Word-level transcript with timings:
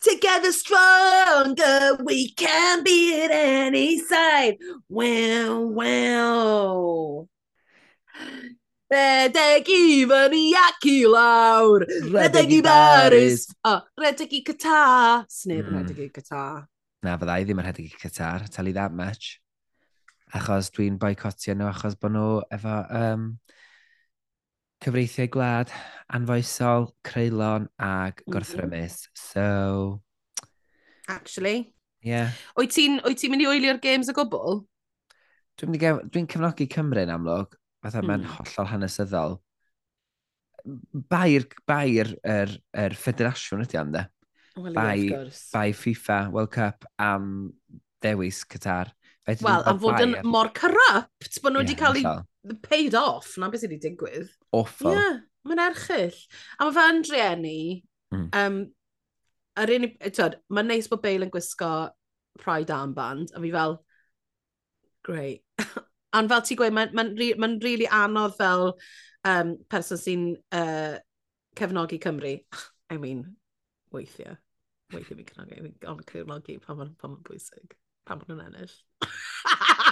Together 0.00 0.50
stronger, 0.52 2.02
we 2.02 2.32
can 2.32 2.82
be 2.82 3.22
at 3.22 3.30
any 3.30 3.98
side. 3.98 4.56
Wow, 4.88 5.60
wow. 5.60 7.28
Redeg 8.90 9.68
i 9.70 10.06
fyny 10.08 10.46
ac 10.58 10.86
i 10.88 10.94
lawr. 11.06 11.84
Redeg 12.10 12.54
i 12.56 12.62
Baris. 12.64 13.44
Oh, 13.68 13.84
redeg 14.00 14.32
i 14.34 14.40
Qatar. 14.48 15.28
Sneb 15.30 15.68
mm. 15.68 15.76
redeg 15.76 16.00
i 16.02 16.08
Qatar. 16.16 16.64
Na, 17.04 17.14
fydda 17.20 17.36
i 17.38 17.44
ddim 17.44 17.60
yn 17.60 17.68
redeg 17.68 17.92
i 17.92 18.00
Qatar. 18.00 18.48
Tell 18.50 18.66
you 18.66 18.74
that 18.80 18.96
much. 18.96 19.36
Achos 20.34 20.72
dwi'n 20.74 20.96
boicotio 20.98 21.54
nhw 21.54 21.68
achos 21.70 21.94
bod 22.00 22.16
nhw 22.16 22.26
efo 22.56 22.80
um, 22.98 23.28
cyfreithiau 24.80 25.28
gwlad, 25.34 25.72
anfoesol, 26.16 26.90
creulon 27.06 27.68
ag 27.78 28.20
mm-hmm. 28.20 28.32
gorthrymus. 28.32 29.08
So... 29.14 30.00
Actually. 31.08 31.72
Yeah. 32.06 32.32
Wyt 32.56 32.72
ti'n 32.76 33.00
ti 33.18 33.28
mynd 33.28 33.44
i 33.44 33.48
wylio'r 33.50 33.80
games 33.82 34.08
o 34.08 34.14
gwbl? 34.16 34.62
Dwi'n 35.60 35.74
dwi 35.76 36.22
i 36.22 36.28
cefnogi 36.30 36.68
Cymru 36.72 37.02
yn 37.04 37.12
amlwg, 37.12 37.58
fatha 37.84 38.00
mm. 38.00 38.08
mae'n 38.08 38.28
hollol 38.36 38.70
hanesyddol. 38.70 39.36
Bair, 41.10 41.44
bair 41.68 42.14
yr, 42.24 42.54
yr 42.76 42.96
ffederasiwn 42.96 43.66
ydy 43.66 43.80
am 43.80 43.92
de. 43.96 44.06
Well, 44.56 44.74
bai, 44.76 45.28
bai 45.52 45.68
FIFA 45.76 46.22
World 46.32 46.54
Cup 46.56 46.88
am 47.00 47.52
dewis 48.02 48.42
Qatar. 48.48 48.94
Wel, 49.28 49.62
am 49.68 49.78
fod 49.78 50.00
yn 50.02 50.16
mor 50.26 50.48
corrupt, 50.56 51.36
bod 51.44 51.52
nhw 51.54 51.62
wedi 51.62 51.76
cael 51.78 52.00
eu 52.00 52.16
paid 52.62 52.94
off 52.94 53.36
na 53.38 53.50
beth 53.50 53.64
sydd 53.64 53.74
wedi 53.74 53.90
digwydd. 53.90 54.30
Offa. 54.56 54.90
Ie, 54.90 54.96
yeah, 54.96 55.18
mae'n 55.48 55.64
erchill. 55.66 56.18
A 56.58 56.66
mae 56.66 56.76
fe 56.76 56.86
yn 56.94 57.02
drieni. 57.06 57.60
Mm. 58.14 58.28
Um, 58.40 58.60
yr 59.60 59.74
un, 59.76 59.88
tyd, 60.06 60.38
mae'n 60.48 60.70
neis 60.70 60.88
bod 60.90 61.02
Bale 61.04 61.26
yn 61.26 61.32
gwisgo 61.32 61.70
pride 62.40 62.74
armband, 62.74 63.34
a 63.34 63.42
fi 63.42 63.52
fel, 63.52 63.78
great. 65.06 65.44
Ond 66.16 66.32
fel 66.32 66.44
ti'n 66.46 66.58
gweud, 66.58 66.74
mae'n 66.74 66.94
ma, 66.96 67.06
n, 67.06 67.40
ma, 67.40 67.50
really 67.62 67.88
anodd 67.94 68.36
fel 68.38 68.72
um, 69.28 69.54
person 69.70 70.00
sy'n 70.00 70.24
uh, 70.56 70.96
cefnogi 71.58 72.00
Cymru. 72.02 72.38
I 72.90 72.96
mean, 72.98 73.24
weithiau. 73.94 74.38
Weithiau 74.90 75.20
fi'n 75.20 75.28
cefnogi, 75.28 75.60
fi'n 75.60 76.04
cefnogi 76.08 76.58
pan 76.64 76.80
mae'n 76.80 76.96
pan 76.98 77.14
ma 77.14 77.22
bwysig, 77.28 77.76
pan 78.08 78.24
mae'n 78.26 78.46
ennill. 78.48 78.76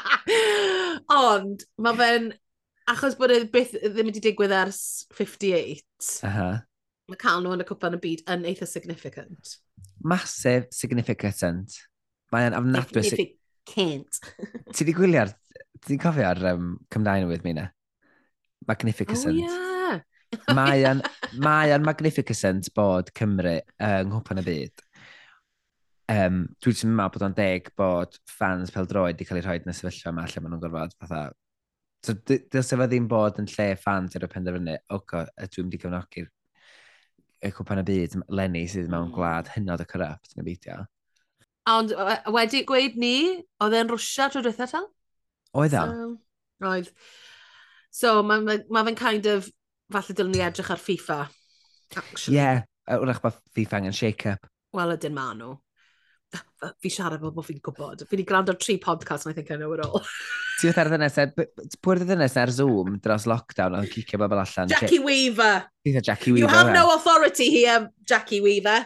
Ond, 1.15 1.65
mae 1.83 1.99
fe'n... 1.99 2.29
Achos 2.89 3.19
bod 3.19 3.35
e 3.35 3.43
byth 3.53 3.75
ddim 3.83 4.09
wedi 4.09 4.23
digwydd 4.25 4.55
ers 4.57 4.81
58, 5.13 6.07
uh 6.25 6.31
-huh. 6.33 6.55
mae 7.13 7.19
cael 7.21 7.43
nhw 7.45 7.53
yn 7.59 7.61
y 7.61 7.67
cwpan 7.69 7.99
y 7.99 8.01
byd 8.01 8.23
yn 8.33 8.47
eitha 8.49 8.69
significant. 8.69 9.59
Massive 10.01 10.71
significant. 10.73 11.77
Mae'n 12.33 12.57
ofnadwy... 12.57 13.05
Significant. 13.05 14.23
ti 14.73 14.89
di 14.89 14.97
gwylio'r... 14.97 15.35
Ti 15.85 15.99
di 16.01 16.25
ar 16.25 16.41
um, 16.55 16.79
Cymdaen 16.89 17.29
with 17.29 17.45
me 17.45 17.53
na? 17.61 17.69
Magnificent. 18.67 19.37
Oh, 19.37 19.37
yeah. 19.37 20.01
Mae'n 20.57 21.05
mae 21.45 21.77
magnificent 21.85 22.73
bod 22.77 23.13
Cymru 23.17 23.59
yng 23.85 24.11
Nghwpan 24.11 24.41
y 24.41 24.45
Byd 24.49 24.88
um, 26.15 26.41
dwi 26.63 26.73
ddim 26.75 26.93
yn 26.93 26.97
meddwl 26.99 27.15
bod 27.17 27.27
o'n 27.29 27.37
deg 27.37 27.69
bod 27.79 28.17
fans 28.31 28.73
pel 28.75 28.89
droed 28.89 29.13
wedi 29.13 29.29
cael 29.29 29.43
eu 29.43 29.47
rhoi 29.47 29.61
yn 29.61 29.73
y 29.73 29.77
sefyllfa 29.77 30.13
yma 30.13 30.27
lle 30.27 30.43
maen 30.43 30.57
nhw'n 30.57 30.65
gorfod 30.65 30.97
fatha... 31.03 31.29
So, 32.07 32.15
dylse 32.15 32.77
fe 32.79 32.87
ddim 32.87 33.09
bod 33.11 33.41
yn 33.43 33.49
lle 33.51 33.73
fans 33.83 34.15
ar 34.15 34.25
y 34.25 34.31
penderfynu, 34.31 34.77
oh 34.89 35.01
oco, 35.01 35.25
y 35.35 35.49
dwi'n 35.51 35.67
wedi 35.67 35.81
cefnogi'r 35.83 36.29
y 37.43 37.51
cwpan 37.55 37.83
y 37.83 37.85
byd, 37.87 38.15
Lenny 38.35 38.65
sydd 38.71 38.91
mewn 38.91 39.09
mm. 39.09 39.15
gwlad 39.15 39.51
hynod 39.55 39.83
y 39.83 39.87
corrupt, 39.91 40.33
yn 40.35 40.43
y 40.43 40.47
beidio. 40.47 40.79
Ond 41.71 41.93
wedi 42.35 42.63
gweud 42.67 42.97
ni, 42.99 43.15
oedd 43.63 43.77
e'n 43.77 43.91
rwsia 43.93 44.29
trwy 44.33 44.47
dweud 44.47 44.63
ta? 44.73 44.83
Oedd 45.59 45.77
e? 45.77 45.83
So, 45.83 46.09
oedd. 46.71 46.91
So, 47.99 48.15
mae'n 48.27 48.47
ma, 48.47 48.59
ma 48.75 48.85
fe'n 48.89 48.99
kind 48.99 49.29
of, 49.31 49.51
falle 49.93 50.17
dylwn 50.17 50.35
ni 50.35 50.43
edrych 50.45 50.73
ar 50.75 50.83
FIFA. 50.83 51.21
Ie, 51.99 52.35
yeah, 52.35 52.63
wrach 53.03 53.23
bod 53.25 53.39
FIFA 53.57 53.83
angen 53.83 53.97
shake-up. 53.97 54.49
Wel, 54.77 54.95
ydyn 54.97 55.15
ma 55.17 55.31
nhw 55.37 55.55
fi 56.83 56.91
siarad 56.93 57.23
fel 57.23 57.33
bod 57.35 57.47
fi'n 57.47 57.61
gwybod. 57.65 58.05
Fi 58.05 58.17
wedi 58.17 58.27
gwrando 58.29 58.55
tri 58.59 58.77
podcast 58.83 59.27
and 59.27 59.33
I 59.33 59.37
think 59.37 59.51
I 59.51 59.57
know 59.57 59.73
it 59.77 59.85
all. 59.85 60.03
Ti 60.59 60.71
oedd 60.71 60.81
ar 60.83 60.91
ddynes, 60.93 61.19
e, 61.23 61.27
pwy'r 61.85 62.03
ddynes 62.03 62.37
e 62.37 62.43
ar 62.43 62.53
Zoom 62.55 62.99
dros 63.05 63.29
lockdown 63.31 63.77
oedd 63.79 63.93
cicio 63.95 64.21
bobl 64.21 64.43
allan. 64.43 64.73
Jackie 64.73 65.01
Weaver. 65.05 65.69
Ti 65.87 65.95
oedd 65.95 66.09
Jackie 66.11 66.35
Weaver. 66.35 66.51
You 66.51 66.55
have 66.57 66.75
no 66.75 66.95
authority 66.97 67.51
here, 67.55 67.91
Jackie 68.05 68.43
Weaver. 68.45 68.81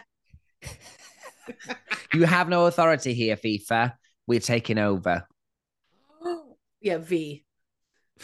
you 2.14 2.28
have 2.28 2.48
no 2.53 2.66
authority 2.66 3.14
here, 3.14 3.36
FIFA. 3.36 3.94
We're 4.26 4.44
taking 4.44 4.78
over. 4.78 5.22
yeah, 6.80 7.00
fi. 7.00 7.42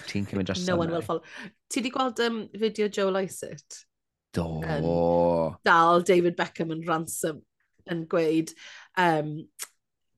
Ti'n 0.07 0.29
cymryd 0.31 0.53
dros 0.53 0.67
No 0.69 0.77
one 0.77 0.93
will 0.93 1.03
follow. 1.03 1.25
Ti 1.69 1.81
wedi 1.81 1.91
gweld 1.95 2.21
um, 2.23 2.43
fideo 2.55 2.93
Joe 2.93 3.11
Lysett? 3.11 3.85
Do. 4.37 4.61
Um, 4.63 5.57
dal 5.65 6.05
David 6.07 6.37
Beckham 6.37 6.71
yn 6.75 6.85
ransom 6.87 7.41
yn 7.93 8.05
gweud, 8.13 8.53
um, 8.99 9.47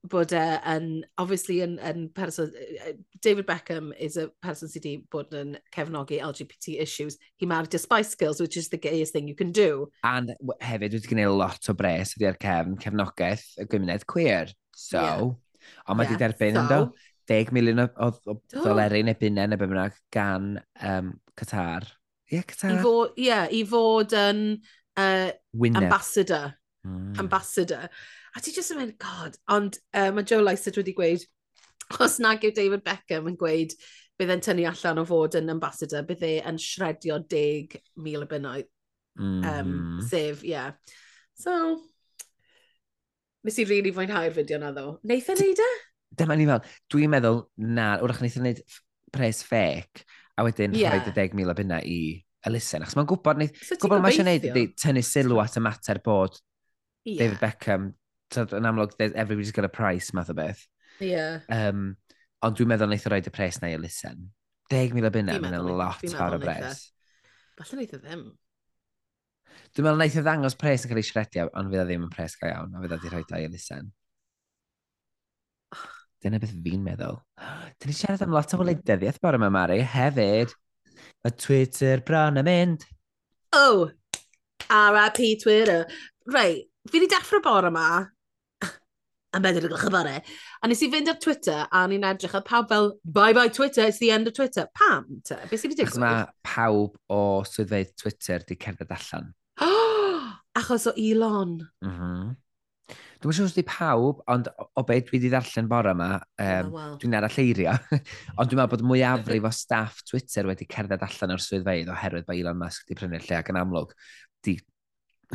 bod 0.08 0.32
e 0.32 0.44
yn, 0.64 0.86
obviously 1.20 1.58
yn, 1.60 1.76
yn 1.84 2.08
person, 2.16 2.52
David 3.20 3.46
Beckham 3.46 3.92
is 3.98 4.16
a 4.16 4.30
person 4.40 4.70
sydd 4.70 4.86
wedi 4.86 4.94
bod 5.12 5.34
yn 5.36 5.58
cefnogi 5.74 6.20
LGBT 6.24 6.78
issues. 6.80 7.18
He 7.36 7.46
married 7.46 7.74
a 7.74 7.78
Spice 7.78 8.14
Girls, 8.14 8.40
which 8.40 8.56
is 8.56 8.70
the 8.70 8.80
gayest 8.80 9.12
thing 9.12 9.28
you 9.28 9.36
can 9.36 9.52
do. 9.52 9.90
And 10.04 10.32
hefyd 10.64 10.96
wedi 10.96 11.12
gwneud 11.12 11.36
lot 11.36 11.68
o 11.68 11.76
bres 11.76 12.16
ydy'r 12.16 12.40
cefn, 12.40 12.78
cefnogaeth 12.80 13.46
y 13.60 13.68
gymuned 13.68 14.06
queer. 14.08 14.54
So, 14.76 15.04
yeah. 15.04 15.30
ond 15.84 16.00
mae 16.00 16.08
wedi 16.08 16.16
yeah, 16.16 16.26
derbyn 16.26 16.60
so... 16.64 16.82
10 17.30 17.52
miliwn 17.54 17.84
o, 17.84 17.86
o, 17.94 18.10
o 18.32 18.38
ddoleri 18.64 19.04
neu 19.06 19.18
bunnau 19.20 19.50
neu 19.52 19.60
bynnag 19.60 19.98
gan 20.14 20.54
um, 20.82 21.12
Qatar. 21.38 21.86
Ie, 22.30 22.40
yeah, 22.40 22.46
Qatar. 22.48 22.72
I 22.72 22.80
fod, 22.86 23.20
yeah, 23.20 23.52
i 23.52 23.60
fod 23.68 24.16
yn 24.16 24.40
uh, 24.96 25.28
Winner. 25.52 25.84
ambassador. 25.84 26.56
Mm. 26.86 27.12
Ambassador. 27.20 27.90
A 28.36 28.42
ti 28.42 28.54
jyst 28.54 28.74
yn 28.74 28.80
mynd, 28.80 28.96
god, 29.02 29.38
ond 29.50 29.78
uh, 29.96 30.10
mae 30.14 30.26
Joe 30.26 30.42
Lycett 30.44 30.78
wedi 30.78 30.94
gweud, 30.96 31.24
os 32.04 32.20
nag 32.22 32.44
yw 32.46 32.54
David 32.54 32.84
Beckham 32.86 33.28
yn 33.30 33.38
gweud 33.38 33.74
bydd 34.20 34.34
e'n 34.34 34.42
tynnu 34.44 34.66
allan 34.68 35.00
o 35.00 35.06
fod 35.08 35.38
yn 35.40 35.50
ambassador, 35.52 36.04
bydd 36.06 36.26
e 36.28 36.34
yn 36.46 36.58
shredio 36.60 37.18
10,000 37.24 38.26
o 38.26 38.28
bunnoedd. 38.30 38.68
Mm. 39.20 39.46
Um, 39.48 39.72
sef, 40.06 40.44
ie. 40.44 40.52
Yeah. 40.52 40.76
So, 41.40 41.54
nes 43.46 43.58
i 43.58 43.66
really 43.68 43.94
fwynhau'r 43.96 44.34
fideo 44.36 44.60
na 44.60 44.70
ddo. 44.76 44.98
Neith 45.08 45.30
e 45.32 45.38
neud 45.40 45.62
e? 45.64 45.70
Dyma 46.20 46.36
ni 46.36 46.46
fel, 46.50 46.64
dwi'n 46.92 47.14
meddwl, 47.14 47.44
na, 47.78 47.94
wrach 48.04 48.20
neith 48.22 48.36
e 48.36 48.44
wneud 48.44 48.60
pres 49.14 49.40
ffec, 49.46 50.04
a 50.36 50.44
wedyn 50.46 50.76
yeah. 50.76 50.92
rhaid 50.94 51.08
y 51.10 51.16
10,000 51.16 51.50
o 51.50 51.56
bunna 51.56 51.80
i 51.82 52.00
elusen. 52.46 52.84
Achos 52.84 52.98
mae'n 52.98 53.08
gwybod, 53.08 53.40
neith, 53.40 53.56
so 53.64 53.80
gwybod 53.80 54.04
mae 54.04 54.14
eisiau 54.14 54.44
gwneud, 54.44 54.76
tynnu 54.80 55.04
sylw 55.06 55.40
at 55.42 55.56
y 55.56 55.64
mater 55.64 56.02
bod 56.04 56.36
yeah. 57.08 57.24
David 57.24 57.40
Beckham 57.40 57.90
tyd, 58.34 58.54
yn 58.56 58.68
amlwg, 58.68 58.94
everybody's 59.10 59.52
got 59.52 59.68
a 59.68 59.72
price, 59.72 60.14
math 60.14 60.30
o 60.30 60.36
beth. 60.38 60.62
Ie. 61.00 61.12
Yeah. 61.12 61.40
Um, 61.52 61.94
ond 62.44 62.56
dwi'n 62.56 62.70
meddwl 62.70 62.88
wnaeth 62.88 63.08
o 63.08 63.12
roed 63.12 63.28
y 63.28 63.32
pres 63.34 63.60
neu 63.62 63.76
y 63.76 63.80
lusen. 63.80 64.28
10,000 64.70 65.08
o 65.08 65.12
bunna, 65.14 65.38
mae'n 65.42 65.56
lot 65.66 66.04
ar 66.24 66.36
y 66.36 66.40
bres. 66.42 66.84
Falle 67.58 67.76
wnaeth 67.76 67.96
o 67.96 68.00
ddim. 68.02 68.26
Dwi'n 69.74 69.86
meddwl 69.86 69.98
wnaeth 69.98 70.20
o 70.20 70.24
ddangos 70.26 70.58
pres 70.60 70.86
yn 70.86 70.92
cael 70.92 71.02
ei 71.02 71.08
siredio, 71.08 71.48
ond 71.58 71.72
fydd 71.72 71.82
o 71.82 71.86
ddim 71.88 72.06
yn 72.06 72.12
pres 72.14 72.36
go 72.40 72.50
iawn, 72.50 72.74
a 72.74 72.84
fydd 72.84 72.94
o 72.94 73.00
wedi 73.00 73.12
rhoi 73.12 73.24
dau 73.28 73.44
i 73.44 73.50
lusen. 73.50 73.90
Dyna 76.20 76.40
beth 76.40 76.56
fi'n 76.64 76.84
meddwl. 76.84 77.20
Dyn 77.80 77.92
ni 77.92 77.96
siarad 77.96 78.24
am 78.24 78.36
lot 78.36 78.54
o 78.54 78.60
wleidyddiaeth 78.60 79.20
bore 79.24 79.40
yma, 79.40 79.50
Mari, 79.52 79.80
hefyd. 79.96 80.54
Y 81.26 81.32
Twitter 81.36 82.04
bron 82.06 82.40
yn 82.40 82.48
mynd. 82.48 82.86
Oh! 83.56 83.90
R.I.P. 84.70 85.34
Twitter. 85.42 85.86
Reit, 86.30 86.68
fi 86.88 87.00
wedi 87.00 87.10
dechrau 87.10 87.42
bore 87.44 87.72
yma 87.72 87.86
am 89.36 89.44
bedr 89.44 89.66
y 89.68 89.90
bore. 89.92 90.16
A 90.60 90.70
nes 90.70 90.82
i 90.82 90.90
fynd 90.92 91.10
ar 91.10 91.18
Twitter, 91.22 91.64
a 91.70 91.84
ni'n 91.90 92.06
edrych, 92.08 92.36
a 92.36 92.42
pawb 92.46 92.68
fel, 92.72 92.92
bye 93.04 93.32
bye 93.36 93.48
Twitter, 93.48 93.86
it's 93.86 94.00
the 94.02 94.10
end 94.10 94.28
of 94.28 94.34
Twitter. 94.34 94.66
Pam, 94.74 95.06
te? 95.24 95.38
Beth 95.50 95.62
sydd 95.62 95.74
wedi 95.74 95.84
digwydd? 95.84 96.02
Mae 96.02 96.26
pawb 96.46 96.98
o 97.12 97.22
swyddfeidd 97.48 97.94
Twitter 98.00 98.44
di 98.46 98.58
cerdded 98.60 98.94
allan. 98.96 99.32
Achos 100.60 100.88
o 100.90 100.94
Elon. 100.98 101.58
Mm 101.84 101.96
-hmm. 101.96 102.30
Dwi'n 103.20 103.36
siŵr 103.36 103.50
os 103.50 103.54
di 103.54 103.62
pawb, 103.68 104.22
ond 104.32 104.46
o 104.56 104.82
beth 104.88 105.10
dwi 105.10 105.18
wedi 105.18 105.28
ddarllen 105.28 105.66
bore 105.68 105.92
yma, 105.92 106.08
um, 106.40 106.70
oh, 106.70 106.70
wow. 106.72 106.94
dwi'n 107.02 107.16
ar 107.18 107.26
y 107.28 107.44
ond 108.40 108.48
dwi'n 108.48 108.56
meddwl 108.56 108.70
bod 108.72 108.84
mwyafrif 108.88 109.44
o 109.44 109.50
staff 109.52 110.00
Twitter 110.08 110.48
wedi 110.48 110.64
cerdded 110.64 111.04
allan 111.04 111.34
o'r 111.36 111.44
swyddfeidd 111.44 111.92
oherwydd 111.92 112.24
bod 112.24 112.40
Elon 112.40 112.56
Musk 112.62 112.86
wedi 112.86 112.96
prynu'r 112.96 113.26
lle 113.26 113.36
ac 113.36 113.52
yn 113.52 113.60
amlwg, 113.60 113.92
di 114.40 114.56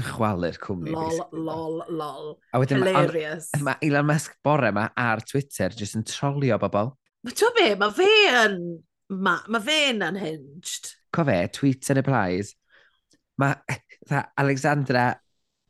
chwalu'r 0.03 0.57
cwmni. 0.59 0.91
Lol, 0.91 1.09
basically. 1.09 1.43
lol, 1.47 1.83
lol. 1.89 2.33
A 2.51 2.59
wedyn 2.59 2.83
Hilarious. 2.83 3.49
Mae 3.55 3.65
ma 3.67 3.75
Elon 3.85 4.09
Musk 4.09 4.35
bore 4.43 4.71
yma 4.73 4.89
ar 4.99 5.23
Twitter 5.27 5.75
jyst 5.77 5.97
yn 5.99 6.05
trolio 6.07 6.59
bobl. 6.61 6.91
Mae 7.25 7.37
ti'n 7.37 7.55
be, 7.57 7.69
mae 7.79 7.95
fe 7.95 8.11
yn... 8.43 8.59
Mae 9.15 9.51
ma 9.53 9.61
fe 9.61 9.79
yn 9.91 10.01
unhinged. 10.01 10.91
Co 11.13 11.23
fe, 11.27 11.37
tweets 11.55 11.93
yn 11.93 12.01
y 12.01 12.05
plaes. 12.05 12.55
Mae 13.41 13.79
Alexandra... 14.41 15.11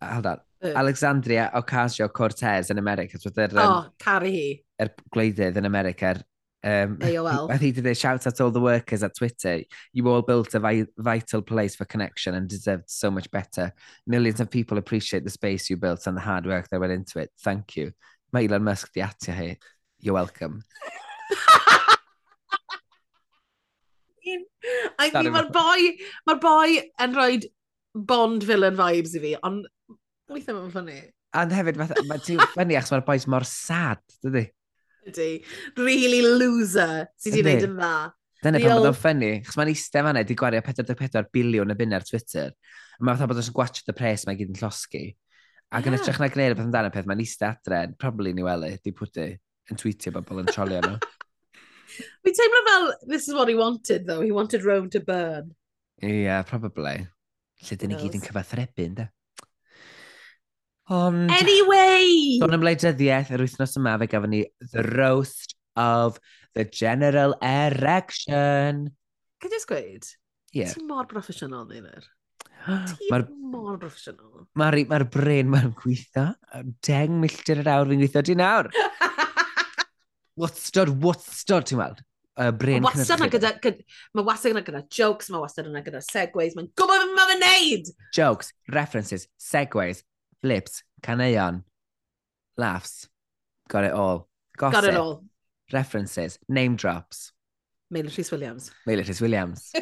Hold 0.06 0.30
on. 0.32 0.42
Uh. 0.64 0.74
Alexandria 0.80 1.50
Ocasio-Cortez 1.60 2.72
yn 2.74 2.80
America. 2.82 3.20
Oh, 3.62 3.92
caru 4.02 4.32
hi. 4.32 4.48
Er 4.82 4.92
gwleidydd 5.14 5.60
yn 5.62 5.68
America, 5.70 6.16
Um, 6.66 6.98
AOL. 6.98 7.52
I 7.52 7.60
think 7.60 7.76
they 7.76 7.94
shout 7.94 8.26
at 8.26 8.42
all 8.42 8.50
the 8.50 8.60
workers 8.60 9.04
at 9.04 9.16
Twitter. 9.16 9.62
You 9.94 10.08
all 10.10 10.24
built 10.24 10.56
a 10.56 10.60
vi 10.60 10.86
vital 10.98 11.44
place 11.44 11.76
for 11.76 11.86
connection 11.86 12.34
and 12.34 12.50
deserved 12.50 12.90
so 12.90 13.12
much 13.12 13.30
better. 13.30 13.72
Millions 14.08 14.40
of 14.40 14.50
people 14.50 14.80
appreciate 14.80 15.24
the 15.24 15.30
space 15.30 15.70
you 15.70 15.78
built 15.78 16.08
and 16.08 16.18
the 16.18 16.22
hard 16.22 16.48
work 16.48 16.68
that 16.70 16.80
went 16.80 16.92
into 16.92 17.20
it. 17.20 17.30
Thank 17.44 17.76
you. 17.76 17.92
Mae 18.34 18.48
Elon 18.48 18.64
Musk 18.64 18.92
di 18.94 19.02
atio 19.02 19.36
hi. 19.36 19.58
You're 20.00 20.16
welcome. 20.16 20.64
I 24.98 25.12
mean, 25.14 25.32
mae'r 25.36 25.52
boi, 25.54 25.92
mae'r 26.26 26.42
boi 26.42 26.82
yn 27.06 27.14
rhoi 27.14 27.44
Bond 27.96 28.44
villain 28.44 28.76
vibes 28.76 29.14
i 29.16 29.22
fi, 29.22 29.36
ond 29.46 29.68
weithio 30.34 30.58
mae'n 30.58 30.74
ffynnu. 30.74 30.98
And 31.38 31.54
hefyd, 31.54 31.78
mae 31.78 32.24
ti'n 32.26 32.42
ffynnu 32.56 32.80
achos 32.80 32.96
mae'r 32.96 33.06
bois 33.06 33.28
mor 33.30 33.46
sad, 33.48 34.02
dydy? 34.26 34.48
Ydy. 35.06 35.32
Really 35.78 36.22
loser 36.26 37.06
sydd 37.22 37.38
wedi 37.38 37.44
gwneud 37.46 37.68
yn 37.68 37.76
dda. 37.80 37.96
Dyna 38.46 38.62
pan 38.62 38.76
bod 38.78 38.90
o'n 38.92 38.98
ffynnu, 38.98 39.30
chos 39.46 39.58
mae'n 39.58 39.72
eistedd 39.72 40.06
fanna 40.06 40.22
e, 40.22 40.28
di 40.28 40.38
gwario 40.38 40.62
44 40.66 41.30
biliwn 41.34 41.74
y 41.74 41.78
byn 41.80 41.96
ar 41.98 42.06
Twitter. 42.06 42.52
A 42.98 43.04
mae'n 43.04 43.18
fatha 43.18 43.30
bod 43.32 43.42
o'n 43.42 43.56
gwachio 43.56 43.86
the 43.88 43.96
press 43.98 44.26
mae 44.28 44.38
gyd 44.38 44.52
yn 44.54 44.60
llosgi. 44.60 45.06
Ac 45.74 45.88
yn 45.90 45.96
yeah. 45.96 46.04
ytrach 46.04 46.22
na 46.22 46.30
gwneud 46.34 46.54
y 46.54 46.58
peth 46.58 46.68
amdano 46.68 46.92
peth, 46.94 47.08
mae'n 47.10 47.24
eistedd 47.24 47.58
adre, 47.58 47.82
probably 48.02 48.34
ni 48.36 48.46
weli, 48.46 48.76
e, 48.76 48.82
di 48.86 48.94
pwty, 48.96 49.28
yn 49.72 49.82
tweetio 49.82 50.14
bobl 50.14 50.44
yn 50.44 50.52
trolio 50.52 50.82
nhw. 50.86 50.98
Fi'n 52.26 52.38
teimlo 52.38 52.62
fel, 52.68 52.88
this 53.10 53.28
is 53.28 53.34
what 53.38 53.50
he 53.50 53.56
wanted 53.58 54.06
though, 54.06 54.22
he 54.22 54.32
wanted 54.32 54.66
Rome 54.66 54.90
to 54.94 55.02
burn. 55.02 55.54
Ie, 56.04 56.26
yeah, 56.26 56.42
probably. 56.46 56.98
Lle 57.66 57.78
dyn 57.82 57.94
ni 57.94 58.00
gyd 58.02 58.18
yn 58.20 58.26
cyfathrebu, 58.26 58.90
ynddo? 58.90 59.10
Ond... 60.94 61.32
Anyway! 61.34 62.38
Don 62.42 62.54
am 62.54 62.62
wleidyddiaeth 62.62 63.32
yr 63.34 63.42
wythnos 63.42 63.74
yma 63.80 63.96
fe 64.02 64.08
gafon 64.12 64.34
ni 64.36 64.44
The 64.74 64.84
Roast 64.86 65.56
of 65.82 66.20
the 66.54 66.66
General 66.66 67.34
Erection. 67.42 68.92
Can 69.42 69.50
I 69.50 69.56
just 69.56 69.70
gweud? 69.72 70.06
Yeah. 70.54 70.70
Ti'n 70.76 70.86
mor 70.86 71.10
broffesiynol, 71.10 71.66
Ddeinir. 71.72 72.06
Ti'n 72.92 73.26
mor 73.50 73.80
broffesiynol. 73.82 74.46
Mae'r 74.62 74.80
ma 74.92 75.02
bren 75.18 75.50
ma'n 75.50 75.74
gweithio. 75.82 76.30
Deng 76.86 77.18
milltir 77.24 77.66
yr 77.66 77.74
awr 77.74 77.90
fi'n 77.90 78.06
gweithio 78.06 78.26
di 78.30 78.38
nawr. 78.38 78.70
wastod, 80.42 80.94
wastod, 81.02 81.66
ti'n 81.66 81.82
weld? 81.82 82.06
Uh, 82.36 82.52
brain 82.52 82.84
mae 82.84 82.92
wastad 82.92 83.22
yna 83.24 83.30
gyda, 83.32 83.54
gyda, 83.64 83.86
mae 84.14 84.26
wastad 84.28 84.52
yna 84.52 84.62
gyda 84.68 84.82
jokes, 84.92 85.30
mae 85.32 85.40
wastad 85.40 85.70
yna 85.70 85.80
gyda 85.86 86.02
segways, 86.04 86.52
mae'n 86.58 86.68
gwybod 86.76 87.06
beth 87.06 87.14
mae'n 87.16 87.40
neud! 87.46 87.92
Jokes, 88.14 88.50
references, 88.76 89.30
segways, 89.40 90.02
flips, 90.46 90.84
caneuon, 91.02 91.64
laughs, 92.56 93.10
got 93.68 93.84
it 93.84 93.94
all. 93.94 94.30
Gossip, 94.56 94.74
got 94.74 94.84
it 94.84 94.96
all. 94.96 95.24
References, 95.74 96.38
name 96.48 96.76
drops. 96.76 97.32
Mailer 97.90 98.12
Rhys 98.16 98.30
Williams. 98.30 98.70
Mailer 98.86 99.02
Rhys 99.02 99.22
Williams. 99.22 99.72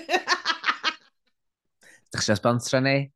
Dych 2.13 2.23
chi'n 2.23 2.37
sponsor 2.37 2.79
ni? 2.79 3.11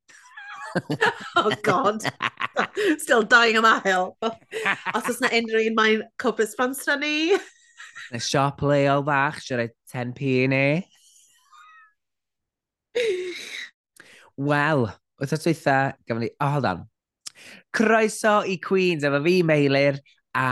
oh 1.37 1.53
god. 1.63 2.03
Still 2.97 3.23
dying 3.23 3.55
am 3.55 3.81
hill. 3.85 4.17
Os 4.19 5.07
oes 5.07 5.21
na 5.23 5.31
unrhyw 5.39 5.69
un 5.69 5.79
mae'n 5.79 6.03
cwbl 6.19 6.49
sponsor 6.51 6.99
ni. 6.99 7.31
Na 8.11 8.19
siop 8.27 8.59
leol 8.67 9.05
fach, 9.07 9.39
siwr 9.45 9.63
rhaid 9.63 9.75
10p 9.95 10.19
i 10.33 10.51
ni. 10.51 10.65
Wel, 14.35 14.87
wythnos 15.21 15.47
dweitha, 15.47 15.79
gafon 16.03 16.25
ni... 16.27 16.33
O, 16.35 16.43
oh, 16.43 16.53
hold 16.57 16.71
on. 16.73 16.87
Croeso 17.73 18.39
i 18.47 18.59
Queens, 18.63 19.05
efo 19.07 19.21
fi 19.25 19.39
Meilir 19.45 19.99
a 20.37 20.49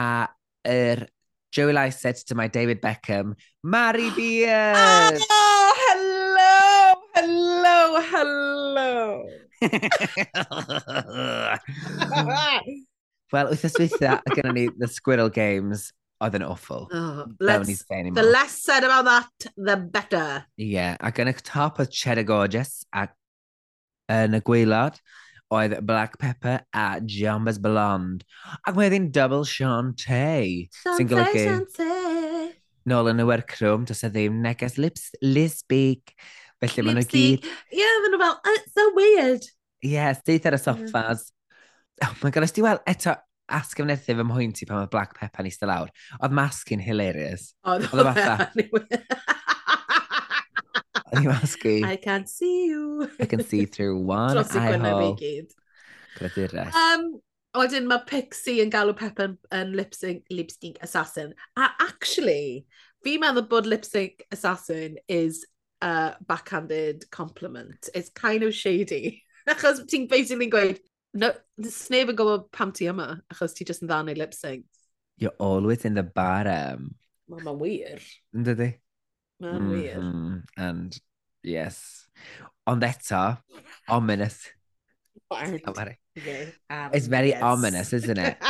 yr 0.66 1.06
er 1.06 1.10
Joey 1.56 1.92
said 1.92 2.18
to 2.28 2.36
my 2.36 2.50
David 2.50 2.82
Beckham, 2.82 3.34
Mari 3.64 4.10
Beard! 4.18 5.22
Oh, 5.30 5.74
hello, 5.88 6.96
hello, 7.16 8.02
hello! 8.12 9.24
Wel, 13.32 13.48
wythnos 13.50 13.74
dwytha, 13.80 14.20
gyda 14.36 14.52
ni 14.54 14.70
The 14.76 14.88
Squirrel 14.92 15.32
Games, 15.32 15.94
oedd 16.24 16.36
yn 16.38 16.44
awful. 16.44 16.88
Oh, 16.92 17.26
the 17.40 18.24
less 18.24 18.62
said 18.62 18.84
about 18.84 19.06
that, 19.06 19.32
the 19.56 19.78
better. 19.78 20.46
Ie, 20.60 20.76
yeah, 20.76 20.98
ac 21.00 21.20
yn 21.24 21.32
y 21.32 21.34
top 21.40 21.80
oedd 21.80 21.96
Cheddar 21.96 22.28
Gorgeous, 22.28 22.84
ac 22.92 23.16
yn 24.12 24.36
y 24.38 24.42
gweilad, 24.46 25.00
oedd 25.56 25.78
Black 25.88 26.18
Pepper 26.22 26.62
a 26.76 26.86
Jambas 27.02 27.60
Blond. 27.62 28.24
Ac 28.62 28.76
mae 28.76 28.86
wedyn 28.86 29.10
Double 29.16 29.46
Shantae. 29.50 30.68
Sy'n 30.84 31.12
golygu... 31.12 31.46
Nôl 32.86 33.10
yn 33.10 33.24
y 33.24 33.26
wercrwm, 33.26 33.88
does 33.90 34.04
e 34.06 34.12
ddim 34.14 34.44
neges 34.44 34.76
lips, 34.78 35.08
lisbeak. 35.24 36.14
Felly 36.62 36.86
maen 36.86 37.00
nhw 37.00 37.08
gyd... 37.10 37.48
Ie, 37.74 37.86
maen 38.04 38.14
nhw 38.14 38.20
fel, 38.22 38.36
it's 38.54 38.76
so 38.78 38.86
weird. 38.98 39.48
Ie, 39.82 39.96
yes, 39.96 40.22
deith 40.28 40.46
ar 40.46 40.58
y 40.58 40.62
soffas. 40.62 41.30
Yeah. 41.32 42.12
Oh 42.12 42.14
my 42.22 42.30
god, 42.36 42.46
ysdi 42.46 42.62
weld 42.66 42.84
eto 42.92 43.16
asgyfnethu 43.56 44.16
fy 44.18 44.26
mhwynt 44.26 44.62
i 44.62 44.68
pan 44.70 44.84
oedd 44.84 44.94
Black 44.94 45.18
Pepper 45.18 45.44
yn 45.44 45.50
eistedd 45.50 45.70
lawr. 45.72 45.92
Oedd 46.20 46.36
masg 46.36 46.72
hi'n 46.74 46.84
hilarious. 46.84 47.52
Oedd 47.66 47.90
o 47.90 48.02
e 48.02 48.08
fatha. 48.12 48.50
Yn 51.16 51.24
i'w 51.24 51.32
masgu. 51.32 51.76
I 51.88 51.96
can't 51.96 52.30
see 52.30 52.68
you. 52.68 53.10
I 53.20 53.26
can 53.26 53.44
see 53.44 53.66
through 53.66 53.98
one 54.12 54.36
Dros 54.36 54.56
i 54.56 54.66
gwyna 54.68 54.94
fi 55.00 55.12
gyd. 55.22 55.56
Credurus. 56.18 56.76
Um, 56.76 57.08
Wedyn 57.56 57.88
mae 57.88 58.04
Pixie 58.08 58.60
yn 58.60 58.72
galw 58.72 58.92
Pep 59.00 59.20
yn, 59.24 59.38
yn 59.56 59.72
lip-sync 59.80 60.26
lip 60.30 60.52
-sync 60.52 60.82
assassin. 60.84 61.32
A 61.56 61.70
actually, 61.86 62.66
fi 63.04 63.16
meddwl 63.22 63.48
bod 63.52 63.70
lip-sync 63.70 64.26
assassin 64.36 64.98
is 65.08 65.46
a 65.82 66.16
backhanded 66.28 67.10
compliment. 67.12 67.90
It's 67.94 68.10
kind 68.10 68.44
of 68.44 68.54
shady. 68.54 69.24
achos 69.52 69.84
ti'n 69.88 70.10
basically'n 70.12 70.52
gweud, 70.52 70.82
no, 71.22 71.32
sneb 71.64 72.12
yn 72.12 72.20
gwybod 72.20 72.50
pam 72.56 72.74
ti 72.76 72.90
yma, 72.92 73.22
achos 73.32 73.56
ti 73.56 73.68
jyst 73.68 73.86
yn 73.86 73.92
dda 73.92 74.02
neu 74.04 74.20
lip-sync. 74.20 74.66
You're 75.18 75.38
always 75.40 75.86
in 75.86 75.96
the 75.96 76.04
bottom. 76.04 76.90
Um, 76.92 76.96
Mae'n 77.32 77.46
ma 77.48 77.54
wir. 77.58 78.02
Yn 78.36 78.44
dydi? 78.46 78.74
Mhm. 79.42 80.44
And 80.58 80.98
yes. 81.44 82.08
on 82.68 82.80
that 82.80 83.00
eto, 83.04 83.38
ominous. 83.88 84.50
Okay. 85.32 85.98
Um, 86.70 86.90
It's 86.94 87.08
very 87.08 87.30
yes. 87.30 87.42
ominous, 87.44 87.94
isn't 87.94 88.18
it? 88.18 88.38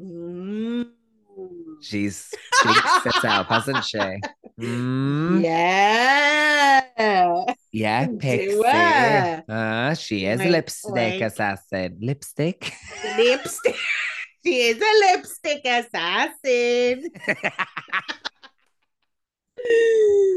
Mm. 0.00 0.90
She's 1.80 2.34
jinxed 2.64 3.04
herself, 3.04 3.46
hasn't 3.46 3.84
she? 3.84 3.98
Mm. 4.60 5.42
Yeah. 5.42 6.82
Yeah, 7.70 8.06
Pixie. 8.18 8.60
Ah, 9.48 9.94
she 9.94 10.26
is 10.26 10.40
a 10.40 10.44
Wink, 10.44 10.52
lipstick 10.52 10.92
wink. 10.94 11.22
assassin. 11.22 11.98
Lipstick? 12.00 12.72
Lipstick. 13.16 13.76
She 14.44 14.60
is 14.60 14.76
a 14.76 14.92
lipstick 15.16 15.64
assassin. 15.64 17.08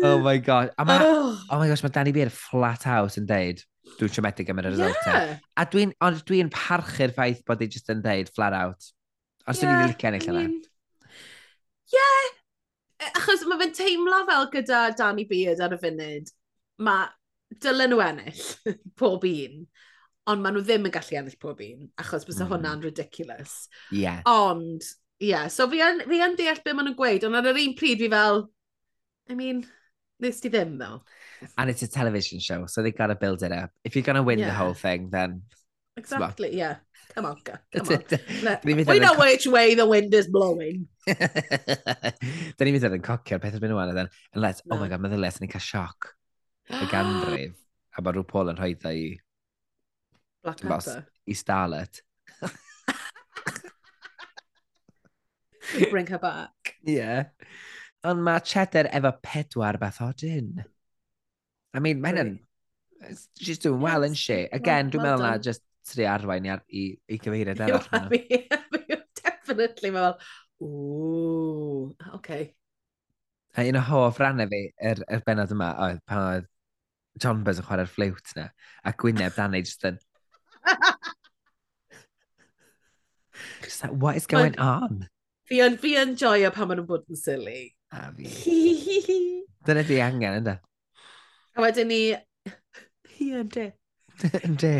Oh 0.03 0.19
my 0.19 0.37
god. 0.37 0.71
A 0.77 0.85
ma, 0.85 0.99
oh. 1.01 1.39
oh 1.49 1.59
my 1.59 1.67
gosh, 1.67 1.83
mae 1.83 1.93
Danny 1.93 2.13
Beard 2.15 2.33
flat 2.33 2.85
out 2.87 3.17
yn 3.19 3.27
deud, 3.29 3.63
dwi'n 3.97 4.13
siomedig 4.13 4.49
am 4.51 4.61
yr 4.61 4.69
result. 4.71 4.99
Yeah. 5.07 5.37
A 5.57 5.65
dwi'n 5.65 5.93
dwi, 5.97 6.21
dwi 6.29 6.41
parchu'r 6.53 7.13
ffaith 7.15 7.43
bod 7.47 7.63
ei 7.65 7.71
just 7.73 7.89
yn 7.93 8.03
deud 8.05 8.31
flat 8.35 8.55
out. 8.57 8.91
Os 9.47 9.61
yeah, 9.61 9.71
dwi'n 9.71 9.93
licio 9.93 10.11
ennill 10.11 10.31
yna. 10.33 10.43
Yeah. 11.93 12.33
E, 12.97 13.09
achos 13.13 13.45
mae 13.47 13.61
fe'n 13.63 13.73
teimlo 13.77 14.23
fel 14.27 14.49
gyda 14.53 14.83
Danny 14.97 15.25
Beard 15.29 15.63
ar 15.65 15.75
y 15.77 15.81
funud. 15.81 16.31
Mae 16.85 17.09
dylen 17.63 17.93
nhw 17.93 18.03
ennill 18.03 18.45
pob 18.99 19.25
un. 19.29 19.65
Ond 20.27 20.43
maen 20.43 20.57
nhw 20.57 20.65
ddim 20.67 20.87
yn 20.89 20.93
gallu 20.93 21.19
ennill 21.21 21.41
pob 21.41 21.63
un. 21.63 21.89
Achos 22.03 22.27
bys 22.27 22.41
mm. 22.41 22.51
hwnna'n 22.51 22.85
ridiculous. 22.85 23.55
Yeah. 23.95 24.21
Ond, 24.29 24.85
yeah. 25.23 25.47
So 25.53 25.69
fi 25.71 25.81
yn, 25.85 26.03
fi 26.09 26.21
yn 26.25 26.37
deall 26.39 26.61
beth 26.61 26.77
maen 26.77 26.91
nhw'n 26.91 26.99
gweud. 26.99 27.27
Ond 27.29 27.39
ar 27.39 27.49
yr 27.53 27.61
un 27.63 27.75
pryd 27.79 28.03
fi 28.03 28.11
fel, 28.11 28.43
I 29.29 29.35
mean, 29.35 29.65
Nes 30.19 30.39
ti 30.39 30.49
ddim, 30.49 30.79
though. 30.79 31.01
And 31.57 31.69
it's 31.69 31.83
a 31.83 31.87
television 31.87 32.39
show, 32.39 32.65
so 32.65 32.81
they 32.81 32.91
gotta 32.91 33.15
build 33.15 33.43
it 33.43 33.51
up. 33.51 33.69
If 33.83 33.95
you're 33.95 34.03
gonna 34.03 34.23
win 34.23 34.39
yeah. 34.39 34.47
the 34.47 34.53
whole 34.53 34.73
thing, 34.73 35.09
then... 35.11 35.43
Exactly, 35.95 36.57
yeah. 36.57 36.77
Come 37.13 37.25
on, 37.25 37.37
come 37.45 37.59
on. 37.75 38.03
Let, 38.43 38.65
we 38.65 38.73
know 38.73 39.13
co- 39.13 39.19
which 39.19 39.45
way 39.47 39.75
the 39.75 39.85
wind 39.85 40.13
is 40.13 40.27
blowing. 40.27 40.87
Dyn 41.07 41.15
ni'n 42.59 42.75
mynd 42.75 42.97
yn 42.97 43.05
cocio'r 43.05 43.39
peth 43.41 43.55
yn 43.57 43.63
mynd 43.63 43.95
then. 43.95 44.09
And 44.33 44.41
let's, 44.41 44.61
oh 44.69 44.77
my 44.77 44.89
god, 44.89 45.01
meddyles, 45.05 45.39
ni'n 45.41 45.53
cael 45.53 45.65
sioc. 45.65 45.99
Y 46.69 46.85
ganrif. 46.93 47.55
a 47.97 48.01
mae 48.01 48.13
rhyw 48.13 48.27
Paul 48.29 48.49
yn 48.53 48.59
rhoi 48.59 48.73
dda 48.77 48.91
i... 48.93 48.95
Black 50.45 50.61
Panther. 50.61 51.05
I 51.27 51.33
Starlet. 51.37 52.01
Bring 55.91 56.07
her 56.07 56.19
back. 56.19 56.75
Yeah. 56.87 57.23
Ond 58.07 58.23
mae 58.23 58.43
cheddar 58.45 58.87
efo 58.95 59.11
pedwar 59.23 59.79
beth 59.81 60.01
odyn. 60.05 60.51
I 61.73 61.79
mean, 61.83 62.01
mae 62.01 62.13
hynna'n... 62.13 62.35
She's 63.39 63.59
doing 63.59 63.81
well, 63.81 64.01
yes. 64.01 64.11
isn't 64.11 64.17
she? 64.17 64.37
Again, 64.51 64.87
well, 64.87 64.91
dwi'n 64.93 65.03
well 65.03 65.19
meddwl 65.19 65.25
na 65.27 65.37
just 65.37 65.61
tri 65.87 66.07
arwain 66.09 66.47
i, 66.47 66.55
i, 66.73 66.83
i 67.13 67.19
gyfeiriad 67.21 67.61
arall. 67.61 68.09
Fi, 68.11 68.19
definitely, 69.21 69.91
mae 69.93 70.05
fel, 70.07 70.17
ww, 70.63 71.95
oce. 72.07 72.15
Okay. 72.19 72.43
A 73.57 73.65
un 73.69 73.79
o 73.79 73.81
hoff 73.81 74.19
rannau 74.21 74.49
fi, 74.51 74.61
yr, 74.77 75.01
er, 75.01 75.05
er 75.17 75.21
benod 75.25 75.53
yma, 75.53 75.69
oedd 75.85 76.01
pan 76.09 76.23
oedd 76.23 76.49
John 77.21 77.43
Buzz 77.45 77.61
yn 77.61 77.65
chwarae'r 77.65 77.89
ffliwt 77.89 78.35
na, 78.37 78.49
a 78.85 78.93
Gwyneb 78.93 79.35
Danny 79.37 79.61
just 79.65 79.85
yn... 79.89 79.97
just 83.63 83.83
like, 83.83 83.93
what 83.93 84.15
is 84.17 84.27
going 84.27 84.59
on? 84.59 85.07
Fi 85.49 85.61
yn, 85.65 85.77
fi 85.81 85.95
yn 86.01 86.15
joio 86.19 86.51
pan 86.53 86.67
maen 86.69 86.81
nhw'n 86.81 86.89
bod 86.89 87.05
yn 87.09 87.17
silly. 87.19 87.61
A 87.91 88.11
fi. 88.15 88.27
Dyna 89.67 89.83
di 89.87 89.99
angen, 90.01 90.41
ynda. 90.41 90.59
A 91.55 91.63
wedyn 91.63 91.89
ni... 91.91 92.01
Hi 93.17 93.27
yn 93.41 93.51
de. 93.53 93.67
Yn 94.43 94.57
de. 94.59 94.73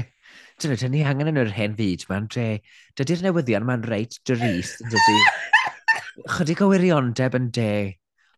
Dyna, 0.62 0.78
dyn 0.80 0.94
ni 0.96 1.04
angen 1.08 1.32
yn 1.32 1.40
yr 1.44 1.54
hen 1.56 1.78
fyd 1.78 2.08
mae'n 2.10 2.28
de. 2.34 2.48
Dydy'r 3.00 3.24
newyddion 3.26 3.68
mae'n 3.68 3.86
reit 3.88 4.18
drist, 4.28 4.84
dydy. 4.92 5.20
Chydig 6.36 6.64
o 6.66 6.72
wirioneb 6.72 7.38
yn 7.40 7.52
de. 7.56 7.72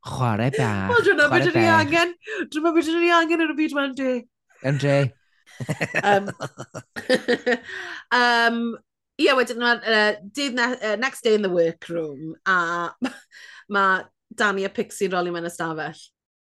Chwarae 0.10 0.52
bach. 0.56 0.92
Wel, 0.94 1.06
dyna 1.08 1.30
beth 1.32 1.50
ni 1.56 1.66
angen. 1.70 2.14
Dyna 2.54 2.76
beth 2.76 2.92
ni 2.94 3.10
angen 3.16 3.46
yn 3.46 3.56
y 3.56 3.58
byd 3.58 3.76
ma'n 3.78 3.98
de. 3.98 4.14
Yn 4.70 4.84
de. 4.84 5.00
um, 6.04 6.30
um, 8.16 8.62
Ie, 9.20 9.34
wedyn, 9.36 9.66
uh, 9.66 10.14
did 10.32 10.56
na, 10.56 10.70
uh, 10.80 10.96
next 10.96 11.26
day 11.26 11.34
in 11.36 11.42
the 11.44 11.50
workroom, 11.52 12.38
a 12.48 12.94
mae 13.68 14.06
Danny 14.36 14.66
a 14.66 14.70
Pixie 14.70 15.10
yn 15.10 15.16
roli 15.16 15.34
mewn 15.34 15.50
ystafell. 15.50 16.00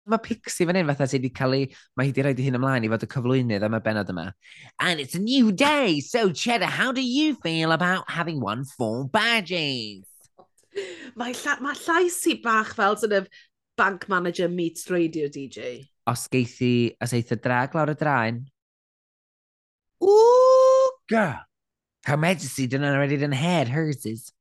Mae 0.07 0.21
Pixie 0.21 0.67
fan 0.69 0.76
hyn 0.76 0.88
fatha 0.91 1.07
sydd 1.09 1.23
wedi 1.25 1.33
cael 1.37 1.57
ei... 1.57 1.69
Mae 1.97 2.09
hi 2.09 2.12
wedi 2.12 2.25
rhaid 2.26 2.41
i 2.43 2.47
hyn 2.47 2.59
ymlaen 2.59 2.85
i 2.85 2.91
fod 2.93 3.07
y 3.07 3.09
cyflwynydd 3.14 3.64
am 3.64 3.76
y 3.79 3.81
benod 3.85 4.12
yma. 4.12 4.26
And 4.79 5.00
it's 5.00 5.17
a 5.17 5.23
new 5.23 5.53
day, 5.53 6.00
so 6.00 6.31
Cheddar, 6.31 6.69
how 6.69 6.93
do 6.93 7.00
you 7.00 7.37
feel 7.37 7.73
about 7.73 8.11
having 8.11 8.41
won 8.41 8.64
four 8.64 9.09
badges? 9.09 10.05
Mae, 11.17 11.33
lla, 11.33 11.57
ma 11.62 11.73
llais 11.79 12.21
i 12.29 12.38
bach 12.45 12.75
fel 12.76 12.97
sort 13.00 13.12
of 13.12 13.29
bank 13.76 14.09
manager 14.09 14.49
meets 14.49 14.91
radio 14.91 15.29
DJ. 15.29 15.87
Os 16.07 16.29
geithi, 16.29 16.97
os 17.00 17.12
eitha 17.17 17.41
drag 17.41 17.75
lawr 17.75 17.95
y 17.95 17.99
draen. 18.00 18.45
Ooh, 20.03 20.91
girl. 21.09 21.41
Her 22.05 22.17
Majesty 22.17 22.67
done 22.67 22.85
already 22.85 23.17
done 23.17 23.33
had 23.33 23.69
hers 23.69 24.05
is. 24.05 24.33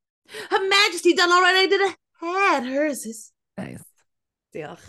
Her 0.50 0.67
Majesty 0.67 1.13
done 1.13 1.31
already 1.31 1.77
done 1.77 1.93
had 2.19 2.65
hers 2.65 3.05
is. 3.05 3.32
Nice. 3.57 3.83
Diolch. 4.55 4.81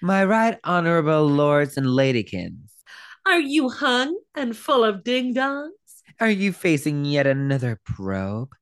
My 0.00 0.24
right 0.24 0.58
honourable 0.64 1.26
lords 1.26 1.76
and 1.76 1.86
ladykins, 1.86 2.70
Are 3.26 3.38
you 3.40 3.68
hung 3.68 4.18
and 4.34 4.56
full 4.56 4.82
of 4.84 5.04
ding-dongs? 5.04 5.70
are 6.20 6.30
you 6.30 6.52
facing 6.52 7.04
yet 7.04 7.26
another 7.26 7.80
probe? 7.84 8.54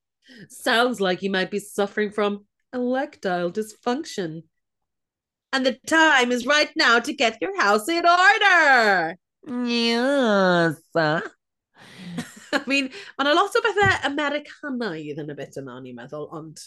Sounds 0.48 1.00
like 1.00 1.22
you 1.22 1.30
might 1.30 1.50
be 1.50 1.58
suffering 1.58 2.10
from 2.10 2.46
electile 2.74 3.52
dysfunction. 3.52 4.42
And 5.52 5.66
the 5.66 5.78
time 5.86 6.30
is 6.30 6.46
right 6.46 6.70
now 6.76 7.00
to 7.00 7.12
get 7.12 7.38
your 7.40 7.60
house 7.60 7.88
in 7.88 8.04
order. 8.06 9.16
Yes. 9.66 10.76
I 10.94 12.62
mean, 12.66 12.90
mae'n 13.18 13.30
a 13.30 13.34
lot 13.34 13.54
o 13.54 13.62
bethau 13.64 13.90
Americanaidd 14.08 15.20
yn 15.22 15.30
y 15.30 15.36
bit 15.38 15.58
yna, 15.60 15.76
o'n 15.78 15.88
i'n 15.90 15.98
meddwl, 15.98 16.28
ond... 16.34 16.62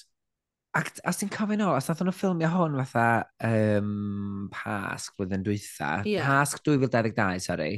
Ac 0.73 0.87
as 1.05 1.19
ti'n 1.21 1.29
cofio 1.29 1.53
nôl, 1.59 1.75
os 1.77 1.85
nath 1.85 1.99
nhw 2.01 2.11
ffilmio 2.17 2.47
hwn 2.49 2.79
fatha 2.81 3.27
um, 3.45 4.47
Pasg 4.53 5.13
blwyddyn 5.19 5.43
dwytha, 5.45 5.99
yeah. 6.09 6.25
Pasg 6.25 6.63
2022, 6.65 7.43
sorry, 7.45 7.75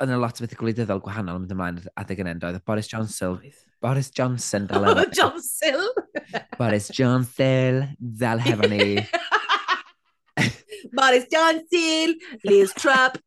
oedd 0.00 0.08
yna 0.08 0.16
lot 0.22 0.40
o 0.40 0.46
beth 0.46 0.56
gwleidyddol 0.56 1.02
gwahanol 1.04 1.36
yn 1.36 1.44
mynd 1.44 1.52
ymlaen 1.52 1.82
adeg 2.00 2.22
yn 2.24 2.30
endo, 2.32 2.48
oedd 2.48 2.64
Boris 2.64 2.88
Johnson. 2.88 3.36
Boris 3.84 4.08
Johnson 4.16 4.64
dal 4.70 4.88
efo. 4.94 5.04
Johnson! 5.12 5.84
Boris 6.60 6.88
Johnson 6.96 7.84
dal 8.00 8.40
hefo 8.46 8.72
ni. 8.72 8.96
Boris 10.96 11.28
Johnson, 11.28 12.16
Liz 12.48 12.72
Trapp. 12.80 13.20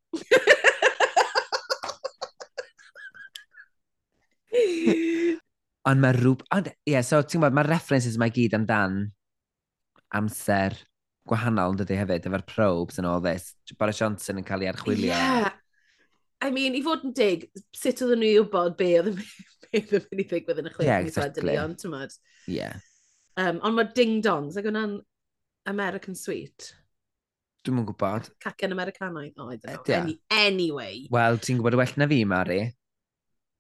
Ond 5.90 6.02
mae 6.02 6.16
rhywb... 6.18 6.42
Ond, 6.56 6.72
ie, 6.72 6.96
yeah, 6.96 7.06
so 7.06 7.22
ti'n 7.22 7.42
gwybod, 7.42 7.56
mae'r 7.58 7.72
references 7.76 8.18
mae 8.22 8.34
gyd 8.34 8.56
amdan 8.58 9.04
amser 10.16 10.78
gwahanol 11.30 11.74
yn 11.74 11.82
dydy 11.82 12.00
hefyd, 12.00 12.26
efo'r 12.30 12.46
probes 12.50 13.00
and 13.02 13.10
all 13.10 13.22
this. 13.22 13.54
Boris 13.80 14.02
Johnson 14.02 14.42
yn 14.42 14.48
cael 14.48 14.66
ei 14.66 14.72
archwilio. 14.72 15.12
Yeah. 15.12 15.52
I 16.46 16.52
mean, 16.54 16.76
i 16.78 16.82
fod 16.86 17.06
yn 17.08 17.14
dig, 17.18 17.48
sut 17.74 18.02
oedden 18.06 18.22
nhw 18.22 18.32
i 18.32 18.40
wybod 18.44 18.78
be 18.80 18.92
oedd 19.00 19.12
yn 19.14 19.20
mynd 19.22 20.22
i 20.22 20.28
ddigwydd 20.30 20.62
yn 20.62 20.70
y 20.70 20.74
chwech 20.74 20.90
yeah, 20.90 21.04
exactly. 21.06 21.58
ond 21.62 21.80
ti'n 21.82 21.94
modd. 21.94 22.16
Yeah. 22.52 22.82
Um, 23.42 23.60
ond 23.66 23.78
mae 23.78 23.90
ding-dongs, 23.98 24.58
ac 24.60 24.68
hwnna'n 24.70 24.98
American 25.72 26.18
Sweet. 26.18 26.72
Dwi'n 27.66 27.80
mwyn 27.80 27.88
gwybod. 27.90 28.30
Cacen 28.44 28.76
Americanaidd, 28.76 29.34
oh, 29.42 29.50
I 29.50 29.58
don't 29.58 29.88
know. 29.88 29.96
Any, 29.98 30.20
anyway. 30.30 31.06
Wel, 31.14 31.40
ti'n 31.42 31.58
gwybod 31.60 31.78
y 31.78 31.82
well 31.82 31.96
na 32.02 32.10
fi, 32.12 32.22
Mari? 32.30 32.60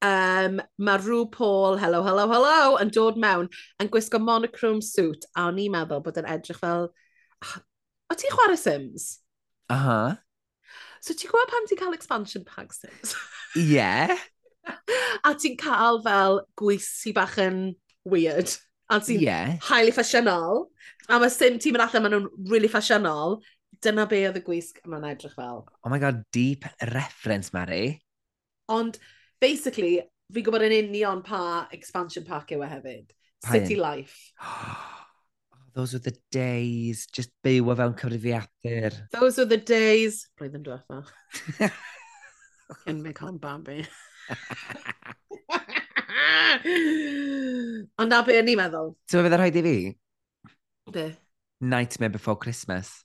um, 0.04 0.60
mae 0.78 1.00
Rhw 1.00 1.26
Paul, 1.32 1.78
hello, 1.78 2.04
hello, 2.04 2.28
hello, 2.32 2.76
yn 2.82 2.92
dod 2.94 3.18
mewn 3.22 3.50
yn 3.82 3.90
gwisgo 3.94 4.20
monochrome 4.20 4.84
suit, 4.84 5.28
a 5.36 5.48
o'n 5.50 5.62
i'n 5.62 5.74
meddwl 5.76 6.04
bod 6.06 6.20
yn 6.22 6.30
edrych 6.36 6.60
fel... 6.62 6.90
Ah, 7.46 7.58
o 8.12 8.18
ti'n 8.18 8.36
chwarae 8.36 8.60
Sims? 8.60 9.10
Aha. 9.70 9.80
Uh 9.80 9.90
-huh. 9.90 10.22
So 11.06 11.14
ti'n 11.14 11.30
gwybod 11.30 11.52
pan 11.52 11.68
ti'n 11.70 11.78
cael 11.78 11.94
expansion 11.94 12.46
pack 12.48 12.74
Sims? 12.74 13.14
Ie. 13.56 13.76
yeah. 13.78 14.16
a 15.28 15.36
ti'n 15.38 15.58
cael 15.62 16.00
fel 16.06 16.40
gweisi 16.58 17.14
bach 17.14 17.38
yn 17.42 17.76
weird. 18.10 18.50
A 18.90 19.00
ti'n 19.02 19.22
yeah. 19.22 19.54
highly 19.62 19.94
fashionol. 19.94 20.66
A 21.10 21.20
mae 21.22 21.30
Sim 21.34 21.60
ti'n 21.62 21.76
mynd 21.76 21.86
allan, 21.86 22.06
maen 22.06 22.16
nhw'n 22.16 22.50
really 22.50 22.72
fashionol. 22.72 23.40
Dyna 23.86 24.08
be 24.10 24.24
oedd 24.26 24.40
y 24.40 24.44
gwisg 24.46 24.82
yma'n 24.86 25.06
edrych 25.12 25.36
fel. 25.38 25.66
Oh 25.84 25.94
my 25.94 26.02
god, 26.02 26.24
deep 26.34 26.66
reference, 26.94 27.54
Mary. 27.54 28.00
Ond 28.74 28.98
basically, 29.46 30.00
fi'n 30.34 30.46
gwybod 30.46 30.66
yn 30.66 30.76
union 30.80 31.22
pa 31.26 31.42
expansion 31.76 32.26
pack 32.28 32.54
yw 32.56 32.64
e 32.66 32.70
hefyd. 32.72 33.14
Pa 33.46 33.56
City 33.56 33.78
un? 33.78 33.84
Life. 33.86 34.18
Those 35.76 35.94
were 35.94 36.00
the 36.00 36.16
days, 36.32 37.06
just 37.12 37.34
byw 37.44 37.74
o 37.74 37.76
fewn 37.76 37.98
cyfrifiadur. 38.00 38.96
Those 39.12 39.42
were 39.42 39.50
the 39.52 39.60
days. 39.60 40.22
Roedd 40.40 40.56
yn 40.56 40.64
diwetha. 40.64 41.02
Can 42.86 43.02
make 43.04 43.22
on 43.22 43.38
Bambi. 43.44 43.84
Ond 48.00 48.10
na 48.10 48.22
be 48.26 48.40
o'n 48.40 48.54
i'n 48.54 48.62
meddwl. 48.62 48.96
Ti'n 49.12 49.28
meddwl 49.28 49.44
rhaid 49.44 49.60
i 49.60 49.66
fi? 49.68 49.76
Be? 50.96 51.06
Nightmare 51.60 52.16
Before 52.16 52.40
Christmas. 52.40 53.04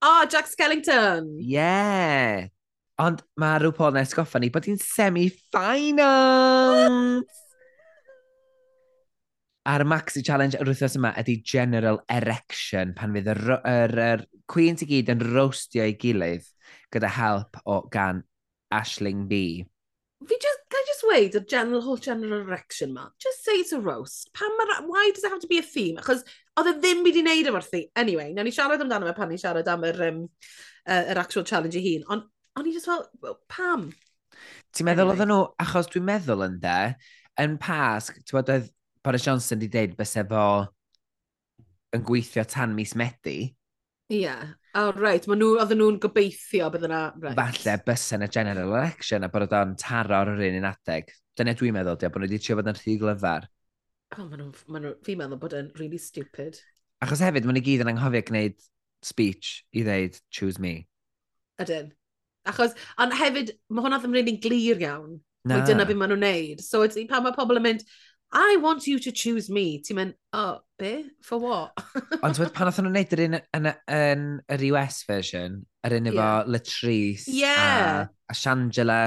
Oh, 0.00 0.26
Jack 0.28 0.48
Skellington! 0.50 1.36
Yeah! 1.38 2.48
Ond 3.00 3.22
mae 3.40 3.56
rhyw 3.56 3.72
pob 3.72 3.94
nes 3.96 4.10
goffa 4.12 4.36
ni 4.40 4.50
bod 4.52 4.66
hi'n 4.68 4.76
semi-finals! 4.80 7.38
A'r 9.72 9.84
maxi 9.88 10.20
challenge 10.26 10.58
yr 10.58 10.68
wythnos 10.68 10.96
yma 10.98 11.14
ydy 11.22 11.36
general 11.46 12.02
erection 12.10 12.92
pan 12.98 13.14
fydd 13.14 13.30
yr, 13.32 13.40
yr, 13.62 13.94
yr 14.10 14.20
queens 14.50 14.82
i 14.84 14.86
gyd 14.90 15.12
yn 15.14 15.22
roastio'i 15.22 15.94
gilydd 16.02 16.44
gyda 16.92 17.10
help 17.16 17.56
o 17.64 17.80
gan 17.94 18.20
Ashling 18.74 19.22
B. 19.30 19.64
Fi 20.26 20.36
just, 20.42 20.60
can 20.68 20.82
I 20.82 20.84
just 20.86 21.04
wait, 21.08 21.32
the 21.32 21.40
general, 21.40 21.80
whole 21.80 21.96
general 21.96 22.42
erection 22.42 22.92
ma, 22.92 23.08
just 23.22 23.44
say 23.44 23.52
it's 23.52 23.72
a 23.72 23.80
roast. 23.80 24.34
Pan 24.34 24.50
ma, 24.58 24.64
why 24.86 25.10
does 25.14 25.24
it 25.24 25.30
have 25.30 25.40
to 25.40 25.46
be 25.46 25.58
a 25.58 25.62
theme? 25.62 25.96
Achos 26.02 26.24
oedd 26.58 26.68
e 26.68 26.72
ddim 26.82 27.02
wedi 27.06 27.22
wneud 27.24 27.46
efo'r 27.48 27.70
theme. 27.70 27.88
Anyway, 27.96 28.32
na 28.34 28.42
ni 28.44 28.50
siarad 28.52 28.82
amdano 28.84 29.06
fe 29.08 29.14
pan 29.16 29.28
ni 29.32 29.38
siarad 29.40 29.68
am 29.72 29.84
yr, 29.88 29.98
um, 30.10 30.20
uh, 30.86 31.04
yr 31.14 31.18
actual 31.22 31.44
challenge 31.48 31.76
i 31.78 31.82
hun. 31.86 32.04
Ond 32.10 32.22
O'n 32.58 32.68
i 32.68 32.74
just 32.74 32.88
fel, 32.88 33.06
well, 33.22 33.38
pam? 33.48 33.88
Ti'n 34.76 34.88
meddwl 34.88 35.06
anyway. 35.06 35.16
oedden 35.16 35.30
nhw, 35.32 35.40
achos 35.62 35.88
dwi'n 35.92 36.04
meddwl 36.08 36.44
yn 36.46 36.58
de, 36.60 36.78
yn 37.40 37.56
Pasg, 37.60 38.18
ti'n 38.20 38.36
bod 38.36 38.52
oedd 38.52 38.70
Boris 39.04 39.24
Johnson 39.24 39.60
wedi 39.60 39.70
deud 39.72 39.94
bys 39.98 40.12
efo 40.20 40.42
yn 41.96 42.04
gweithio 42.08 42.44
tan 42.48 42.74
mis 42.76 42.92
Medi. 42.98 43.38
Ie. 44.12 44.20
Yeah. 44.24 44.52
Oh, 44.76 44.92
right. 44.96 45.24
Ma 45.28 45.36
nhw, 45.36 45.54
oedden 45.60 45.80
nhw'n 45.80 45.98
gobeithio 46.00 46.68
bydd 46.72 46.86
yna... 46.88 47.00
Right. 47.20 47.36
Falle 47.38 47.78
bys 47.86 48.04
yn 48.16 48.26
y 48.26 48.28
general 48.32 48.76
election 48.76 49.24
a 49.24 49.30
bod 49.32 49.52
o'n 49.52 49.74
taro 49.80 50.18
ar 50.20 50.32
yr 50.34 50.44
un 50.48 50.60
un 50.60 50.68
adeg. 50.68 51.12
Dyna 51.36 51.56
dwi'n 51.56 51.76
meddwl, 51.76 51.98
dia, 52.00 52.12
bod 52.12 52.24
nhw 52.24 52.28
wedi 52.28 52.40
trio 52.44 52.58
bod 52.60 52.68
yn 52.72 52.78
rhy 52.78 52.98
glyfar. 53.00 53.48
Oh, 54.18 54.26
ma 54.26 54.36
nhw, 54.36 54.50
ma 54.68 54.80
nhw, 54.84 54.94
fi'n 55.04 55.20
meddwl 55.20 55.40
bod 55.40 55.56
yn 55.56 55.72
really 55.80 56.00
stupid. 56.00 56.60
Achos 57.04 57.24
hefyd, 57.24 57.48
maen 57.48 57.56
nhw 57.56 57.64
gyd 57.64 57.84
yn 57.84 57.94
anghofio 57.94 58.24
gwneud 58.28 58.60
speech 59.04 59.54
i 59.72 59.84
ddeud, 59.88 60.20
choose 60.32 60.60
me. 60.62 60.74
Ydyn. 61.60 61.92
Achos, 62.48 62.72
ond 63.02 63.14
hefyd, 63.18 63.52
mae 63.70 63.84
hwnna 63.84 64.00
ddim 64.02 64.16
rili'n 64.16 64.40
glir 64.42 64.80
iawn. 64.82 65.20
Na. 65.42 65.58
Mae 65.58 65.66
dyna 65.66 65.86
beth 65.86 65.98
maen 65.98 66.12
nhw'n 66.14 66.24
neud. 66.26 66.62
So, 66.62 66.82
it's, 66.86 66.98
pan 67.10 67.24
mae 67.26 67.34
pobl 67.36 67.58
yn 67.58 67.66
mynd, 67.66 67.84
I 68.32 68.56
want 68.62 68.86
you 68.86 68.98
to 69.00 69.12
choose 69.12 69.50
me. 69.50 69.82
Ti'n 69.84 69.98
mynd, 69.98 70.14
oh, 70.32 70.60
be? 70.78 71.04
For 71.22 71.38
what? 71.38 71.76
ond 72.24 72.38
ti'n 72.38 72.54
pan 72.56 72.70
oedden 72.70 72.88
nhw'n 72.88 72.96
neud 72.96 73.12
yr 73.16 73.24
un 73.26 73.36
yn, 73.40 73.68
yn, 73.98 74.24
yr 74.56 74.64
US 74.70 75.02
version, 75.08 75.60
yr 75.84 75.98
un 75.98 76.08
efo 76.08 76.22
yeah. 76.22 76.48
Latrice 76.48 77.26
yeah. 77.28 78.06
a, 78.06 78.32
a 78.32 78.38
Shangela, 78.38 79.02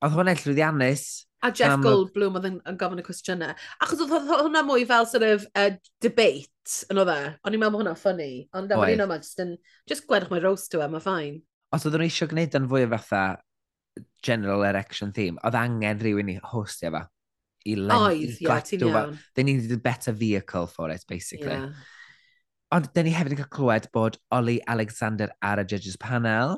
oedd 0.00 0.16
hwnna'n 0.16 0.40
llwyddiannus. 0.40 1.04
A 1.42 1.50
Jeff 1.50 1.74
um, 1.74 1.84
Goldblum 1.84 2.38
oedd 2.38 2.48
yn, 2.48 2.58
yn 2.70 2.78
gofyn 2.78 3.02
y 3.02 3.06
cwestiynau. 3.06 3.54
Achos 3.82 4.02
oedd 4.06 4.30
hwnna 4.30 4.62
mwy 4.64 4.86
fel 4.88 5.08
sort 5.10 5.26
of 5.26 5.44
uh, 5.58 5.72
debate 6.02 6.86
yn 6.88 7.02
oedd 7.02 7.12
e. 7.12 7.20
O'n 7.42 7.56
i'n 7.56 7.62
meddwl 7.62 7.76
bod 7.76 7.82
hwnna'n 7.82 7.98
ffynnu. 7.98 8.30
Ond 8.56 8.72
am 8.72 8.84
hwnna, 8.86 9.18
just, 9.18 9.42
yn, 9.42 9.56
just 9.90 10.06
gwedwch 10.08 10.30
mae 10.32 10.44
roast 10.44 10.70
to 10.72 10.80
e, 10.80 10.88
mae 10.88 11.02
ffain 11.02 11.40
os 11.72 11.86
oedden 11.88 12.02
nhw 12.02 12.08
eisiau 12.10 12.28
gwneud 12.30 12.56
yn 12.58 12.68
fwy 12.70 12.84
o 12.86 12.90
fatha 12.92 13.22
general 14.24 14.62
erection 14.68 15.12
theme, 15.16 15.40
oedd 15.44 15.56
angen 15.58 16.00
rhywun 16.02 16.30
i 16.32 16.38
hostio 16.52 16.92
fa. 16.94 17.06
I 17.68 17.76
Oedd, 17.78 18.38
ie, 18.42 18.54
ti'n 18.66 18.84
iawn. 18.88 19.18
They 19.36 19.44
needed 19.46 19.70
a 19.74 19.78
better 19.78 20.12
vehicle 20.12 20.66
for 20.66 20.90
it, 20.90 21.04
basically. 21.08 21.54
Yeah. 21.54 21.68
Ond, 22.74 22.88
dyn 22.96 23.06
ni 23.06 23.12
hefyd 23.14 23.34
yn 23.36 23.40
cael 23.42 23.50
clywed 23.54 23.86
bod 23.94 24.16
Oli 24.34 24.56
Alexander 24.72 25.28
ar 25.44 25.60
y 25.62 25.66
judges 25.70 25.98
panel, 26.02 26.56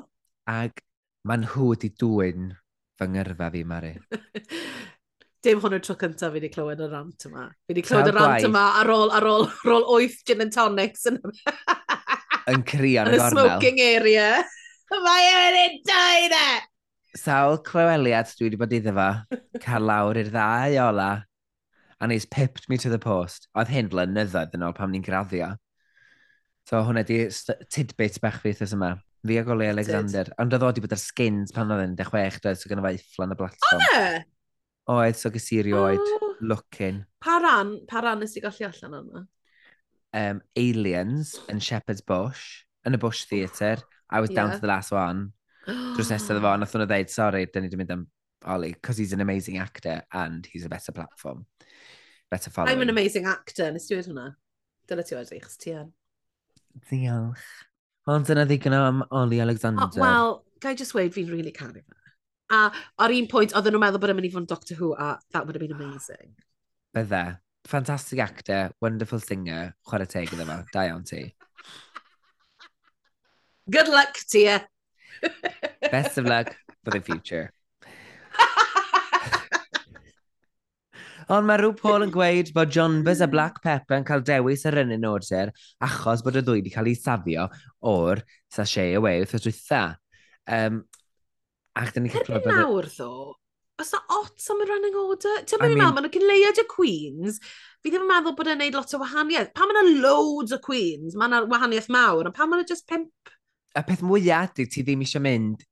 ac 0.49 0.79
mae 1.27 1.41
nhw 1.43 1.67
wedi 1.73 1.91
dwy'n 2.01 2.49
fy 2.97 3.09
ngyrfa 3.11 3.51
fi, 3.53 3.63
Mari. 3.67 3.93
Dim 5.45 5.59
hwn 5.61 5.75
o'r 5.77 5.83
tro 5.85 5.93
cyntaf 6.01 6.31
fi 6.33 6.39
wedi 6.39 6.49
clywed 6.55 6.81
y 6.81 6.89
rant 6.89 7.27
yma. 7.29 7.45
Fi 7.67 7.73
wedi 7.75 7.83
clywed 7.85 8.09
y 8.09 8.13
Taw 8.15 8.17
rant 8.17 8.31
gwaith. 8.39 8.47
yma 8.49 8.63
ar 8.81 8.89
ôl, 8.95 9.11
ar 9.13 9.27
ôl, 9.29 9.45
ar 9.51 9.75
ôl 9.75 9.85
8 10.07 10.23
gin 10.31 10.41
and 10.47 10.55
tonics 10.55 11.05
yn, 11.11 11.19
Yn 12.49 12.63
crio 12.65 13.03
yn 13.05 13.11
y 13.11 13.13
yn 13.13 13.19
y 13.19 13.21
gornel. 13.21 13.35
smoking 13.35 13.83
area. 13.85 14.31
Mae 14.93 15.27
e 15.27 15.37
wedi 15.41 15.79
dau 15.87 16.25
ne! 16.29 16.47
Sawl 17.17 17.57
clyweliad 17.65 18.29
dwi 18.35 18.49
wedi 18.49 18.59
bod 18.59 18.73
iddo 18.75 18.93
fo, 18.93 19.07
cael 19.63 19.87
lawr 19.89 20.19
i'r 20.21 20.29
ddau 20.33 20.75
ola, 20.83 21.09
and 21.99 22.11
he's 22.11 22.25
pipped 22.25 22.69
me 22.69 22.77
to 22.77 22.91
the 22.91 22.99
post. 23.01 23.47
Oedd 23.57 23.71
hyn 23.73 23.89
blynyddoedd 23.89 24.53
yn 24.57 24.65
ôl 24.67 24.75
pam 24.77 24.93
ni'n 24.93 25.05
graddio. 25.05 25.55
So 26.69 26.83
hwnna 26.85 27.05
di 27.05 27.23
tidbit 27.73 28.19
bach 28.21 28.39
fi 28.43 28.53
thys 28.57 28.75
yma. 28.77 28.95
Fi 29.25 29.39
ag 29.41 29.49
Oli 29.49 29.71
Alexander. 29.71 30.29
Ond 30.41 30.53
oedd 30.53 30.67
oedd 30.67 30.75
wedi 30.75 30.85
bod 30.85 30.95
ar 30.97 31.01
skins 31.01 31.53
pan 31.55 31.73
oedd 31.73 31.85
yn 31.87 31.97
16 31.97 32.43
doedd, 32.45 32.61
so 32.61 32.69
gyda 32.69 32.85
fe 32.85 32.93
ifflan 32.99 33.33
y 33.33 33.39
blatfform. 33.41 33.85
Oedd 33.85 34.19
e? 34.19 34.23
Oedd, 34.93 35.17
so 35.17 35.33
gys 35.33 35.49
i'r 35.55 35.71
oed. 35.81 36.13
Looking. 36.45 37.01
Pa 37.25 37.39
ran, 37.41 37.79
pa 37.89 38.05
ran 38.05 38.21
nes 38.21 38.37
i 38.37 38.43
golli 38.43 38.67
allan 38.67 38.99
yna? 39.01 39.25
Um, 40.15 40.45
aliens 40.55 41.35
yn 41.51 41.61
Shepherd's 41.63 42.05
Bush, 42.05 42.65
yn 42.85 42.97
y 42.97 43.01
Bush 43.01 43.25
Theatre. 43.31 43.81
I 44.09 44.21
was 44.21 44.29
yeah. 44.29 44.35
down 44.35 44.51
to 44.51 44.59
the 44.59 44.67
last 44.67 44.91
one. 44.91 45.33
Drws 45.67 46.11
nesaf 46.13 46.41
fo, 46.41 46.55
nath 46.55 46.73
hwnna 46.75 46.87
dweud, 46.89 47.09
sorry, 47.09 47.45
dyn 47.47 47.65
ni 47.65 47.69
wedi 47.71 47.79
mynd 47.81 47.93
am 47.95 48.07
Ollie, 48.45 48.73
because 48.73 48.97
he's 48.97 49.13
an 49.13 49.21
amazing 49.21 49.57
actor 49.57 50.03
and 50.13 50.45
he's 50.45 50.65
a 50.65 50.69
better 50.69 50.91
platform. 50.91 51.45
Better 52.29 52.49
following. 52.49 52.75
I'm 52.75 52.81
an 52.81 52.89
amazing 52.89 53.25
actor, 53.25 53.71
nes 53.71 53.87
ti 53.87 53.95
wedi 53.97 54.11
hwnna. 54.11 54.35
Dyna 54.87 55.03
ti 55.03 55.15
wedi, 55.17 55.39
chos 55.41 55.57
ti 55.57 55.73
yn. 55.73 55.93
Diolch. 56.89 57.45
Ond 58.07 58.27
dyna 58.29 58.45
ddigon 58.45 58.75
am 58.77 59.03
Oli 59.11 59.39
Alexander. 59.41 59.87
Oh, 59.87 60.01
Wel, 60.01 60.35
gai 60.61 60.75
just 60.75 60.93
weid 60.93 61.15
fi'n 61.15 61.31
really 61.31 61.53
caru 61.55 61.81
fe. 61.81 62.01
A 62.53 62.69
ar 63.01 63.13
un 63.15 63.25
pwynt, 63.31 63.55
oedden 63.57 63.73
nhw'n 63.73 63.81
meddwl 63.87 64.03
bod 64.03 64.13
yn 64.13 64.19
mynd 64.19 64.29
i 64.29 64.33
fod 64.35 64.45
Doctor 64.51 64.77
Who, 64.77 64.91
a 64.93 65.15
that 65.33 65.47
would 65.47 65.57
have 65.57 65.65
been 65.65 65.73
amazing. 65.73 66.35
Bydde. 66.93 67.39
Fantastic 67.65 68.19
actor, 68.21 68.69
wonderful 68.79 69.19
singer, 69.19 69.73
chwarae 69.89 70.05
teg 70.05 70.29
iddo 70.35 70.45
fo, 70.45 70.59
da 70.69 70.83
iawn 70.85 71.01
ti. 71.09 71.23
Good 73.69 73.87
luck 73.87 74.17
to 74.29 74.39
you. 74.39 74.59
Best 75.91 76.17
of 76.19 76.25
luck 76.25 76.55
for 76.83 76.91
the 76.91 77.01
future. 77.01 77.51
Ond 81.33 81.47
mae 81.49 81.57
rhyw 81.57 81.73
Paul 81.79 82.05
yn 82.05 82.11
gweud 82.13 82.51
bod 82.53 82.69
John 82.75 82.99
Buzz 83.05 83.23
a 83.25 83.27
Black 83.31 83.55
Pepper 83.63 83.97
yn 83.97 84.05
cael 84.05 84.21
dewis 84.27 84.65
ar 84.69 84.77
yn 84.83 84.93
un 84.93 85.07
order 85.09 85.49
achos 85.87 86.21
bod 86.21 86.37
y 86.37 86.43
ddwy 86.45 86.61
wedi 86.61 86.73
cael 86.75 86.91
ei 86.91 86.99
safio 86.99 87.47
o'r 87.89 88.21
sachet 88.53 88.93
away 88.99 89.23
wrth 89.23 89.33
y 89.39 89.41
dwytha. 89.47 89.81
Um, 90.45 90.75
ac 91.73 91.89
dyn 91.95 92.05
ni'n 92.05 92.13
cael 92.13 92.27
clywed... 92.29 92.45
nawr 92.51 92.85
ddo, 92.93 93.33
os 93.81 93.89
na 93.95 93.99
ots 94.19 94.45
am 94.53 94.61
y 94.61 94.69
running 94.69 94.99
order? 95.01 95.41
Ti'n 95.41 95.57
mynd 95.63 95.73
i 95.73 95.79
mean... 95.79 95.87
maen 95.87 96.05
nhw'n 96.05 96.15
cynleiad 96.19 96.61
y 96.61 96.67
Queens, 96.69 97.41
fi 97.81 97.89
ddim 97.89 98.05
yn 98.05 98.11
meddwl 98.13 98.37
bod 98.37 98.53
e'n 98.53 98.61
neud 98.61 98.77
lot 98.77 98.93
o 98.93 99.01
wahaniaeth. 99.01 99.49
Pan 99.57 99.73
maen 99.73 99.81
yna 99.81 100.05
loads 100.05 100.53
o 100.53 100.61
Queens, 100.61 101.17
maen 101.17 101.33
yna 101.33 101.49
wahaniaeth 101.49 101.89
mawr, 101.97 102.29
ond 102.29 102.37
pan 102.37 102.53
maen 102.53 102.61
yna 102.61 102.69
just 102.69 102.85
pimp 102.85 103.33
y 103.75 103.83
peth 103.87 104.03
mwyaf 104.05 104.53
ydy 104.55 104.67
ti 104.71 104.83
ddim 104.85 105.03
eisiau 105.05 105.23
mynd 105.25 105.65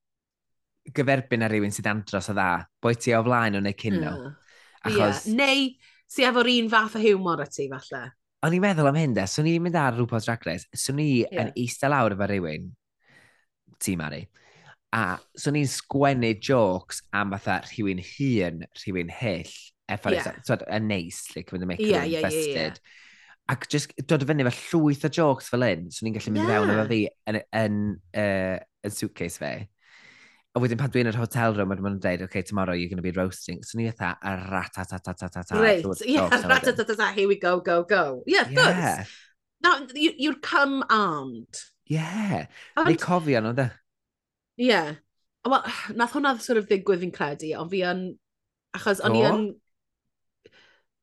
gyferbyn 0.96 1.46
ar 1.46 1.54
rywun 1.54 1.72
sydd 1.72 1.88
andros 1.88 2.28
o 2.32 2.36
dda, 2.36 2.50
boi 2.84 2.96
ti 3.00 3.14
o 3.16 3.22
flaen 3.24 3.60
o'n 3.60 3.70
ei 3.70 3.78
cynno. 3.80 4.12
Mm. 4.12 4.36
Achos... 4.90 5.24
Yeah. 5.30 5.38
Neu 5.40 5.66
si 6.12 6.28
efo'r 6.28 6.52
un 6.52 6.70
fath 6.72 6.98
o 7.00 7.02
hiwmor 7.04 7.44
y 7.46 7.50
ti, 7.50 7.70
falle. 7.72 8.04
O'n 8.44 8.56
i'n 8.58 8.64
meddwl 8.64 8.90
am 8.90 9.00
hyn, 9.00 9.16
de. 9.16 9.24
Swn 9.30 9.48
i'n 9.54 9.64
mynd 9.64 9.80
ar 9.80 9.96
rhywbeth 9.96 10.28
drag 10.28 10.44
race. 10.50 10.68
Swn 10.76 11.00
i 11.00 11.10
yeah. 11.22 11.46
yn 11.46 11.54
eistedd 11.56 11.94
lawr 11.94 12.16
efo 12.18 12.28
rhywun, 12.28 12.68
ti 13.80 13.96
Mari, 14.00 14.26
a 14.94 15.04
swn 15.40 15.62
i'n 15.62 15.72
sgwennu 15.72 16.34
jokes 16.44 17.02
am 17.16 17.32
fatha 17.38 17.62
rhywun 17.70 18.04
hun, 18.04 18.66
rhywun 18.82 19.14
hyll, 19.22 19.56
effa'r 19.96 20.20
yeah. 20.20 20.44
so, 20.44 20.60
yn 20.68 20.92
neis, 20.92 21.24
like, 21.38 21.50
fynd 21.54 21.64
y 21.64 21.72
make 21.72 21.88
yeah, 21.88 22.04
yeah, 22.04 22.28
yeah, 22.28 22.52
yeah 22.52 22.84
ac 23.52 23.68
just 23.72 23.94
dod 24.08 24.24
o 24.24 24.28
fyny 24.30 24.46
efo 24.46 24.54
llwyth 24.80 25.04
o 25.08 25.12
jokes 25.12 25.50
fel 25.52 25.66
un, 25.68 25.90
swn 25.92 26.10
i'n 26.10 26.18
gallu 26.18 26.34
mynd 26.34 26.48
yeah. 26.48 26.54
fewn 26.54 26.74
efo 26.74 26.86
fi 26.90 27.00
yn, 27.30 27.40
yn, 27.60 27.80
uh, 28.24 28.58
yn 28.88 28.96
suitcase 28.96 29.42
fe. 29.42 29.54
A 30.54 30.62
wedyn 30.62 30.78
pan 30.78 30.92
dwi'n 30.94 31.10
yr 31.10 31.18
hotel 31.18 31.56
room, 31.58 31.72
maen 31.72 31.82
nhw'n 31.82 32.00
dweud, 32.02 32.24
OK, 32.28 32.44
tomorrow 32.46 32.76
you're 32.78 32.90
going 32.92 33.02
to 33.02 33.06
be 33.06 33.16
roasting. 33.16 33.64
So 33.66 33.80
ni 33.80 33.88
eitha, 33.90 34.14
a 34.22 34.36
ratatatatata. 34.52 35.58
Right, 35.58 35.86
yeah, 36.06 36.30
ratatata, 36.30 37.12
here 37.14 37.28
we 37.28 37.40
go, 37.42 37.60
go, 37.60 37.82
go. 37.84 38.22
Yeah, 38.28 38.48
yeah. 38.50 38.98
does. 38.98 39.08
Now, 39.64 39.88
you, 39.96 40.12
you'd 40.18 40.42
come 40.42 40.84
armed. 40.90 41.56
Yeah. 41.88 42.46
Neu 42.78 43.00
cofio 43.02 43.42
nhw, 43.42 43.56
da. 43.58 43.70
Yeah. 44.58 44.96
Wel, 45.48 45.66
nath 45.98 46.14
hwnna 46.14 46.38
sort 46.44 46.62
of 46.62 46.70
ddigwydd 46.70 47.02
fi'n 47.02 47.16
credu, 47.16 47.56
ond 47.60 47.74
fi 47.74 47.82
yn... 47.90 48.06
Achos 48.78 49.02
o'n 49.06 49.18
i 49.18 49.26
yn 49.28 49.44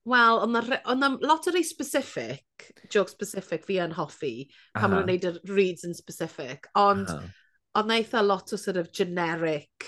Wel, 0.09 0.39
ond 0.41 0.57
na, 0.57 0.81
ond 0.89 1.03
na 1.03 1.11
lot 1.21 1.47
o 1.47 1.53
rei 1.53 1.65
specific, 1.67 2.71
joke 2.89 3.13
specific 3.13 3.67
fi 3.69 3.77
yn 3.85 3.93
hoffi, 3.99 4.49
pan 4.73 4.81
uh 4.81 4.81
-huh. 4.81 4.89
maen 4.89 5.05
nhw'n 5.05 5.13
neud 5.13 5.29
y 5.29 5.53
reads 5.53 5.85
yn 5.89 5.97
specific, 5.97 6.71
ond 6.79 7.09
uh-huh. 7.09 7.29
uh 7.29 7.37
ond 7.79 7.87
na 7.87 8.01
eitha 8.01 8.23
lot 8.27 8.53
o 8.53 8.59
sort 8.59 8.77
of 8.77 8.91
generic 8.93 9.87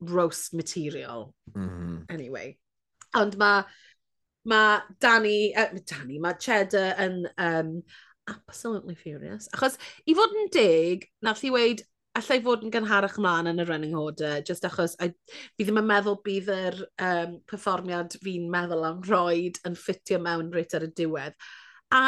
roast 0.00 0.54
material. 0.54 1.34
Mm 1.54 1.68
-hmm. 1.68 2.04
Anyway. 2.08 2.58
Ond 3.14 3.36
mae 3.38 3.64
ma 4.44 4.82
Danny, 5.00 5.54
uh, 5.56 5.78
Danny, 5.86 6.18
mae 6.18 6.34
Cheddar 6.38 6.98
yn 6.98 7.28
um, 7.38 7.82
absolutely 8.26 8.94
furious. 8.94 9.48
Achos 9.54 9.78
i 10.06 10.14
fod 10.14 10.34
yn 10.34 10.50
dig, 10.52 11.06
nath 11.22 11.44
i 11.44 11.52
weid, 11.54 11.84
allai 12.18 12.38
fod 12.44 12.62
yn 12.62 12.72
gynharach 12.74 13.16
mlaen 13.18 13.50
yn 13.50 13.62
y 13.62 13.66
running 13.66 13.94
order, 13.98 14.40
just 14.46 14.66
achos 14.68 14.94
I, 15.02 15.10
fi 15.58 15.66
ddim 15.66 15.80
yn 15.80 15.88
meddwl 15.88 16.20
bydd 16.26 16.50
yr 16.54 16.76
um, 17.02 17.38
perfformiad 17.50 18.14
fi'n 18.22 18.46
meddwl 18.52 18.86
am 18.86 19.00
roed 19.08 19.58
yn 19.66 19.78
ffitio 19.78 20.20
mewn 20.22 20.52
reit 20.54 20.76
ar 20.78 20.86
y 20.86 20.90
diwedd. 20.94 21.34
A 21.94 22.04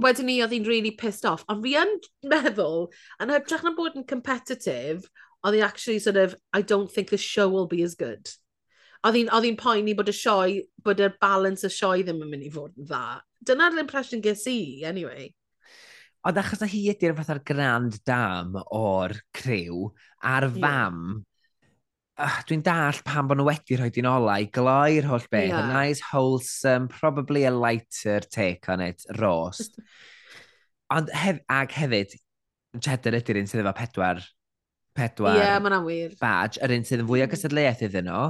wedyn 0.00 0.30
ni 0.30 0.38
oedd 0.44 0.54
hi'n 0.54 0.68
really 0.68 0.92
pissed 1.00 1.26
off, 1.28 1.42
ond 1.50 1.64
fi 1.66 1.74
yn 1.80 1.96
meddwl, 2.30 2.86
yn 3.22 3.34
hytrach 3.34 3.66
na 3.66 3.74
bod 3.76 3.98
yn 3.98 4.06
competitive, 4.08 5.10
oedd 5.42 5.58
hi 5.58 5.64
actually 5.66 5.98
sort 5.98 6.20
of, 6.20 6.36
I 6.52 6.62
don't 6.62 6.90
think 6.90 7.10
the 7.10 7.18
show 7.18 7.48
will 7.48 7.66
be 7.66 7.82
as 7.82 7.98
good. 7.98 8.30
Oedd 9.04 9.18
hi'n 9.18 9.58
poeni 9.58 9.96
bod 9.96 10.12
y 10.12 10.14
sioe, 10.14 10.62
bod 10.84 11.02
y 11.02 11.10
balance 11.20 11.66
y 11.66 11.72
sioe 11.72 12.06
ddim 12.06 12.22
yn 12.22 12.30
mynd 12.30 12.46
i 12.46 12.54
fod 12.54 12.78
yn 12.78 12.86
dda. 12.86 13.20
Dyna'r 13.48 13.82
impression 13.82 14.22
ges 14.22 14.46
i, 14.46 14.84
anyway. 14.84 15.32
Ond 16.28 16.36
achos 16.36 16.60
na 16.60 16.68
hi 16.68 16.82
ydy'r 16.92 17.14
fatha'r 17.16 17.40
grand 17.48 17.94
dam 18.04 18.56
o'r 18.76 19.14
criw 19.36 19.86
a'r 20.28 20.46
fam, 20.52 20.98
yeah. 22.20 22.40
dwi'n 22.48 22.64
dall 22.66 22.98
pan 23.06 23.30
bod 23.30 23.40
nhw 23.40 23.46
wedi 23.48 23.78
rhoi 23.80 23.88
di'n 23.94 24.08
olau, 24.10 24.48
gloi'r 24.52 25.08
holl 25.08 25.24
beth, 25.32 25.48
yeah. 25.48 25.62
a 25.62 25.70
nice, 25.72 26.04
wholesome, 26.10 26.90
probably 26.92 27.46
a 27.48 27.54
lighter 27.54 28.20
take 28.20 28.68
on 28.68 28.84
it, 28.84 29.06
roast. 29.16 29.80
Ond 30.96 31.08
hef, 31.16 31.40
ag 31.48 31.72
hefyd, 31.72 32.12
cheddar 32.84 33.16
ydy'r 33.16 33.40
un 33.40 33.48
sydd 33.48 33.64
efo 33.64 33.72
pedwar, 33.80 34.20
pedwar 34.98 35.40
yeah, 35.40 35.56
mae'n 35.62 35.80
wir. 35.86 36.12
badge, 36.20 36.60
yr 36.60 36.76
un 36.76 36.84
sydd 36.84 37.06
yn 37.06 37.08
fwy 37.08 37.24
o 37.24 37.30
mm. 37.30 37.32
gysadleuaeth 37.32 37.84
iddyn 37.88 38.10
nhw. 38.10 38.28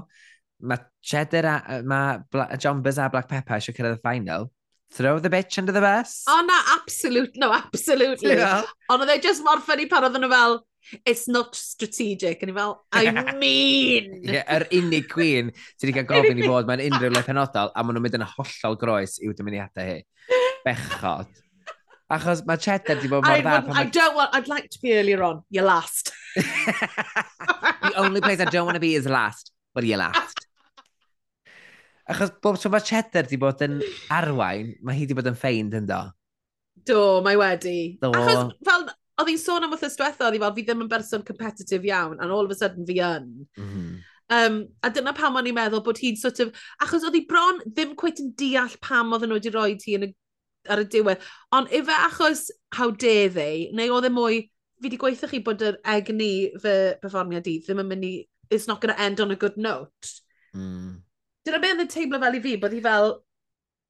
Mae 0.70 0.86
cheddar 1.10 1.48
a, 1.48 1.58
ma 1.82 2.00
John 2.60 2.84
Buzz 2.84 3.02
a 3.02 3.10
Black 3.10 3.26
Pepper 3.32 3.58
eisiau 3.58 3.74
cyrraedd 3.74 3.98
y 3.98 4.02
final 4.04 4.50
throw 4.92 5.18
the 5.18 5.30
bitch 5.30 5.58
under 5.58 5.72
the 5.72 5.80
bus. 5.80 6.24
O 6.28 6.32
oh, 6.34 6.44
na, 6.46 6.58
absolute, 6.80 7.32
no, 7.36 7.52
absolutely. 7.52 8.34
Yeah. 8.34 8.64
Ond 8.90 9.04
oedd 9.04 9.14
e 9.14 9.22
just 9.22 9.44
mor 9.46 9.62
ffynnu 9.62 9.86
pan 9.90 10.06
oedd 10.08 10.18
nhw 10.18 10.30
fel, 10.32 10.56
it's 11.06 11.28
not 11.28 11.54
strategic. 11.54 12.42
And 12.42 12.52
i 12.52 12.54
fel, 12.54 12.74
I 12.92 13.34
mean... 13.42 14.16
Ie, 14.24 14.34
yeah, 14.38 14.48
yr 14.56 14.66
unig 14.80 15.06
gwyn 15.12 15.52
sydd 15.54 15.90
wedi 15.90 15.96
cael 16.00 16.08
gofyn 16.10 16.42
i 16.42 16.48
fod 16.48 16.70
mewn 16.70 16.82
unrhyw 16.88 17.14
le 17.14 17.22
penodol, 17.26 17.70
a 17.74 17.84
maen 17.84 17.98
nhw'n 17.98 18.08
mynd 18.08 18.18
yn 18.20 18.26
hollol 18.34 18.80
groes 18.80 19.20
i'w 19.22 19.36
dymuniadau 19.38 19.94
hi. 19.94 20.00
Bechod. 20.66 21.30
Achos 22.10 22.42
mae 22.46 22.58
cheddar 22.58 22.98
wedi 22.98 23.12
bod 23.12 23.22
mor 23.22 23.38
I 23.38 23.44
dda... 23.46 23.78
I 23.78 23.86
don't 23.86 24.18
want... 24.18 24.34
I'd 24.34 24.50
like 24.50 24.70
to 24.74 24.82
be 24.82 24.96
earlier 24.98 25.22
on. 25.22 25.44
You're 25.50 25.68
last. 25.68 26.12
the 26.36 27.94
only 27.96 28.20
place 28.20 28.40
I 28.40 28.50
don't 28.50 28.66
want 28.66 28.80
to 28.80 28.82
be 28.82 28.96
is 28.98 29.06
last. 29.06 29.52
Well, 29.74 29.84
you're 29.84 30.02
last. 30.02 30.46
Achos 32.10 32.32
bob 32.42 32.58
tro 32.58 32.70
mae 32.72 32.84
cheddar 32.86 33.28
di 33.30 33.38
bod 33.40 33.62
yn 33.66 33.80
arwain, 34.12 34.74
mae 34.82 34.98
hi 34.98 35.06
di 35.06 35.16
bod 35.16 35.28
yn 35.30 35.38
ffeind 35.38 35.76
yn 35.78 35.88
do. 35.88 36.00
Do, 36.88 37.02
mae 37.24 37.38
wedi. 37.38 37.98
Do. 38.02 38.10
Achos 38.16 38.54
fel, 38.66 38.86
oedd 39.20 39.30
hi'n 39.30 39.40
sôn 39.40 39.66
am 39.66 39.74
wythnos 39.74 39.98
diwetha, 39.98 40.26
oedd 40.26 40.38
hi 40.38 40.42
fel, 40.42 40.54
fi 40.56 40.64
ddim 40.66 40.84
yn 40.84 40.90
berson 40.90 41.26
competitive 41.26 41.86
iawn, 41.86 42.16
and 42.18 42.30
all 42.30 42.46
of 42.46 42.54
a 42.54 42.58
sudden 42.58 42.86
fi 42.88 42.98
yn. 43.06 43.28
Mm 43.58 43.68
-hmm. 43.68 43.98
um, 44.36 44.56
a 44.82 44.90
dyna 44.94 45.12
pam 45.16 45.36
o'n 45.38 45.50
i'n 45.50 45.56
meddwl 45.56 45.84
bod 45.86 46.00
hi'n 46.02 46.18
sort 46.20 46.40
of, 46.44 46.54
achos 46.82 47.04
oedd 47.06 47.18
hi 47.18 47.26
bron 47.28 47.60
ddim 47.66 47.94
cwet 48.00 48.22
yn 48.24 48.32
deall 48.40 48.78
pam 48.86 49.12
oedd 49.14 49.28
nhw 49.28 49.38
wedi 49.38 49.52
rhoi 49.54 49.76
ti 49.82 49.98
yn 49.98 50.08
y, 50.08 50.10
ar 50.70 50.82
y 50.82 50.88
diwedd. 50.94 51.28
Ond 51.56 51.70
ife 51.76 52.00
achos 52.08 52.48
how 52.78 52.90
dare 52.90 53.28
they, 53.36 53.68
neu 53.76 53.94
oedd 53.96 54.08
e 54.08 54.14
mwy, 54.16 54.40
fi 54.80 54.88
wedi 54.88 55.00
gweithio 55.00 55.28
chi 55.30 55.42
bod 55.44 55.62
yr 55.66 55.78
egni 55.94 56.32
fy 56.62 56.74
perfformiad 57.02 57.48
i 57.52 57.58
ddim 57.60 57.84
yn 57.84 57.92
mynd 57.92 58.08
i, 58.08 58.14
it's 58.50 58.66
not 58.66 58.80
going 58.80 58.94
to 58.94 59.00
end 59.00 59.20
on 59.20 59.30
a 59.30 59.36
good 59.36 59.56
note. 59.56 60.14
Mm. 60.56 61.02
Dyna 61.46 61.60
beth 61.62 61.78
yn 61.78 61.86
y 61.86 61.90
teimlo 61.90 62.20
fel 62.22 62.36
i 62.36 62.42
fi, 62.44 62.56
bod 62.60 62.74
hi 62.76 62.80
fel, 62.84 63.14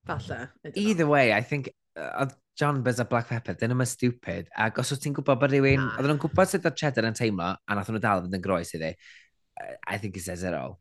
falle. 0.06 0.44
Either 0.74 1.08
way, 1.10 1.32
I 1.32 1.40
think, 1.42 1.72
oedd 1.98 2.34
uh, 2.34 2.38
John 2.60 2.82
Buzz 2.82 3.00
a 3.00 3.06
Black 3.08 3.28
Pepper, 3.30 3.56
dyn 3.56 3.72
nhw'n 3.72 3.88
stupid, 3.88 4.50
ac 4.60 4.78
os 4.82 4.92
wyt 4.92 5.02
ti'n 5.06 5.16
gwybod 5.16 5.40
bod 5.40 5.54
rhywun, 5.54 5.80
nah. 5.80 5.96
oedden 5.96 6.12
nhw'n 6.12 6.22
gwybod 6.26 6.50
sut 6.50 6.68
oedd 6.68 6.78
cheddar 6.78 7.08
yn 7.08 7.16
teimlo, 7.16 7.54
a 7.56 7.76
nath 7.76 7.90
nhw 7.90 8.02
dal 8.02 8.22
fynd 8.26 8.36
yn 8.36 8.44
groes 8.44 8.74
iddi, 8.76 8.92
I 9.88 9.98
think 9.98 10.16
it 10.16 10.24
says 10.26 10.44
it 10.44 10.54
all. 10.54 10.78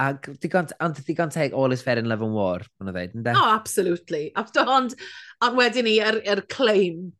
Ac 0.00 0.28
digon, 0.40 0.70
ond 0.80 1.00
digon 1.04 1.32
teg 1.32 1.52
all 1.52 1.72
is 1.72 1.82
fair 1.84 1.98
in 2.00 2.08
love 2.08 2.24
and 2.24 2.36
war, 2.36 2.62
mae'n 2.80 2.92
dweud, 2.92 3.16
ynddo? 3.18 3.34
Oh, 3.36 3.50
absolutely. 3.52 4.30
Ond, 4.36 4.94
ond 5.44 5.58
wedyn 5.58 5.88
ni, 5.88 5.98
yr, 6.00 6.20
er, 6.22 6.38
er 6.38 6.46
claim 6.52 7.10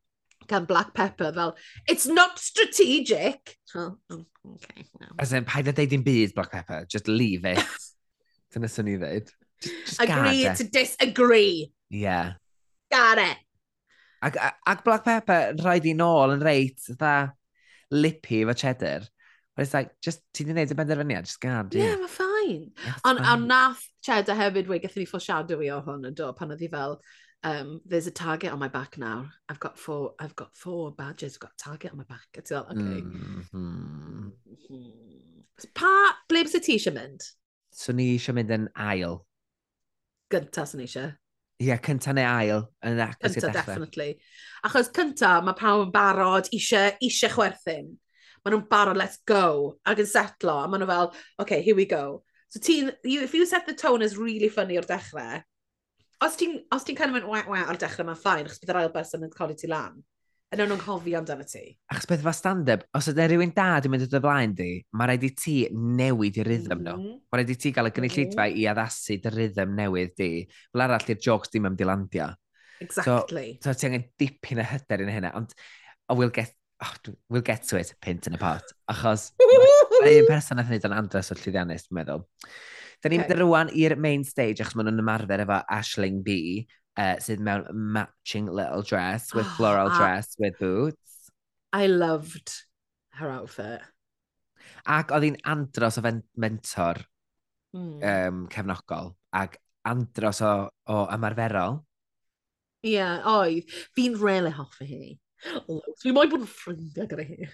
gan 0.49 0.65
Black 0.69 0.93
Pepper, 0.95 1.33
fel, 1.33 1.57
it's 1.89 2.07
not 2.07 2.39
strategic. 2.39 3.57
Oh, 3.75 3.97
okay, 4.11 4.87
no. 5.01 5.09
As 5.19 5.33
in, 5.33 5.45
paid 5.45 5.69
a 5.69 5.73
deud 5.73 6.05
byd, 6.05 6.35
Black 6.35 6.53
Pepper, 6.53 6.85
just 6.89 7.09
leave 7.09 7.45
it. 7.45 7.63
Dyna 8.53 8.69
sy'n 8.69 8.89
ni 8.89 8.99
ddeud. 9.01 9.33
Agree 10.03 10.47
e. 10.47 10.55
to 10.59 10.65
disagree. 10.65 11.73
Yeah. 11.91 12.35
Got 12.91 13.19
it. 13.19 13.39
Ac, 14.23 14.37
ac 14.67 14.85
Black 14.85 15.05
Pepper 15.05 15.55
rhaid 15.63 15.87
i 15.89 15.95
nôl 15.99 16.35
yn 16.37 16.45
reit 16.45 16.85
dda 16.93 17.33
lippy 17.93 18.43
efo 18.45 18.57
cheddar. 18.57 19.09
But 19.57 19.63
it's 19.63 19.75
like, 19.75 19.91
just, 20.01 20.23
ti 20.33 20.45
di 20.45 20.55
wneud 20.55 20.71
y 20.73 20.77
benderfyniad, 20.77 21.27
just 21.29 21.41
gad. 21.41 21.75
Yeah, 21.75 21.91
yeah 21.91 21.99
mae 22.01 22.09
ffain. 22.09 22.63
Ond 23.05 23.21
on 23.21 23.49
nath 23.51 23.83
cheddar 24.05 24.39
hefyd 24.39 24.71
wei, 24.71 24.81
gathen 24.81 25.03
ni 25.03 25.09
foreshadowy 25.09 25.69
o 25.75 25.83
hwn 25.85 26.09
yn 26.09 26.17
do, 26.17 26.31
pan 26.39 26.55
oedd 26.55 26.63
hi 26.65 26.71
fel, 26.73 26.97
um, 27.45 27.75
there's 27.85 28.07
a 28.07 28.15
target 28.15 28.53
on 28.53 28.63
my 28.63 28.69
back 28.69 28.97
now. 28.97 29.29
I've 29.49 29.61
got 29.61 29.79
four, 29.79 30.15
I've 30.19 30.37
got 30.37 30.57
four 30.57 30.93
badges, 30.93 31.37
I've 31.37 31.45
got 31.45 31.59
a 31.59 31.63
target 31.65 31.93
on 31.93 31.99
my 31.99 32.09
back. 32.09 32.29
It's 32.35 32.51
like, 32.51 32.71
okay. 32.71 33.03
Mm 33.03 33.45
-hmm. 33.53 34.33
Pa, 35.75 35.93
ble 36.29 36.45
bys 36.45 36.57
y 36.57 36.61
ti 36.65 36.79
eisiau 36.79 36.97
mynd? 36.97 37.29
so 37.73 37.95
ni 37.97 38.13
eisiau 38.15 38.37
mynd 38.37 38.53
yn 38.55 38.69
ail. 38.77 39.19
Gynta 40.33 40.65
sy'n 40.69 40.85
eisiau. 40.85 41.13
Ie, 41.63 41.69
yeah, 41.69 41.81
cynta 41.85 42.15
neu 42.17 42.27
ail 42.27 42.65
yn 42.89 43.01
agos 43.05 43.37
cynta, 43.37 43.53
dechrau. 43.53 43.77
definitely. 43.77 44.17
Achos 44.67 44.91
cynta, 44.97 45.37
mae 45.45 45.59
pawb 45.59 45.87
yn 45.87 45.93
barod 45.95 46.51
eisiau, 46.53 46.97
eisiau 47.05 47.33
chwerthin. 47.37 47.93
Maen 48.43 48.57
nhw'n 48.57 48.69
barod, 48.71 48.99
let's 48.99 49.21
go, 49.29 49.79
ac 49.87 50.03
yn 50.03 50.11
setlo, 50.11 50.57
a 50.59 50.69
maen 50.71 50.83
nhw 50.83 50.91
fel, 50.91 51.13
okay, 51.45 51.63
here 51.63 51.79
we 51.79 51.87
go. 51.87 52.25
So 52.51 52.61
ti'n, 52.61 52.91
if 53.05 53.35
you 53.35 53.47
set 53.47 53.67
the 53.67 53.75
tone 53.75 54.03
as 54.03 54.19
really 54.19 54.51
funny 54.53 54.77
o'r 54.81 54.89
dechrau, 54.89 55.43
os 56.23 56.35
ti'n 56.37 56.59
ti 56.85 56.97
kind 56.99 57.13
of 57.13 57.17
mynd 57.17 57.31
wah 57.31 57.47
wah 57.49 57.69
o'r 57.71 57.79
dechrau, 57.81 58.09
mae'n 58.09 58.19
ffain, 58.19 58.49
achos 58.49 58.61
bydd 58.63 58.75
yr 58.75 58.81
ail 58.83 58.97
person 58.97 59.29
yn 59.29 59.33
codi 59.33 59.57
ti 59.61 59.71
lan 59.71 60.03
yn 60.53 60.75
o'n 60.75 60.81
cofio 60.81 61.21
amdano 61.21 61.47
ti. 61.49 61.63
Achos 61.93 62.09
beth 62.11 62.25
fa 62.25 62.35
stand-up, 62.37 62.85
os 62.99 63.09
ydy 63.13 63.27
rhywun 63.31 63.55
da 63.57 63.69
di 63.81 63.91
mynd 63.93 64.05
o 64.05 64.09
dy 64.13 64.21
flaen 64.25 64.55
di, 64.59 64.71
mae 64.99 65.11
rhaid 65.11 65.27
i 65.29 65.33
ti 65.39 65.57
newid 65.73 66.41
i 66.41 66.47
rhythm 66.47 66.79
mm. 66.79 66.87
nhw. 66.87 66.97
Mm-hmm. 66.99 67.21
Mae 67.33 67.41
rhaid 67.41 67.53
i 67.55 67.59
ti 67.63 67.73
gael 67.75 67.89
y 67.89 67.95
gynulleidfa 67.97 68.47
mm-hmm. 68.47 68.61
i 68.61 68.67
addasu 68.73 69.19
dy 69.25 69.33
rhythm 69.33 69.77
newydd 69.79 70.17
di. 70.21 70.31
Fel 70.73 70.85
arall 70.87 71.15
i'r 71.15 71.23
jocs 71.29 71.55
dim 71.55 71.71
am 71.71 71.79
dilandio. 71.79 72.33
Exactly. 72.85 73.47
So, 73.63 73.71
so 73.71 73.79
ti 73.79 73.89
angen 73.89 74.09
dipyn 74.21 74.61
y 74.61 74.69
hyder 74.75 75.07
yn 75.07 75.15
hynna, 75.15 75.33
ond 75.39 75.57
oh, 75.57 76.19
we'll 76.19 76.35
get 76.35 76.57
Oh, 76.83 77.13
we'll 77.29 77.43
get 77.47 77.63
to 77.69 77.77
it, 77.79 77.93
pint 78.03 78.27
yn 78.27 78.35
y 78.35 78.39
pot. 78.41 78.73
Achos, 78.91 79.29
mae 79.39 80.17
un 80.19 80.27
person 80.27 80.59
nath 80.59 80.67
wneud 80.67 80.87
yn 80.89 80.95
andres 80.97 81.31
o 81.31 81.37
llyddiannus, 81.39 81.85
dwi'n 81.87 82.01
meddwl. 82.01 82.25
Da 82.99 83.11
ni'n 83.11 83.23
okay. 83.23 83.31
mynd 83.31 83.43
rwan 83.45 83.71
i'r 83.79 83.95
main 84.03 84.25
stage, 84.27 84.59
achos 84.65 84.75
maen 84.75 84.89
nhw'n 84.91 85.03
ymarfer 85.05 85.45
efo 85.45 85.61
Ashling 85.77 86.25
B, 86.27 86.35
uh, 86.97 87.17
sydd 87.23 87.43
mewn 87.45 87.67
matching 87.73 88.47
little 88.47 88.83
dress 88.83 89.33
with 89.35 89.47
floral 89.57 89.91
oh, 89.93 89.97
dress 89.99 90.35
with 90.39 90.59
boots. 90.59 91.31
I 91.73 91.87
loved 91.87 92.53
her 93.19 93.31
outfit. 93.31 93.81
Ac 94.87 95.13
oedd 95.15 95.27
hi'n 95.27 95.41
andros 95.47 95.99
o 95.99 96.03
mentor 96.05 97.01
mm. 97.75 97.99
um, 98.03 98.45
cefnogol 98.51 99.13
ac 99.33 99.59
andros 99.89 100.43
o, 100.45 100.53
o 100.91 101.03
ymarferol. 101.15 101.81
Ie, 102.83 102.97
yeah, 102.97 103.23
oedd. 103.31 103.69
Fi'n 103.97 104.19
really 104.21 104.53
hoffi 104.55 104.89
hi. 104.89 105.13
Fi 106.03 106.15
moyn 106.15 106.31
bod 106.31 106.45
yn 106.45 106.51
ffrindiau 106.51 107.09
gyda 107.11 107.27
hi. 107.27 107.51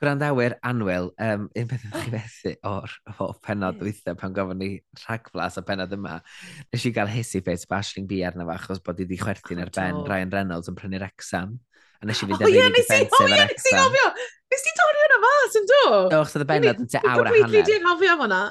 Gwrandawyr 0.00 0.56
anwyl, 0.64 1.10
um, 1.20 1.46
un 1.52 1.66
peth 1.68 1.82
ydych 1.84 2.04
chi 2.06 2.12
fethu 2.14 2.52
o'r 2.70 2.94
o 3.20 3.26
penod 3.44 3.76
dwythau 3.80 4.16
pan 4.20 4.32
gofyn 4.36 4.60
ni 4.60 4.70
rhagflas 5.02 5.58
o 5.60 5.64
penod 5.66 5.92
yma, 5.96 6.14
nes 6.72 6.86
i 6.88 6.92
gael 6.96 7.10
hissy 7.12 7.42
face 7.44 7.68
bashling 7.68 8.08
bi 8.08 8.22
arno 8.24 8.46
fa 8.48 8.56
achos 8.56 8.80
bod 8.86 9.02
i 9.02 9.04
wedi 9.04 9.20
chwerthu'n 9.20 9.60
ar 9.66 9.72
ben 9.76 10.00
Ryan 10.08 10.32
Reynolds 10.36 10.72
yn 10.72 10.78
prynu'r 10.78 11.04
exam. 11.10 11.58
A 12.00 12.08
nes 12.08 12.22
i 12.24 12.30
fynd 12.30 12.40
ar 12.40 12.48
oh, 12.48 12.54
yeah, 12.54 12.72
defensif 12.72 13.20
ar 13.20 13.36
exam. 13.36 13.36
O 13.36 13.36
ie, 13.36 13.52
nes 13.52 13.68
i 13.68 13.76
gofio! 13.76 14.08
Nes 14.50 14.66
i 14.66 14.74
torri 14.80 15.04
hwnna 15.04 15.20
fas 15.26 15.60
yn 15.60 15.70
do? 15.70 15.84
Do, 15.84 16.24
chos 16.24 16.34
oedd 16.38 16.46
y 16.46 16.50
benod 16.54 16.82
yn 16.86 16.90
te 16.90 17.04
awr 17.04 17.10
a 17.10 17.12
hanner. 17.12 17.30
Completely 17.36 17.64
di'n 17.68 17.88
hofio 17.90 18.16
am 18.16 18.24
hwnna. 18.24 18.42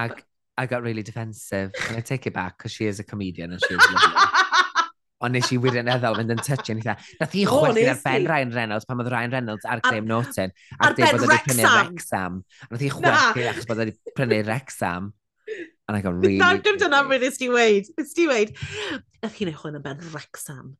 Ac 0.00 0.24
I 0.60 0.66
got 0.66 0.82
really 0.82 1.02
defensive. 1.02 1.72
Can 1.72 1.96
I 1.96 2.00
take 2.00 2.26
it 2.26 2.34
back? 2.34 2.58
Because 2.58 2.72
she 2.72 2.86
is 2.86 3.00
a 3.00 3.04
comedian 3.04 3.52
and 3.52 3.60
she 3.66 3.74
is 3.74 3.80
lovely. 3.80 4.22
Ond 5.20 5.36
nes 5.36 5.50
i 5.52 5.58
wirioneddol 5.60 6.16
fynd 6.16 6.32
yn 6.32 6.40
touch 6.40 6.70
yn 6.72 6.80
eitha. 6.80 6.96
Nath 7.20 7.36
i 7.36 7.44
chwerthin 7.48 7.90
ar 7.92 8.02
ben 8.04 8.28
Ryan 8.30 8.52
Reynolds 8.56 8.88
pan 8.88 9.02
oedd 9.02 9.10
Ryan 9.12 9.34
Reynolds 9.36 9.66
ar 9.68 9.82
Graham 9.84 10.08
Norton. 10.08 10.54
Ar 10.80 10.96
ben 10.96 11.20
Rexham. 11.28 12.42
Nath 12.70 12.84
i 12.86 12.92
chwerthin 12.94 13.50
achos 13.50 13.68
bod 13.68 13.82
wedi 13.82 13.96
prynu 14.16 14.40
Wrexham. 14.46 15.10
And 15.90 15.98
I 15.98 16.00
go, 16.00 16.14
really... 16.14 16.38
Nawr 16.38 16.62
dim 16.64 16.78
dyna 16.80 17.02
beth 17.10 17.36
ti 17.36 17.50
weid. 17.52 17.90
Nes 17.98 18.14
ti 18.16 18.28
weid. 18.30 18.54
Nath 19.20 19.36
hi'n 19.36 19.52
eich 19.52 19.66
yn 19.68 19.80
ben 19.84 20.04
Wrexham. 20.14 20.76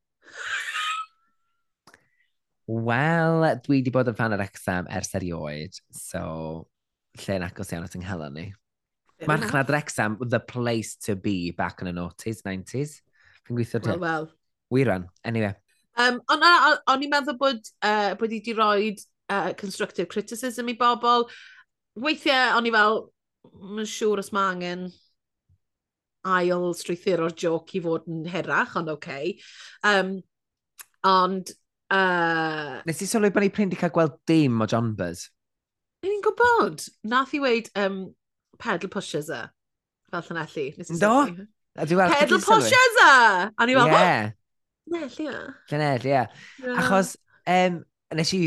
Wel, 2.70 3.44
dwi 3.66 3.80
wedi 3.80 3.92
bod 3.92 4.08
yn 4.12 4.16
fan 4.16 4.36
o'r 4.36 4.44
exam 4.44 4.86
ers 4.94 5.10
erioed, 5.18 5.74
so 5.90 6.68
lle'n 7.18 7.42
agos 7.42 7.72
iawn 7.74 7.86
at 7.88 7.96
yng 7.98 8.04
Nghela 8.06 8.28
ni. 8.30 8.46
Marchnad 9.26 9.68
Rexham, 9.74 10.16
the 10.22 10.38
place 10.38 10.94
to 11.06 11.16
be 11.16 11.50
back 11.50 11.82
in 11.82 11.90
the 11.90 11.92
noughties, 11.92 12.44
90s. 12.46 13.00
Fi'n 13.50 13.58
gweithio 13.58 13.82
ti. 13.82 13.90
Wel, 13.90 13.98
wel. 13.98 14.26
Wiran, 14.70 15.08
anyway. 15.26 15.56
Um, 15.98 16.20
ond 16.30 16.44
o'n 16.46 17.02
i'n 17.02 17.10
meddwl 17.10 17.34
bod, 17.40 17.66
uh, 17.82 18.12
bod 18.14 18.30
i 18.30 18.38
wedi 18.38 18.54
rhoi 18.54 18.92
uh, 18.94 19.50
constructive 19.58 20.06
criticism 20.12 20.70
i 20.70 20.76
bobl. 20.78 21.26
Weithiau, 21.98 22.54
o'n 22.60 22.70
i 22.70 22.72
fel, 22.76 23.02
mae'n 23.58 23.90
siŵr 23.90 24.22
os 24.22 24.30
mae 24.36 24.52
angen 24.54 24.86
ail 26.30 26.70
strwythuro'r 26.78 27.34
joc 27.34 27.74
i 27.74 27.82
fod 27.82 28.06
yn 28.06 28.22
herach, 28.30 28.78
ond 28.78 28.94
oce. 28.94 29.02
Okay. 29.02 29.34
Um, 29.82 30.14
ond... 31.10 31.50
Uh... 31.90 32.78
Nes 32.86 33.02
i 33.02 33.10
sylwi 33.10 33.34
bod 33.34 33.42
ni 33.42 33.50
pryn 33.50 33.66
wedi 33.66 33.80
cael 33.80 33.94
gweld 33.96 34.20
dim 34.30 34.62
o 34.62 34.70
John 34.70 34.94
Buzz? 34.94 35.26
Ni'n 36.06 36.22
gwybod. 36.22 36.86
Nath 37.10 37.34
i 37.34 37.42
weid 37.42 37.74
um, 37.74 38.04
pedal 38.62 38.94
pushers 38.94 39.34
e. 39.34 39.42
Fel 40.14 40.28
llanelli. 40.28 40.70
Nes 40.78 40.94
i 40.94 41.00
sylwi. 41.00 41.40
Do? 41.40 41.50
Pedal 41.74 42.42
posias 42.42 43.00
a! 43.04 43.48
E? 43.48 43.54
A 43.56 43.66
ni 43.66 43.74
fel, 43.78 43.86
yeah. 43.86 44.30
Ne, 44.90 45.06
lle 45.06 45.34
Lle 45.70 45.90
ie. 46.10 46.22
Achos, 46.74 47.16
um, 47.46 47.82
nes, 48.18 48.32
i, 48.34 48.40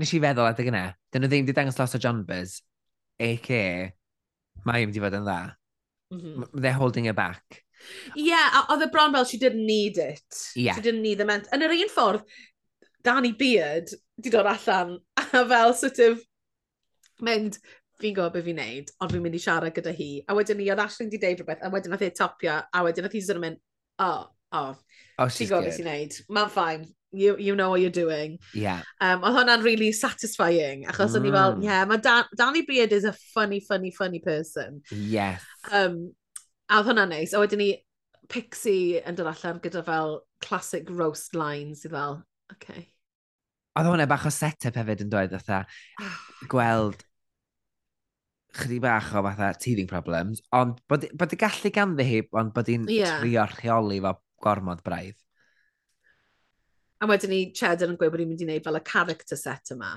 nes 0.00 0.14
i 0.14 0.20
feddwl 0.22 0.48
adeg 0.48 0.70
yna, 0.72 0.86
dyn 1.14 1.22
nhw 1.24 1.30
ddim 1.30 1.44
wedi 1.44 1.56
dangos 1.56 1.78
lot 1.78 1.94
o 1.94 2.00
John 2.02 2.24
Buzz, 2.26 2.58
a.k. 3.22 3.60
mae 4.66 4.88
wedi 4.88 5.02
fod 5.02 5.18
yn 5.20 5.28
dda. 5.28 5.38
Mm 6.14 6.20
-hmm. 6.20 6.48
They're 6.54 6.80
holding 6.80 7.06
her 7.06 7.14
back. 7.14 7.62
Yeah, 8.16 8.64
oedd 8.72 8.82
y 8.86 8.90
bron 8.90 9.14
fel 9.14 9.26
she 9.28 9.38
didn't 9.38 9.66
need 9.66 9.98
it. 9.98 10.40
Yeah. 10.56 10.74
She 10.74 10.82
didn't 10.82 11.02
need 11.02 11.18
the 11.18 11.28
ment. 11.28 11.48
Yn 11.52 11.62
yr 11.62 11.74
un 11.76 11.92
ffordd, 11.92 12.26
Danny 13.04 13.32
Beard 13.36 13.92
di 14.18 14.30
dod 14.30 14.48
allan 14.48 14.98
a 15.16 15.44
fel 15.46 15.74
sort 15.74 16.00
of 16.02 16.22
mynd, 17.22 17.58
fi'n 18.00 18.14
gwybod 18.16 18.34
beth 18.34 18.46
fi'n 18.48 18.58
neud, 18.58 18.90
ond 19.02 19.14
fi'n 19.14 19.22
mynd 19.24 19.38
i 19.38 19.42
siarad 19.42 19.74
gyda 19.76 19.94
hi. 19.94 20.08
A 20.28 20.36
wedyn 20.36 20.58
ni, 20.58 20.68
oedd 20.72 20.82
Ashley 20.82 21.06
wedi 21.06 21.20
deud 21.22 21.40
rhywbeth, 21.40 21.62
a 21.62 21.70
wedyn 21.72 21.94
nath 21.94 22.04
ei 22.04 22.14
topio, 22.16 22.58
a 22.64 22.82
wedyn 22.86 23.06
nath 23.06 23.14
i 23.14 23.22
sort 23.22 23.38
of 23.38 23.44
mynd, 23.44 23.60
oh, 24.02 24.26
oh, 24.54 24.74
oh, 24.74 25.28
ti'n 25.28 25.50
gwybod 25.50 25.68
beth 25.68 25.80
i'n 25.82 25.88
neud, 25.90 26.18
mae'n 26.34 26.52
ffain, 26.52 26.86
you, 27.14 27.36
you 27.38 27.54
know 27.54 27.70
what 27.70 27.80
you're 27.80 27.94
doing. 27.94 28.38
Yeah. 28.54 28.82
Um, 29.00 29.22
oedd 29.22 29.38
hwnna'n 29.38 29.64
really 29.66 29.92
satisfying, 29.94 30.84
achos 30.90 31.14
mm. 31.14 31.20
o'n 31.20 31.30
i 31.30 31.34
fel, 31.36 31.56
mm. 31.56 31.64
yeah, 31.68 31.86
mae 31.88 32.02
Dan 32.02 32.36
Danny 32.36 32.64
Beard 32.66 32.92
is 32.96 33.06
a 33.06 33.14
funny, 33.34 33.62
funny, 33.62 33.94
funny 33.94 34.22
person. 34.24 34.82
Yes. 34.90 35.46
Um, 35.70 36.12
a 36.68 36.80
oedd 36.80 36.90
hwnna'n 36.90 37.14
neis, 37.14 37.34
a 37.34 37.42
wedyn 37.42 37.62
ni, 37.62 37.72
Pixie 38.32 39.02
yn 39.04 39.18
dod 39.18 39.28
allan 39.28 39.58
gyda 39.60 39.82
fel 39.84 40.22
classic 40.42 40.88
roast 40.90 41.34
lines 41.36 41.84
i 41.84 41.90
fel, 41.92 42.22
okay. 42.52 42.86
Oedd 43.74 43.90
hwnna 43.90 44.06
bach 44.10 44.26
o 44.26 44.32
set-up 44.32 44.78
hefyd 44.78 45.02
yn 45.04 45.10
dweud, 45.12 45.34
oedd 45.36 45.74
gweld 46.52 47.02
chydig 48.54 48.80
bach 48.84 49.10
o 49.16 49.22
fatha 49.26 49.50
teething 49.58 49.88
problems, 49.90 50.42
ond 50.54 50.78
bod, 50.90 51.06
bod 51.18 51.34
y 51.34 51.38
gallu 51.40 51.70
ganddi 51.74 52.06
hi, 52.08 52.22
ond 52.38 52.54
bod 52.54 52.70
hi'n 52.70 52.88
yeah. 52.92 53.20
trio 53.20 53.46
rheoli 53.50 54.00
fo 54.04 54.14
gormod 54.44 54.82
braidd. 54.86 55.18
A 57.02 57.08
wedyn 57.10 57.32
ni, 57.34 57.40
Cheddar 57.56 57.90
yn 57.92 57.98
gweud 58.00 58.12
bod 58.14 58.22
hi'n 58.22 58.30
mynd 58.30 58.44
i 58.44 58.48
wneud 58.48 58.66
fel 58.66 58.78
y 58.78 58.82
character 58.86 59.40
set 59.40 59.74
yma. 59.74 59.96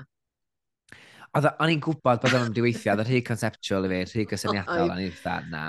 Oedd 1.36 1.50
o'n 1.50 1.74
i'n 1.74 1.84
gwybod 1.84 2.24
bod 2.24 2.34
o'n 2.34 2.48
mynd 2.48 2.58
i 2.58 2.64
weithio, 2.64 2.94
oedd 2.94 3.04
o'n 3.04 3.10
rhy 3.10 3.22
conceptual 3.24 3.86
i 3.86 3.92
fi, 3.92 4.00
rhy 4.10 4.26
gysyniadol, 4.32 4.90
o'n 4.94 5.04
i'n 5.04 5.14
dda, 5.14 5.36
na. 5.52 5.62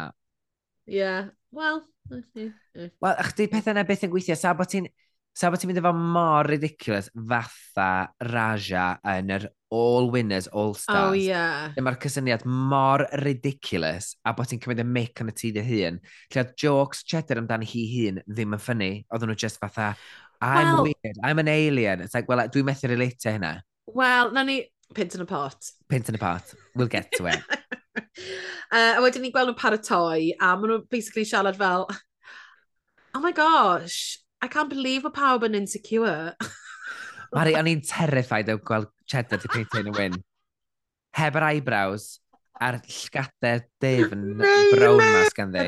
Ie, 0.89 0.97
yeah. 1.02 1.30
wel... 1.56 1.84
Wel, 2.10 3.19
chdi 3.30 3.45
pethau 3.52 3.75
yna 3.75 3.86
beth 3.86 4.08
yn 4.08 4.13
gweithio, 4.13 4.39
sa 4.39 4.56
bod 4.58 4.71
ti'n... 4.71 4.89
Sa 5.38 5.52
bod 5.52 5.62
ti'n 5.62 5.69
mynd 5.69 5.80
efo 5.80 5.91
mor 5.93 6.47
ridiculous 6.49 7.12
fatha 7.13 8.10
Raja 8.25 8.88
yn 9.13 9.30
yr 9.36 9.45
all 9.70 10.10
winners, 10.10 10.48
all 10.48 10.70
oh, 10.70 10.74
stars. 10.74 11.10
Oh, 11.10 11.14
yeah. 11.14 11.70
Lle 11.76 11.84
mae'r 11.86 12.00
cysyniad 12.02 12.46
mor 12.46 13.06
ridiculous 13.24 14.16
a 14.26 14.34
bod 14.34 14.50
ti'n 14.50 14.62
cymryd 14.64 14.82
y 14.82 14.88
mic 14.88 15.22
yn 15.22 15.32
y 15.32 15.36
tu 15.38 15.52
dy 15.56 15.64
hun. 15.66 16.00
Lle 16.34 16.44
oedd 16.44 16.56
jokes 16.60 17.04
cheddar 17.06 17.42
amdano 17.42 17.68
hi 17.70 17.86
hun 17.94 18.22
ddim 18.26 18.58
yn 18.58 18.64
ffynnu. 18.64 18.92
Oedden 19.14 19.32
nhw 19.32 19.38
just 19.46 19.62
fatha, 19.62 19.94
I'm 20.42 20.74
well, 20.74 20.84
weird, 20.90 21.18
I'm 21.24 21.40
an 21.40 21.52
alien. 21.52 22.02
It's 22.02 22.16
like, 22.16 22.30
well, 22.30 22.42
dwi'n 22.48 22.68
methu 22.70 22.90
relate 22.90 23.30
hynna. 23.30 23.60
Well, 23.86 24.32
na 24.32 24.44
ni 24.44 24.62
pint 24.96 25.18
yn 25.18 25.26
y 25.26 25.30
pot. 25.30 25.74
Pint 25.90 26.10
yn 26.10 26.18
y 26.18 26.22
pot. 26.22 26.54
We'll 26.76 26.92
get 26.92 27.12
to 27.18 27.28
it. 27.28 27.44
uh, 28.72 28.96
a 28.98 29.02
wedyn 29.04 29.26
ni 29.26 29.34
gweld 29.34 29.52
nhw'n 29.52 29.60
paratoi, 29.60 30.32
a 30.40 30.56
maen 30.56 30.74
nhw'n 30.74 30.88
basically 30.90 31.28
siarad 31.28 31.60
fel, 31.60 31.88
oh 33.14 33.22
my 33.22 33.32
gosh, 33.32 34.20
I 34.42 34.48
can't 34.48 34.72
believe 34.72 35.04
mae 35.06 35.14
pawb 35.14 35.46
yn 35.46 35.58
insecure. 35.60 36.34
Mari, 37.36 37.54
o'n 37.60 37.70
i'n 37.70 37.84
terrified 37.86 38.50
o 38.54 38.58
gweld 38.65 38.89
cheddar 39.10 39.42
di 39.42 39.50
peintio 39.52 39.84
yn 39.84 39.92
y 39.92 39.94
wyn. 39.98 40.15
Heb 41.18 41.38
yr 41.39 41.48
eyebrows 41.50 42.06
a'r 42.60 42.80
llgadau 42.89 43.62
defn 43.84 44.24
brown 44.74 45.00
mas 45.00 45.36
ganddi. 45.38 45.68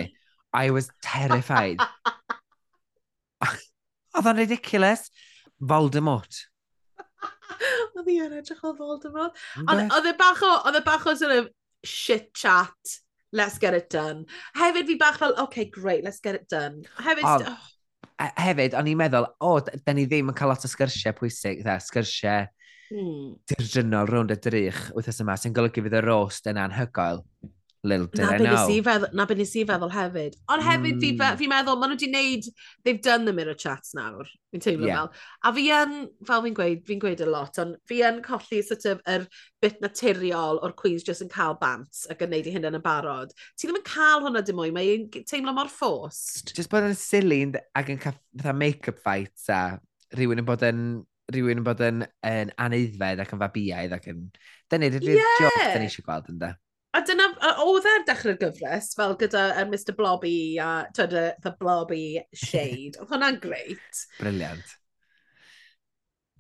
I 0.54 0.70
was 0.76 0.90
terrified. 1.06 1.80
Oedd 4.12 4.28
o'n 4.28 4.42
ridiculous. 4.42 5.08
Voldemort. 5.62 6.34
Oedd 7.96 8.10
i 8.12 8.18
yn 8.26 8.34
edrych 8.42 8.66
o 8.66 8.74
Voldemort. 8.76 9.38
Oedd 9.62 10.10
e 10.10 10.16
bach 10.20 10.42
o, 10.44 10.52
oedd 10.66 10.82
e 10.82 10.84
bach 10.86 11.06
o 11.08 11.16
sort 11.16 11.38
of 11.38 11.48
shit 11.88 12.34
chat. 12.34 12.98
Let's 13.32 13.58
get 13.62 13.78
it 13.78 13.88
done. 13.94 14.26
Hefyd 14.58 14.90
fi 14.90 14.98
bach 15.00 15.22
fel, 15.22 15.38
okay, 15.40 15.70
great, 15.72 16.04
let's 16.04 16.20
get 16.20 16.36
it 16.36 16.50
done. 16.52 16.84
Hefyd, 17.00 17.24
oh, 17.24 17.40
hefyd, 18.40 18.76
o'n 18.78 18.90
i'n 18.92 19.00
meddwl, 19.00 19.28
o, 19.40 19.54
oh, 19.56 19.80
da 19.86 19.96
ni 19.96 20.08
ddim 20.10 20.32
yn 20.32 20.38
cael 20.38 20.52
lot 20.54 20.66
o 20.68 20.72
sgyrsiau 20.72 21.16
pwysig, 21.18 21.64
dda, 21.64 21.78
sgyrsiau 21.84 22.46
hmm. 22.92 23.32
dirjynol 23.52 24.10
rownd 24.10 24.36
y 24.36 24.40
drych 24.42 24.84
wythnos 24.98 25.22
yma, 25.24 25.38
sy'n 25.40 25.56
golygu 25.58 25.84
fydd 25.86 25.98
y 26.00 26.04
rost 26.06 26.50
yn 26.52 26.62
anhygoel. 26.62 27.24
Lil 27.84 28.06
Dylan 28.14 28.44
na 28.44 28.54
nawr. 28.54 28.72
Feddwl, 28.86 29.14
na 29.18 29.26
be 29.26 29.36
nes 29.40 29.52
i 29.58 29.64
feddwl 29.66 29.90
hefyd. 29.90 30.36
Ond 30.54 30.62
hefyd, 30.62 30.98
mm. 30.98 31.02
fi, 31.02 31.10
hmm. 31.16 31.38
fi 31.40 31.48
meddwl, 31.50 31.80
maen 31.82 31.90
nhw 31.90 31.98
wedi 31.98 32.10
wneud, 32.12 32.50
they've 32.86 33.02
done 33.02 33.26
the 33.26 33.34
mirror 33.34 33.58
chats 33.58 33.96
nawr, 33.98 34.30
fi'n 34.54 34.62
teimlo 34.62 34.86
yeah. 34.86 35.00
fel. 35.00 35.24
A 35.50 35.54
fi 35.56 35.66
yn, 35.80 35.96
fel 36.30 36.46
fi'n 36.46 36.58
gweud, 36.60 36.84
fi'n 36.86 37.02
gweud 37.02 37.26
y 37.26 37.30
lot, 37.30 37.58
ond 37.64 37.80
fi 37.90 38.04
yn 38.06 38.22
colli 38.26 38.62
sort 38.68 38.86
of, 38.92 39.02
yr 39.10 39.26
bit 39.66 39.82
naturiol 39.82 40.62
o'r 40.62 40.78
quiz 40.78 41.06
just 41.08 41.26
yn 41.26 41.34
cael 41.34 41.58
bant 41.62 42.06
ac 42.14 42.22
yn 42.22 42.34
neud 42.36 42.50
i 42.52 42.56
hynny 42.56 42.70
yn 42.70 42.78
y 42.78 42.86
barod. 42.86 43.34
Ti 43.58 43.66
ddim 43.66 43.82
yn 43.82 43.88
cael 43.90 44.26
hwnna 44.28 44.46
dim 44.46 44.62
mwy, 44.62 44.74
mae'n 44.78 45.10
teimlo 45.18 45.58
mor 45.58 45.74
fforced. 45.74 46.54
Just 46.54 46.70
bod 46.70 46.86
yn 46.86 46.98
silly 46.98 47.44
ac 47.78 47.90
yn 47.90 48.02
cael 48.02 48.54
make-up 48.54 49.02
fights 49.02 49.50
a 49.50 49.64
rhywun 50.14 50.44
yn 50.44 50.46
bod 50.46 50.70
yn 50.70 50.90
rhywun 51.32 51.62
yn 51.62 51.66
bod 51.66 51.82
yn, 51.86 52.06
yn 52.28 52.52
aneiddfed 52.62 53.22
ac 53.24 53.34
yn 53.34 53.42
fabiaidd 53.42 53.96
ac 53.98 54.12
yn... 54.12 54.28
Dyna, 54.72 54.90
dyna'r 54.94 55.18
yeah. 55.18 55.40
job 55.42 55.56
da 55.58 55.80
ni 55.80 55.88
eisiau 55.90 56.06
gweld 56.06 56.30
yn 56.32 56.42
da. 56.42 56.58
A 56.92 57.00
dyna, 57.08 57.30
a 57.40 57.54
oedd 57.64 57.86
e'r 57.88 58.04
dechrau'r 58.08 58.40
gyfres, 58.42 58.92
fel 59.00 59.14
gyda 59.20 59.46
uh, 59.54 59.64
Mr 59.64 59.96
Blobby 59.96 60.58
a 60.60 60.72
twyd, 60.92 61.18
the 61.44 61.54
Blobby 61.60 62.20
shade. 62.36 63.00
Oedd 63.00 63.14
hwnna'n 63.14 63.40
greit. 63.44 64.02
Briliant. 64.20 64.74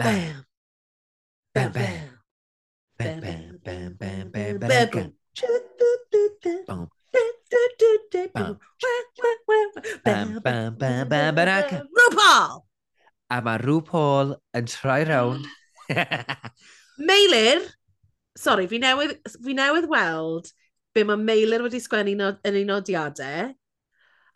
Bam. 0.01 0.41
Bam, 1.55 1.71
bam. 1.75 2.09
Bam, 2.99 3.19
bam, 3.21 3.59
bam, 3.63 3.95
bam, 3.99 4.29
bam, 4.31 4.59
bam, 4.59 4.89
bam. 4.91 5.13
Bam. 6.67 6.89
Bam, 10.03 10.39
bam, 10.43 10.75
bam, 10.75 11.07
bam, 11.09 11.35
bam, 11.35 11.87
RuPaul! 11.97 12.61
A 13.31 13.39
mae 13.43 13.59
RuPaul 13.63 14.35
yn 14.59 14.67
troi 14.67 15.03
rownd. 15.07 15.47
Meilir, 17.09 17.63
Sorry, 18.37 18.67
fi 18.67 18.79
newydd, 18.79 19.17
fi 19.43 19.55
newydd 19.57 19.89
weld 19.91 20.51
be 20.95 21.03
mae 21.07 21.19
Meilir 21.19 21.63
wedi 21.65 21.81
sgwennu 21.83 22.15
no, 22.19 22.31
yn 22.47 22.59
ei 22.59 22.67
nodiadau, 22.67 23.51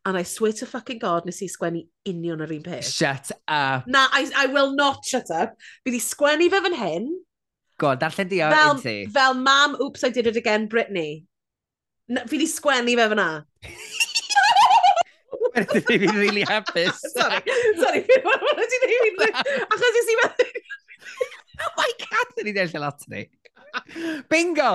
and 0.06 0.18
I 0.18 0.24
swear 0.24 0.54
to 0.60 0.66
fucking 0.66 1.00
God, 1.00 1.26
nes 1.26 1.42
i 1.44 1.50
sgwennu 1.52 1.84
union 2.08 2.44
yr 2.46 2.54
un 2.56 2.66
peth. 2.66 2.90
Shut 2.92 3.32
up. 3.48 3.88
Na, 3.88 4.08
I, 4.12 4.28
I 4.36 4.46
will 4.48 4.76
not 4.76 5.06
shut 5.06 5.32
up. 5.32 5.56
Fi 5.84 5.92
wedi 5.92 6.02
sgwennu 6.04 6.50
fe 6.54 6.62
fan 6.68 6.78
hyn. 6.80 7.08
Go 7.80 7.92
on, 7.92 8.00
darllen 8.00 8.30
di 8.32 8.42
o, 8.44 8.50
o'r 8.52 8.82
ti. 8.84 8.98
Fel 9.12 9.40
mam, 9.40 9.76
oops, 9.84 10.04
I 10.04 10.10
did 10.16 10.28
it 10.28 10.38
again, 10.40 10.68
Brittany. 10.72 11.26
Na, 12.08 12.24
fi 12.28 12.38
wedi 12.38 12.52
sgwennu 12.52 12.96
fe 13.00 13.10
fyna. 13.16 13.30
Wedyn 15.56 15.84
fi 15.88 15.98
fi'n 16.04 16.18
really 16.20 16.44
hapus. 16.44 17.00
sorry, 17.16 17.42
sorry, 17.80 18.04
fi'n 18.08 18.24
meddwl 18.28 18.44
bod 18.44 18.62
wedi 18.62 19.12
dweud. 19.18 19.42
Achos 19.72 20.00
ys 20.04 20.12
i 20.12 20.20
meddwl... 20.22 20.64
Oh 21.64 21.72
my 21.80 21.92
god, 22.04 22.32
dyn 22.36 22.50
ni 22.50 22.54
ddeall 22.56 22.84
lot 22.84 23.06
ni. 23.12 23.24
Bingo! 24.30 24.74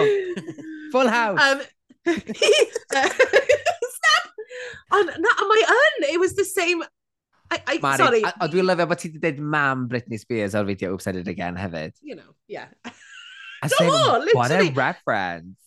Full 0.93 1.09
house. 1.09 1.41
Um, 1.41 1.61
Ond 4.91 5.07
na, 5.23 5.31
mae 5.47 5.63
yn, 5.63 6.09
it 6.15 6.21
was 6.21 6.35
the 6.35 6.45
same... 6.45 6.83
I, 7.51 7.59
I, 7.67 7.79
Mari, 7.83 7.99
sorry. 7.99 8.23
O 8.43 8.47
dwi'n 8.51 8.67
lyfio 8.67 8.87
bod 8.91 9.01
ti 9.03 9.09
wedi 9.11 9.21
dweud 9.23 9.39
mam 9.53 9.89
Britney 9.91 10.19
Spears 10.23 10.55
o'r 10.55 10.69
fideo 10.69 10.93
Oops, 10.95 11.07
I 11.11 11.15
did 11.17 11.27
it 11.27 11.31
again 11.33 11.57
hefyd. 11.59 11.97
You 12.01 12.15
know, 12.21 12.35
yeah. 12.47 12.69
I 13.63 13.67
literally. 13.67 14.31
no, 14.33 14.39
what 14.39 14.53
a 14.55 14.71
reference. 14.71 15.59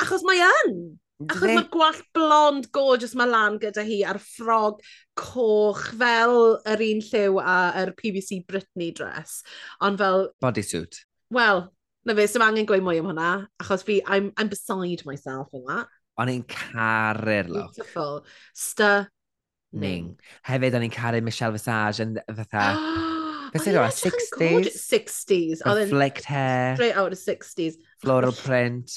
Achos 0.00 0.24
mae 0.24 0.40
yn. 0.44 0.96
Achos 1.28 1.52
mae 1.52 1.68
gwallt 1.72 2.08
blond 2.16 2.70
gorgeous 2.76 3.14
mae 3.16 3.28
lan 3.28 3.60
gyda 3.60 3.84
hi 3.84 4.02
a'r 4.08 4.20
ffrog 4.20 4.80
coch 5.16 5.84
fel 6.00 6.56
yr 6.68 6.82
un 6.88 7.04
lliw 7.04 7.38
a'r 7.40 7.92
PVC 8.00 8.42
Britney 8.48 8.92
dress. 8.96 9.42
Ond 9.84 10.00
fel... 10.00 10.30
Bodysuit. 10.44 11.04
Wel, 11.36 11.66
Na 12.06 12.14
fe, 12.14 12.28
sy'n 12.30 12.44
angen 12.44 12.66
gweud 12.68 12.84
mwy 12.86 13.00
am 13.00 13.08
hwnna, 13.10 13.30
achos 13.62 13.82
fi, 13.86 13.98
I'm, 14.06 14.30
I'm 14.38 14.46
beside 14.46 15.02
myself 15.08 15.50
on 15.56 15.64
that. 15.66 15.88
O'n 16.22 16.30
i'n 16.30 16.44
caru'r 16.46 17.50
look. 17.50 17.74
Beautiful. 17.74 18.22
Stunning. 18.54 20.12
Mm. 20.14 20.30
Hefyd, 20.46 20.78
o'n 20.78 20.86
i'n 20.86 20.94
caru 20.94 21.20
Michelle 21.26 21.56
Visage 21.56 22.06
yn 22.06 22.14
fatha... 22.38 22.70
Beth 23.56 23.66
sydd 23.66 23.80
o'n 23.80 23.90
60s? 23.90 24.78
60s. 24.78 25.66
Reflect 25.66 26.30
hair. 26.30 26.78
Straight 26.78 26.96
out 26.96 27.14
of 27.14 27.18
60s. 27.18 27.76
Floral 28.02 28.34
print. 28.38 28.94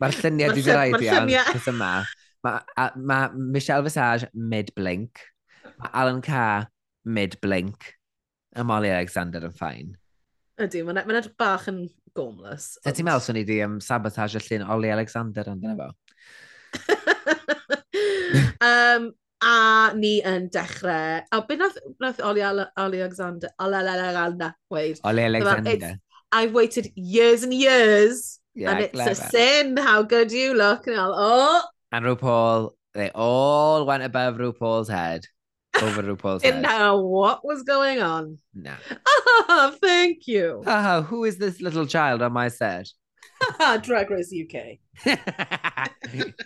Mae'r 0.00 0.18
lluniau 0.18 0.54
di 0.54 0.62
ddiraid 0.62 1.02
i 1.02 1.10
ar 1.14 1.26
peth 1.50 1.70
yma. 1.70 1.94
Mae 2.46 2.90
ma 2.98 3.24
Michelle 3.34 3.86
Visage 3.86 4.30
mid-blink. 4.34 5.22
Mae 5.78 5.90
Alan 6.02 6.22
Carr 6.22 6.68
mid-blink. 7.04 7.94
A 8.54 8.66
Molly 8.66 8.90
Alexander 8.94 9.42
yn 9.46 9.54
ffain. 9.54 9.94
Ydy, 10.62 10.84
mae'n 10.86 11.02
ma 11.02 11.22
bach 11.38 11.66
yn 11.70 11.86
gormless. 12.16 12.74
Ond... 12.84 12.96
Ti'n 12.96 13.08
meddwl 13.08 13.24
swn 13.24 13.40
i 13.40 13.44
di 13.48 13.58
um, 13.64 13.80
sabotage 13.82 14.40
y 14.40 14.44
llun 14.46 14.64
Oli 14.76 14.92
Alexander 14.94 15.50
yn 15.52 15.60
dyna 15.62 15.76
fo? 15.80 15.90
um, 18.70 19.10
a 19.44 19.56
ni 19.98 20.16
yn 20.26 20.48
dechrau... 20.54 21.20
A 21.30 21.42
beth 21.48 21.60
nath, 21.60 21.78
nath 22.02 22.24
Oli, 22.24 22.44
Oli 22.46 23.02
Alexander... 23.04 23.52
Oli 23.60 23.82
Alexander, 23.82 24.54
wait. 24.70 25.00
Oli 25.04 25.28
Alexander. 25.28 25.94
I've 26.34 26.52
waited 26.52 26.90
years 26.96 27.44
and 27.44 27.54
years, 27.54 28.40
yeah, 28.54 28.72
and 28.72 28.80
it's 28.80 28.92
clever. 28.92 29.10
a 29.10 29.14
sin 29.14 29.76
how 29.76 30.02
good 30.02 30.32
you 30.32 30.54
look. 30.54 30.88
And 30.88 30.98
I'll, 30.98 31.14
oh! 31.14 31.62
And 31.92 32.04
RuPaul, 32.04 32.72
they 32.92 33.10
all 33.14 33.86
went 33.86 34.02
above 34.02 34.36
RuPaul's 34.36 34.88
head. 34.88 35.26
Over 35.82 36.02
RuPaul's 36.02 36.42
head. 36.42 36.62
know 36.62 37.00
what 37.02 37.44
was 37.44 37.62
going 37.62 38.00
on. 38.00 38.38
No. 38.54 38.74
Ah, 39.48 39.74
thank 39.80 40.26
you. 40.26 40.62
Who 41.08 41.24
is 41.24 41.36
this 41.38 41.60
little 41.60 41.86
child 41.86 42.22
on 42.22 42.32
my 42.32 42.48
set? 42.48 42.88
Drag 43.82 44.10
Race 44.10 44.32
UK. 44.32 44.78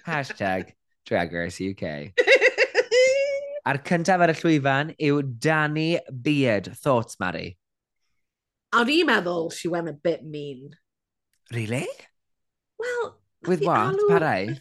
Hashtag 0.06 0.72
Drag 1.06 1.32
Race 1.32 1.60
UK. 1.60 2.12
A'r 3.68 3.78
cyntaf 3.84 4.22
ar 4.24 4.30
y 4.32 4.36
llwyfan 4.38 4.94
yw 4.96 5.18
Danny 5.44 5.98
Beard. 6.08 6.70
Thoughts, 6.80 7.18
Mari? 7.20 7.50
O'n 8.78 8.88
i'n 8.94 9.06
meddwl 9.10 9.50
she 9.52 9.68
went 9.68 9.90
a 9.90 9.92
bit 9.92 10.24
mean. 10.24 10.70
Really? 11.52 11.86
Well, 12.78 13.18
With 13.46 13.62
what? 13.64 13.96
alw-? 14.08 14.56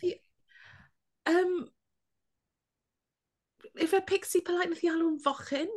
Um, 1.25 1.69
if 3.79 3.93
a 3.93 4.01
Pixie 4.01 4.41
Polite 4.45 4.71
nath 4.71 4.83
i 4.85 4.91
alw'n 4.91 5.19
fochyn? 5.23 5.69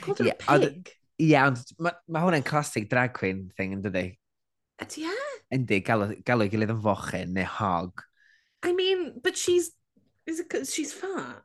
Called 0.00 0.20
yeah, 0.24 0.34
her 0.48 0.56
a 0.56 0.60
pig? 0.60 0.92
Ie, 1.20 1.28
yeah, 1.32 1.46
ond 1.50 1.60
mae 1.82 1.94
ma 2.08 2.24
hwnna'n 2.24 2.46
classic 2.46 2.88
drag 2.90 3.14
queen 3.16 3.46
thing, 3.56 3.76
yn 3.76 3.84
dydi? 3.84 4.06
Ydy 4.82 5.06
e? 5.10 5.16
Yndi, 5.54 5.82
galw 5.84 6.44
ei 6.46 6.52
gilydd 6.52 6.74
yn 6.74 6.82
fochyn 6.82 7.34
neu 7.36 7.48
hog. 7.58 8.04
I 8.62 8.72
mean, 8.72 9.20
but 9.22 9.36
she's, 9.36 9.72
is 10.26 10.40
it, 10.40 10.66
she's 10.68 10.92
fat. 10.92 11.42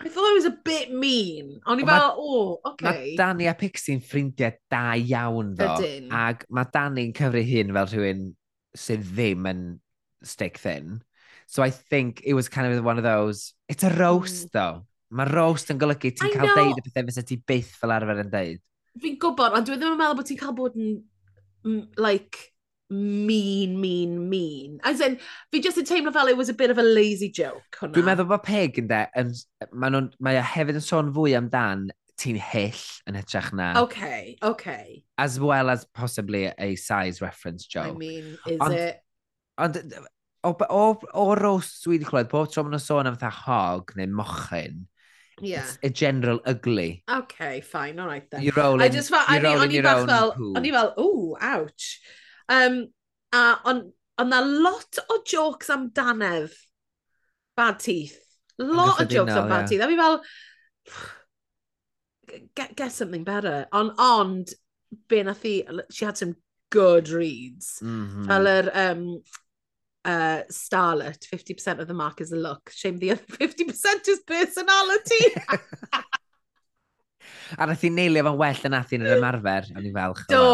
I 0.00 0.08
thought 0.08 0.30
it 0.30 0.34
was 0.34 0.44
a 0.44 0.58
bit 0.64 0.92
mean. 0.92 1.60
O'n 1.70 1.80
i 1.80 1.86
fel, 1.86 2.16
o, 2.18 2.58
oce. 2.66 2.82
Mae 2.84 3.14
Dani 3.18 3.46
a 3.48 3.54
Pixie'n 3.56 4.02
ffrindiau 4.02 4.56
da 4.72 4.82
iawn, 4.98 5.54
ddo. 5.56 5.70
Ydyn. 5.78 6.10
Ac 6.12 6.44
mae 6.50 6.70
Dani'n 6.74 7.14
cyfru 7.16 7.44
hun 7.46 7.72
fel 7.76 7.90
rhywun 7.92 8.24
sydd 8.74 9.06
ddim 9.12 9.48
yn 9.48 9.62
stick 10.26 10.58
thin. 10.60 10.98
So 11.54 11.62
I 11.62 11.70
think 11.70 12.20
it 12.24 12.34
was 12.34 12.48
kind 12.48 12.66
of 12.66 12.82
one 12.82 12.98
of 12.98 13.04
those, 13.04 13.54
it's 13.68 13.84
a 13.84 13.90
roast 13.90 14.48
mm. 14.48 14.50
though. 14.50 14.82
Mae 15.14 15.28
roast 15.30 15.68
yn 15.70 15.78
golygu 15.78 16.10
ti'n 16.10 16.32
cael 16.32 16.48
know. 16.48 16.54
deud 16.58 16.80
y 16.80 16.82
pethau 16.82 17.04
fysa 17.06 17.22
ti 17.28 17.36
byth 17.38 17.68
fel 17.78 17.92
arfer 17.94 18.22
yn 18.24 18.32
deud. 18.32 18.62
Fi'n 18.98 19.14
gwybod, 19.22 19.54
ond 19.54 19.68
dwi 19.68 19.76
ddim 19.78 19.92
yn 19.94 20.00
meddwl 20.00 20.16
bod 20.18 20.26
ti'n 20.26 20.40
cael 20.40 20.56
bod 20.58 20.74
yn, 20.74 20.96
like, 22.02 22.40
mean, 22.90 23.76
mean, 23.78 24.16
mean. 24.32 24.80
As 24.82 24.98
in, 25.06 25.14
fi 25.54 25.60
just 25.62 25.78
yn 25.78 25.86
teimlo 25.86 26.10
fel 26.16 26.32
it 26.32 26.40
was 26.40 26.50
a 26.50 26.56
bit 26.58 26.74
of 26.74 26.80
a 26.82 26.86
lazy 26.88 27.28
joke. 27.30 27.78
Dwi'n 27.84 28.08
meddwl 28.08 28.26
bod 28.32 28.42
Peg 28.48 28.80
yn 28.82 28.90
de, 28.90 29.04
mae 29.70 30.02
ma 30.18 30.34
hefyd 30.56 30.80
yn 30.80 30.86
sôn 30.88 31.12
fwy 31.14 31.36
amdan 31.38 31.86
ti'n 32.18 32.40
hyll 32.50 32.82
yn 33.06 33.20
hytrach 33.20 33.52
na. 33.54 33.68
OK, 33.84 34.34
OK. 34.42 34.74
As 35.22 35.38
well 35.38 35.70
as 35.70 35.86
possibly 35.94 36.48
a 36.58 36.74
size 36.74 37.22
reference 37.22 37.70
joke. 37.70 37.94
I 37.94 38.02
mean, 38.02 38.34
is 38.50 38.58
ond, 38.58 38.74
it? 38.74 38.98
Ond 39.62 39.78
o, 40.44 40.56
o, 40.70 40.82
o 41.14 41.34
roast 41.34 41.84
dwi 41.84 41.96
wedi 41.96 42.08
clywed, 42.08 42.30
bob 42.32 42.50
tro 42.52 42.64
maen 42.64 42.76
nhw'n 42.76 42.86
sôn 42.86 43.10
am 43.10 43.16
fatha 43.16 43.32
hog 43.44 43.94
neu 43.98 44.10
mochyn, 44.20 44.84
Yeah. 45.40 45.64
It's 45.64 45.78
a 45.82 45.90
general 45.90 46.40
ugly. 46.44 47.02
Okay, 47.10 47.60
fine, 47.60 47.98
all 47.98 48.06
right 48.06 48.28
then. 48.30 48.42
You're 48.42 48.54
rolling, 48.56 48.82
I 48.82 48.88
just 48.88 49.10
fel, 49.10 49.24
you're 49.30 49.42
rolling 49.42 49.70
your 49.70 49.88
own 49.88 50.06
fel, 50.06 50.32
poo. 50.32 50.54
O'n 50.54 50.66
i 50.66 50.70
fel, 50.70 50.94
ooh, 50.98 51.36
ouch. 51.40 52.00
Um, 52.48 52.88
a 53.32 53.58
on, 53.64 53.92
on 54.18 54.28
na 54.30 54.40
lot 54.40 54.98
o 55.10 55.22
jokes 55.26 55.70
amdanedd 55.74 56.54
bad 57.56 57.80
teeth. 57.80 58.18
Lot 58.58 59.00
o 59.00 59.04
jokes 59.04 59.32
am 59.32 59.48
bad 59.48 59.62
yeah. 59.62 59.66
teeth. 59.66 59.80
A 59.80 59.88
fi 59.88 59.96
fel, 59.96 60.22
get, 62.54 62.76
get 62.76 62.92
something 62.92 63.24
better. 63.24 63.66
On, 63.72 63.92
ond, 63.98 64.54
be 65.08 65.22
nath 65.22 65.44
i, 65.44 65.64
she 65.90 66.04
had 66.04 66.16
some 66.16 66.36
good 66.70 67.08
reads. 67.08 67.80
Mm 67.82 68.06
-hmm. 68.06 68.26
Fel 68.26 68.46
yr, 68.46 68.70
um, 68.74 69.22
uh, 70.04 70.42
starlet, 70.50 71.26
50% 71.26 71.80
of 71.80 71.88
the 71.88 71.94
mark 71.94 72.20
is 72.20 72.32
a 72.32 72.36
look. 72.36 72.70
Shame 72.74 72.98
the 72.98 73.12
other 73.12 73.22
50% 73.30 74.08
is 74.08 74.20
personality. 74.26 75.24
a 77.58 77.66
nath 77.66 77.84
i 77.84 77.90
neilio 77.92 78.24
fo'n 78.26 78.38
well 78.40 78.68
yn 78.68 78.76
athin 78.78 79.04
yr 79.06 79.18
ymarfer, 79.18 79.70
o'n 79.74 79.88
i'n 79.88 79.96
falch. 79.96 80.22
Do, 80.30 80.44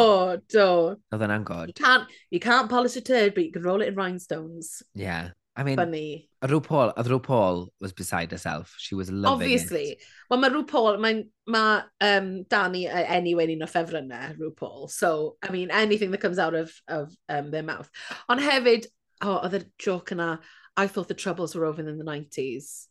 do. 0.52 0.68
Oedd 1.12 1.26
yna'n 1.26 1.44
god. 1.46 1.72
You 1.72 1.76
can't, 1.80 2.16
you 2.30 2.40
can't 2.40 2.70
polish 2.70 2.96
a 2.96 3.04
turd, 3.04 3.34
but 3.34 3.44
you 3.44 3.52
can 3.52 3.62
roll 3.62 3.82
it 3.82 3.88
in 3.88 3.94
rhinestones. 3.98 4.82
Yeah. 4.94 5.30
I 5.56 5.64
mean, 5.64 5.76
Funny. 5.76 6.28
RuPaul, 6.44 6.94
oedd 6.96 7.08
RuPaul 7.10 7.66
was 7.80 7.92
beside 7.92 8.30
herself. 8.30 8.74
She 8.78 8.94
was 8.94 9.10
loving 9.10 9.42
Obviously. 9.42 9.90
it. 9.90 10.04
Wel, 10.30 10.40
mae 10.40 10.50
RuPaul, 10.54 11.00
mae 11.02 11.24
ma, 11.46 11.82
um, 12.00 12.44
Danny 12.44 12.86
uh, 12.88 13.04
anyway 13.18 13.50
un 13.52 13.66
o 13.66 13.68
ffefrynnau, 13.68 14.38
RuPaul. 14.38 14.88
So, 14.90 15.36
I 15.42 15.50
mean, 15.50 15.70
anything 15.70 16.12
that 16.12 16.22
comes 16.22 16.38
out 16.38 16.54
of, 16.54 16.72
of 16.88 17.12
um, 17.28 17.50
their 17.50 17.64
mouth. 17.64 17.90
Ond 18.28 18.40
hefyd, 18.40 18.86
oh, 19.22 19.40
oedd 19.44 19.56
y 19.58 19.64
joke 19.78 20.14
yna, 20.14 20.38
I 20.76 20.86
thought 20.86 21.08
the 21.08 21.14
troubles 21.14 21.54
were 21.54 21.66
over 21.66 21.82
in 21.82 21.98
the 21.98 22.04
90s. 22.04 22.86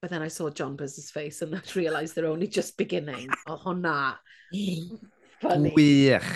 But 0.00 0.10
then 0.10 0.22
I 0.22 0.28
saw 0.28 0.50
John 0.50 0.76
Buzz's 0.76 1.10
face 1.10 1.42
and 1.42 1.54
I 1.58 1.60
realised 1.74 2.14
they're 2.14 2.26
only 2.26 2.46
just 2.46 2.76
beginning. 2.76 3.28
Oh 3.46 3.58
hwnna. 3.64 4.16
Wych. 4.52 6.30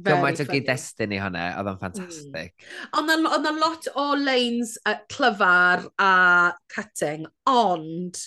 Gymaint 0.00 0.38
o 0.38 0.44
gyd-destun 0.46 1.10
i 1.12 1.18
hwnna, 1.18 1.48
oedd 1.58 1.66
o'n 1.66 1.74
hmm. 1.74 1.80
ffantastig. 1.80 2.52
Mm. 2.94 3.24
Oedd 3.26 3.42
na 3.42 3.54
lot 3.56 3.88
o 3.98 4.04
lanes 4.14 4.76
uh, 4.86 5.00
clyfar 5.10 5.82
a 5.98 6.12
cutting, 6.70 7.26
ond 7.50 8.20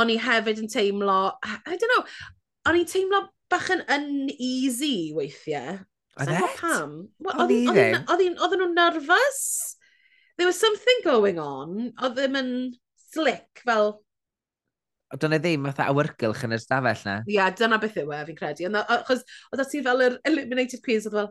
o'n 0.00 0.12
i 0.12 0.16
hefyd 0.20 0.62
yn 0.64 0.72
teimlo, 0.72 1.18
I 1.44 1.76
don't 1.76 1.92
know, 1.92 2.06
o'n 2.70 2.80
i'n 2.80 2.88
teimlo 2.88 3.20
bach 3.52 3.68
yn 3.74 3.84
uneasy 3.84 5.12
weithiau 5.14 5.76
Oedd 6.16 6.32
e? 6.32 6.40
Pam? 6.56 6.96
Oedd 7.28 7.52
hi'n... 7.52 8.36
Oedden 8.40 8.62
nhw'n 8.62 8.74
nervous? 8.76 9.76
There 10.36 10.48
was 10.48 10.58
something 10.60 11.02
going 11.04 11.38
on. 11.40 11.92
Oedd 12.00 12.16
ddim 12.16 12.38
yn 12.40 12.52
slick 13.12 13.62
fel... 13.66 13.92
Oedd 15.12 15.22
dyna 15.22 15.38
ddim 15.42 15.66
fatha 15.68 15.90
awyrgylch 15.92 16.46
yn 16.48 16.56
y 16.56 16.60
stafell 16.60 17.02
na. 17.06 17.18
Ie, 17.26 17.36
yeah, 17.36 17.52
dyna 17.54 17.78
beth 17.82 17.98
yw 18.00 18.14
e, 18.16 18.22
fi'n 18.30 18.38
credu. 18.38 18.70
Achos 18.80 19.26
oedd 19.52 19.66
ti 19.70 19.82
fel 19.84 20.06
yr 20.06 20.16
eliminated 20.28 20.82
queens, 20.84 21.08
oedd 21.10 21.18
fel... 21.20 21.30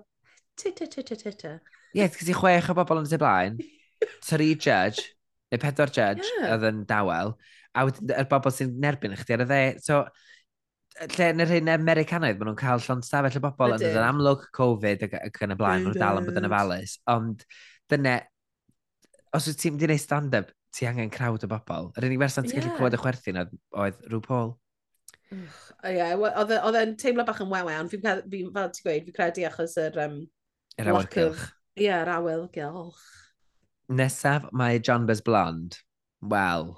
Tita, 0.62 0.88
tita, 0.88 1.18
tita. 1.20 1.56
Ie, 1.58 2.04
yeah, 2.04 2.12
ti. 2.12 2.22
Gyda 2.22 2.38
chwech 2.38 2.70
o 2.72 2.78
bobl 2.78 3.02
yn 3.02 3.10
y 3.10 3.22
blaen. 3.22 3.58
Tri 4.28 4.52
judge, 4.54 5.10
neu 5.50 5.62
pedwar 5.62 5.92
judge, 5.94 6.30
yeah. 6.38 6.54
oedd 6.54 6.70
yn 6.70 6.86
dawel. 6.90 7.34
A 7.76 7.90
wedyn, 7.90 8.14
y 8.22 8.28
bobl 8.32 8.54
sy'n 8.54 8.78
nerbyn 8.86 9.18
chdi 9.18 9.36
ar 9.36 9.44
y 9.48 9.50
dde. 9.50 9.64
So, 9.84 10.04
lle 11.04 11.30
yn 11.34 11.44
yr 11.44 11.52
hyn 11.58 11.72
Americanaidd, 11.74 12.38
maen 12.40 12.52
nhw'n 12.52 12.60
cael 12.60 12.84
llon 12.86 13.02
stafell 13.04 13.40
y 13.40 13.42
bobl, 13.44 13.76
ond 13.76 13.84
yn 13.84 13.98
amlwg 14.00 14.46
Covid 14.56 15.08
ac 15.08 15.42
yn 15.44 15.56
y 15.56 15.58
blaen, 15.60 15.84
maen 15.84 15.90
nhw'n 15.90 16.00
dal 16.00 16.22
yn 16.22 16.28
bod 16.30 16.40
yn 16.40 16.48
ofalus. 16.48 16.94
Ond 17.12 17.44
dyna, 17.92 18.20
os 19.36 19.50
wyt 19.50 19.60
ti'n 19.62 19.76
mynd 19.76 19.84
i 19.84 19.90
wneud 19.90 20.04
stand-up, 20.04 20.54
ti 20.76 20.88
angen 20.88 21.12
crowd 21.12 21.44
o 21.44 21.50
bobl. 21.52 21.92
Yr 22.00 22.08
unig 22.08 22.22
berson 22.22 22.48
ti'n 22.48 22.58
yeah. 22.58 22.70
gallu 22.70 22.80
clywed 22.80 22.96
y 22.96 23.02
chwerthin 23.02 23.42
oedd 23.42 24.00
rhyw 24.08 24.24
Paul. 24.24 24.56
Ie, 25.36 26.00
e, 26.00 26.14
oedd 26.16 26.80
e'n 26.80 26.96
teimlo 27.02 27.26
bach 27.28 27.44
yn 27.44 27.52
wewe, 27.52 27.76
ond 27.82 27.92
fi'n 27.92 28.06
fel 28.06 28.24
ti'n 28.30 28.54
gweud, 28.56 29.06
fi'n 29.10 29.20
credu 29.20 29.46
achos 29.50 29.76
yr... 29.82 30.00
Um, 30.06 30.18
yr 30.80 30.94
awyrgylch. 30.94 31.46
Ie, 31.80 31.92
yr 31.92 32.12
awyrgylch. 32.16 33.04
Nesaf 34.00 34.48
mae 34.56 34.80
John 34.80 35.06
Buzz 35.10 35.24
Blond, 35.26 35.78
wel, 36.32 36.72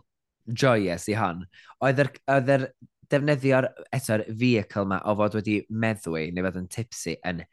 joyous 0.48 1.08
i 1.12 1.16
hon. 1.18 1.46
Oedd 1.86 2.02
yr, 2.04 2.12
Oedd 2.34 2.54
yr, 2.58 2.70
defnyddio'r 3.12 3.70
eto'r 3.96 4.26
vehicle 4.40 4.86
ma 4.90 5.02
o 5.08 5.16
fod 5.20 5.38
wedi 5.40 5.60
meddwi 5.70 6.28
neu 6.36 6.46
fod 6.48 6.60
yn 6.62 6.70
tipsy 6.74 7.16
yn 7.28 7.44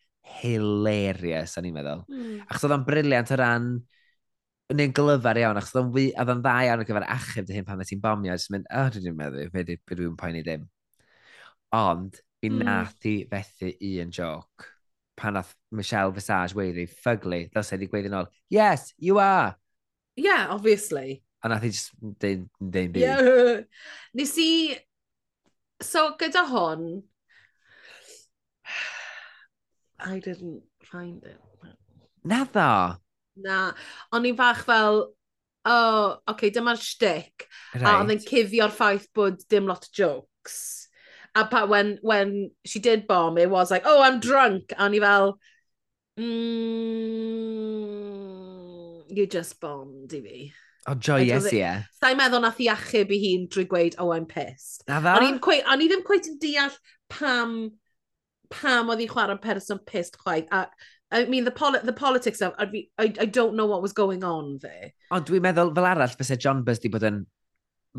hilarious, 0.40 1.56
o'n 1.58 1.68
i'n 1.68 1.76
meddwl. 1.76 2.04
Mm. 2.10 2.44
Achos 2.48 2.66
oedd 2.66 2.76
o'n 2.78 2.86
briliant 2.86 3.32
o 3.34 3.38
ran, 3.38 3.72
neu'n 4.72 4.94
glyfar 4.96 5.40
iawn, 5.40 5.60
achos 5.60 5.74
oedd 5.76 6.32
o'n 6.32 6.44
dda 6.44 6.54
iawn 6.68 6.82
ar 6.82 6.88
gyfer 6.88 7.08
achub 7.16 7.48
dy 7.48 7.58
hyn 7.58 7.66
pan 7.68 7.80
mae 7.80 7.88
ti'n 7.88 8.02
bomio, 8.04 8.36
jyst 8.36 8.52
mynd, 8.54 8.70
oh, 8.72 8.88
dwi'n 8.94 9.18
meddwl, 9.18 9.50
fe 9.52 9.66
dwi'n 9.66 10.16
poeni 10.20 10.44
ddim. 10.46 10.64
Ond, 11.76 12.22
fi 12.40 12.50
mm. 12.52 12.64
nath 12.64 13.10
i 13.10 13.18
fethu 13.30 13.74
un 13.90 14.14
joc 14.14 14.70
pan 15.16 15.36
nath 15.36 15.52
Michelle 15.70 16.12
Visage 16.12 16.56
weiddi, 16.58 16.86
ffugly, 16.90 17.44
ddos 17.52 17.72
e 17.72 17.78
di 17.78 17.88
gweithio 17.90 18.12
nôl, 18.12 18.32
yes, 18.50 18.92
you 18.98 19.20
are. 19.22 19.54
Yeah, 20.16 20.48
obviously. 20.50 21.22
A 21.44 21.48
nath 21.48 21.64
i 21.66 21.70
just 21.70 21.92
deun 22.00 22.48
byd. 22.58 22.96
Yeah. 22.96 23.60
Nes 24.16 24.34
i 24.40 24.50
So, 25.82 26.14
gyda 26.20 26.46
hon, 26.46 27.02
I 30.00 30.18
didn't 30.18 30.62
find 30.84 31.24
it. 31.24 31.40
Na 32.24 32.44
dda. 32.44 32.98
Na, 33.36 33.72
o'n 34.14 34.24
i'n 34.28 34.36
fach 34.38 34.62
fel, 34.64 35.12
oh, 35.66 36.16
okay, 36.30 36.50
dyma'r 36.50 36.78
shtick. 36.80 37.48
Right. 37.74 37.84
A 37.84 37.98
oedd 38.00 38.12
yn 38.14 38.22
cuddio'r 38.24 38.72
ffaith 38.72 39.08
bod 39.16 39.42
dim 39.50 39.66
lot 39.68 39.84
o 39.88 39.90
jokes. 39.92 40.88
A 41.34 41.44
pa, 41.50 41.66
when, 41.66 41.98
when 42.02 42.50
she 42.64 42.78
did 42.78 43.06
bomb, 43.08 43.38
it 43.38 43.50
was 43.50 43.70
like, 43.70 43.82
oh, 43.84 44.00
I'm 44.02 44.20
drunk. 44.20 44.72
A 44.76 44.84
o'n 44.86 44.94
i 44.94 45.00
fel, 45.02 45.38
mm, 46.20 46.24
you 49.10 49.26
just 49.26 49.60
bombed 49.60 50.14
i 50.14 50.20
fi. 50.20 50.52
O, 50.86 50.94
joyous, 50.94 51.46
ie. 51.52 51.62
Yeah. 51.62 51.84
Sa'i 51.96 52.16
meddwl 52.18 52.42
nath 52.44 52.60
i 52.60 52.68
achub 52.72 53.12
i 53.14 53.20
hun 53.22 53.46
drwy 53.48 53.64
gweud, 53.70 53.94
oh, 54.02 54.10
I'm 54.12 54.26
pissed. 54.28 54.84
Na 54.88 55.00
dda? 55.00 55.16
O'n 55.20 55.84
i 55.84 55.88
ddim 55.88 56.04
cweith 56.04 56.28
yn 56.28 56.36
deall 56.42 56.74
pam, 57.12 57.54
pam 58.52 58.92
oedd 58.92 59.00
hi'n 59.00 59.12
chwarae'n 59.12 59.40
person 59.40 59.80
pissed 59.88 60.18
chwaith. 60.20 60.50
A, 60.52 60.66
I 61.14 61.24
mean, 61.30 61.44
the, 61.44 61.54
poli 61.54 61.80
the 61.84 61.92
politics 61.96 62.42
of, 62.42 62.52
I, 62.58 62.86
I, 62.98 63.12
I 63.20 63.24
don't 63.24 63.56
know 63.56 63.66
what 63.66 63.82
was 63.82 63.92
going 63.92 64.24
on 64.24 64.58
there. 64.60 64.92
O, 65.10 65.22
dwi'n 65.24 65.44
meddwl, 65.44 65.72
fel 65.76 65.88
arall, 65.88 66.16
fysa 66.20 66.36
John 66.40 66.64
Buzz 66.66 66.82
di 66.82 66.92
bod 66.92 67.06
yn 67.08 67.24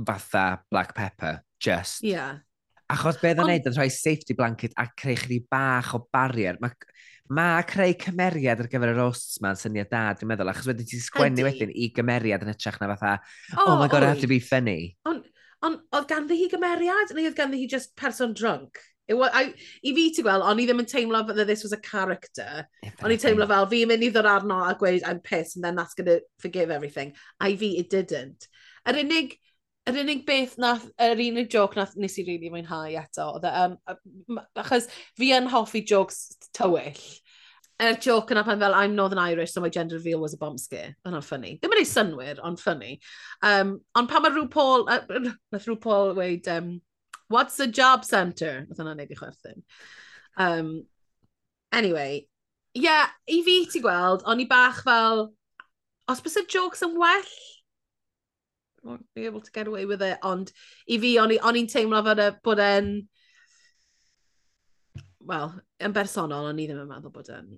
fatha 0.06 0.62
black 0.70 0.94
pepper, 0.94 1.40
just. 1.60 2.04
Yeah. 2.04 2.44
Achos 2.92 3.18
beth 3.18 3.42
o'n 3.42 3.50
neud, 3.50 3.66
yn 3.66 3.78
rhoi 3.80 3.90
safety 3.90 4.36
blanket 4.38 4.76
a 4.78 4.86
creu 4.94 5.18
chdi 5.18 5.40
bach 5.50 5.96
o 5.98 6.04
barrier. 6.14 6.60
Mae 6.62 6.76
Mae 7.34 7.64
creu 7.66 7.94
cymeriad 7.98 8.60
ar 8.62 8.68
gyfer 8.70 8.92
y 8.92 8.98
roasts 8.98 9.40
ma'n 9.42 9.58
syniad 9.58 9.90
da, 9.90 10.12
dwi'n 10.14 10.30
meddwl, 10.30 10.52
achos 10.52 10.68
wedyn 10.70 10.86
ti'n 10.90 11.02
sgwennu 11.02 11.46
wedyn 11.48 11.72
i 11.74 11.88
gymeriad 11.96 12.44
yn 12.46 12.52
hytrach 12.54 12.78
na 12.82 12.92
fatha, 12.94 13.16
oh, 13.56 13.72
oh 13.72 13.78
my 13.80 13.88
god, 13.90 14.04
I 14.04 14.12
have 14.14 14.22
to 14.22 14.30
be 14.30 14.38
funny. 14.40 14.94
Ond 15.10 15.26
on, 15.66 15.80
oedd 15.96 16.06
ganddi 16.12 16.38
hi 16.38 16.52
gymeriad, 16.52 17.16
neu 17.18 17.26
oedd 17.26 17.40
ganddi 17.40 17.64
hi 17.64 17.70
just 17.72 17.96
person 17.98 18.36
drunk? 18.38 18.78
It 19.08 19.14
was, 19.14 19.30
I, 19.34 19.54
I 19.86 19.94
fi 19.94 20.06
ti 20.14 20.24
gweld, 20.26 20.46
o'n 20.46 20.62
i 20.62 20.66
ddim 20.66 20.82
yn 20.82 20.90
teimlo 20.90 21.22
that 21.28 21.48
this 21.50 21.66
was 21.66 21.74
a 21.74 21.82
character. 21.82 22.66
O'n 23.02 23.14
i 23.14 23.18
teimlo 23.22 23.46
fel, 23.50 23.68
fi'n 23.70 23.90
mynd 23.90 24.06
i 24.06 24.12
ddod 24.14 24.30
arno 24.30 24.64
a 24.66 24.76
gweud, 24.78 25.06
I'm 25.06 25.20
pissed, 25.20 25.58
and 25.58 25.66
then 25.66 25.76
that's 25.78 25.94
going 25.94 26.10
to 26.10 26.22
forgive 26.42 26.72
everything. 26.74 27.14
I 27.40 27.56
fi, 27.56 27.76
it 27.82 27.90
didn't. 27.94 28.48
Yr 28.86 29.02
unig 29.02 29.38
yr 29.90 30.00
unig 30.02 30.26
beth 30.26 30.58
nath, 30.62 30.88
yr 31.02 31.20
unig 31.22 31.52
joke 31.54 31.78
nath 31.78 31.94
nes 32.00 32.18
i 32.18 32.24
rili 32.24 32.38
really 32.40 32.54
mwynhau 32.54 32.96
eto, 32.98 33.28
oedd 33.38 33.46
e, 33.46 33.52
um, 33.66 34.40
achos 34.58 34.90
fi 35.18 35.30
yn 35.36 35.50
hoffi 35.52 35.84
jokes 35.86 36.24
tywyll. 36.58 37.04
Yr 37.76 37.92
er 37.92 38.00
joke 38.00 38.32
yna 38.32 38.46
pan 38.48 38.62
fel, 38.62 38.74
I'm 38.74 38.96
Northern 38.96 39.20
Irish, 39.20 39.52
so 39.52 39.62
my 39.62 39.70
gender 39.70 39.98
reveal 39.98 40.22
was 40.22 40.34
a 40.34 40.38
bomb 40.38 40.58
scare. 40.58 40.96
Yna'n 41.06 41.26
ffynnu. 41.26 41.58
Ddim 41.60 41.76
yn 41.76 41.82
ei 41.82 41.90
synwyr, 41.90 42.40
ond 42.48 42.62
ffynnu. 42.62 42.94
Um, 43.44 43.76
ond 44.00 44.10
pan 44.10 44.24
mae 44.24 44.32
rhyw 44.32 44.48
Paul, 44.52 44.88
uh, 44.90 45.02
nath 45.52 45.68
rhyw 45.68 45.78
Paul 45.84 46.14
weid, 46.16 46.48
um, 46.48 46.78
what's 47.28 47.60
a 47.60 47.68
job 47.68 48.06
centre? 48.08 48.64
Nath 48.70 48.80
yna 48.80 48.96
neud 48.96 49.12
i 49.12 49.20
chwerthin. 49.20 49.60
Um, 50.40 50.72
anyway, 51.76 52.24
ie, 52.74 52.88
yeah, 52.88 53.12
i 53.28 53.42
fi 53.44 53.60
ti 53.70 53.84
gweld, 53.84 54.24
o'n 54.24 54.42
i 54.42 54.48
bach 54.50 54.82
fel, 54.88 55.28
os 56.08 56.24
bys 56.24 56.40
y 56.40 56.46
jokes 56.56 56.86
yn 56.86 56.96
well, 57.02 57.36
won't 58.86 59.06
be 59.16 59.26
able 59.26 59.42
to 59.42 59.52
get 59.52 59.68
away 59.68 59.86
with 59.86 60.02
it. 60.02 60.20
Ond 60.24 60.52
i 60.88 61.00
fi, 61.02 61.16
o'n 61.20 61.34
i'n 61.34 61.70
teimlo 61.72 62.02
fod 62.06 62.22
e, 62.22 62.30
bod 62.46 62.62
e'n... 62.64 62.92
Wel, 65.26 65.56
yn 65.82 65.96
bersonol, 65.96 66.52
o'n 66.52 66.62
i 66.62 66.68
ddim 66.70 66.84
yn 66.84 66.92
meddwl 66.92 67.14
bod 67.16 67.32
e'n... 67.34 67.50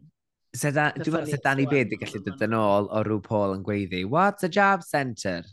Dwi'n 0.58 0.80
meddwl 1.04 1.28
sydd 1.30 1.44
Danny 1.44 1.68
Bid 1.70 1.94
i 1.94 2.00
gallu 2.02 2.24
dod 2.26 2.48
yn 2.48 2.56
ôl 2.58 2.88
o 2.88 3.04
rhyw 3.06 3.22
Paul 3.26 3.58
yn 3.58 3.66
gweiddi, 3.68 4.06
what's 4.08 4.48
a 4.48 4.50
job 4.50 4.86
centre? 4.88 5.44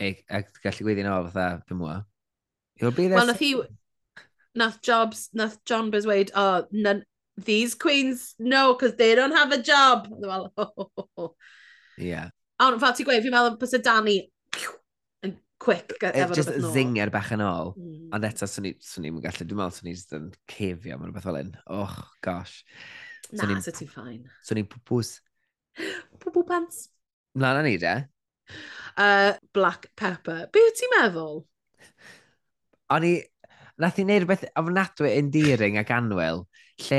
E, 0.00 0.14
A 0.30 0.44
gallu 0.64 0.86
gweiddi'n 0.86 1.10
ôl 1.10 1.28
fatha, 1.28 1.60
fy 1.68 1.76
mwa. 1.76 2.00
He'll 2.80 2.94
be 2.94 3.08
there. 3.08 3.18
Well, 3.18 3.32
nath 3.32 3.42
hi... 3.44 3.54
Nath 4.52 4.80
Jobs, 4.82 5.28
nath 5.32 5.60
John 5.64 5.92
Biz 5.92 6.06
weid, 6.08 6.32
oh, 6.34 6.64
none, 6.72 7.04
these 7.36 7.76
queens, 7.76 8.34
no, 8.38 8.74
because 8.74 8.96
they 8.96 9.14
don't 9.14 9.30
have 9.30 9.52
a 9.52 9.62
job. 9.62 10.08
Well, 10.10 10.52
oh, 10.58 10.72
oh, 10.76 11.08
oh. 11.16 11.34
Yeah. 11.96 12.30
Ond 12.60 12.80
fel 12.82 12.96
ti'n 12.96 13.06
gweud, 13.08 13.22
fi'n 13.24 13.32
meddwl 13.32 13.58
bod 13.60 13.76
y 13.76 13.80
Dani 13.84 14.16
quick. 15.60 15.92
E, 16.02 16.24
just 16.34 16.50
zinger 16.74 17.12
bach 17.12 17.30
yn 17.36 17.44
ôl. 17.44 17.74
Mm. 17.76 18.08
Ond 18.16 18.26
eto, 18.26 18.48
swn 18.48 18.70
i'n 18.72 19.20
gallu, 19.22 19.46
dwi'n 19.46 19.60
meddwl, 19.60 19.76
swn 19.76 19.90
i'n 19.92 19.98
just 19.98 20.14
yn 20.16 20.30
cefio 20.50 20.96
mewn 20.96 21.10
rhywbeth 21.10 21.26
fel 21.28 21.38
un. 21.42 21.52
Och, 21.76 21.98
gosh. 22.24 22.62
Na, 23.36 23.46
so 23.62 23.74
ti'n 23.76 23.90
ffain. 23.92 24.22
Swn 24.48 24.62
i'n 24.62 24.70
pwpws. 24.72 25.18
Pwpw 25.78 26.46
pants. 26.48 26.88
Mlaen 27.38 27.68
ni, 27.68 27.76
de? 27.82 28.00
Uh, 28.98 29.36
black 29.54 29.86
pepper. 29.96 30.48
Be 30.52 30.60
wyt 30.64 30.80
ti'n 30.80 30.90
meddwl? 30.96 31.44
O'n 32.90 33.04
i... 33.06 33.12
Nath 33.80 34.00
i 34.02 34.04
wneud 34.04 34.24
rhywbeth 34.26 34.42
ofnadwy 34.60 35.12
endearing 35.14 35.78
ac 35.80 35.92
anwyl, 35.94 36.42
lle 36.82 36.98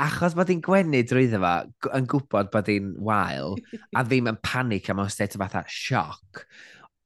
achos 0.00 0.34
bod 0.34 0.48
hi'n 0.50 0.62
gwenu 0.64 1.04
drwyddo 1.06 1.38
fo, 1.44 1.52
yn 1.94 2.08
gwybod 2.10 2.50
bod 2.50 2.70
hi'n 2.72 2.88
wael, 3.06 3.54
a 3.94 4.02
ddim 4.08 4.32
yn 4.32 4.40
panic 4.42 4.88
am 4.90 5.04
o'n 5.04 5.12
state 5.12 5.38
o 5.38 5.42
fatha 5.44 5.62
sioc, 5.70 6.42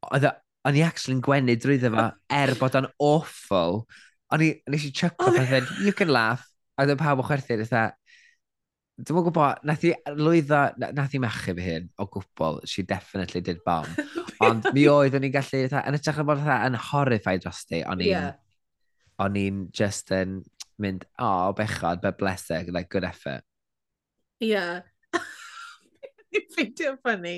oedd 0.08 0.30
o'n 0.64 0.78
i 0.78 0.84
actually'n 0.84 1.20
gwenu 1.24 1.56
drwy 1.60 1.76
ddefa, 1.80 2.06
er 2.32 2.54
bod 2.60 2.78
o'n 2.78 2.88
awful. 3.02 3.82
O'n 4.32 4.44
i, 4.44 4.50
nes 4.72 4.86
i 4.88 4.92
chuckle 4.96 5.28
oh, 5.28 5.36
pethau, 5.36 5.68
you 5.84 5.92
can 5.96 6.12
laugh. 6.12 6.46
A 6.78 6.86
dwi'n 6.88 6.98
pawb 6.98 7.20
o 7.20 7.26
chwerthu, 7.28 7.58
eitha, 7.58 7.84
dwi'n 8.96 9.18
mwyn 9.18 9.26
gwybod, 9.28 9.60
nath 9.68 9.84
i 9.86 9.92
lwyddo, 10.16 10.62
nath 10.96 11.14
i 11.14 11.20
mechu 11.22 11.54
fy 11.58 11.66
hyn 11.66 11.90
o 12.00 12.08
gwbl, 12.16 12.62
she 12.70 12.82
definitely 12.88 13.44
did 13.44 13.60
bomb. 13.66 13.90
Ond 14.44 14.70
mi 14.74 14.86
oedd 14.90 15.14
o'n 15.18 15.28
i'n 15.28 15.34
gallu, 15.34 15.60
eitha, 15.66 15.84
yn 15.86 15.98
ytrach 16.00 16.22
yn 16.22 16.28
bod 16.30 16.40
eitha 16.40 16.58
yn 16.70 16.80
horrified 16.88 17.44
dros 17.44 17.62
ti, 17.68 17.84
o'n 17.84 18.00
i'n, 18.00 18.08
yeah. 18.08 18.30
o'n 19.22 19.38
i'n 19.38 19.64
just 19.76 20.10
yn 20.16 20.40
mynd, 20.80 21.04
o, 21.20 21.28
oh, 21.28 21.56
bechod, 21.58 22.00
be 22.02 22.14
bleseg, 22.16 22.72
like, 22.72 22.88
good 22.90 23.06
effort. 23.06 23.44
Yeah. 24.42 24.80
Fi'n 26.32 26.48
ffeindio 26.56 26.96
ffynnu. 27.04 27.36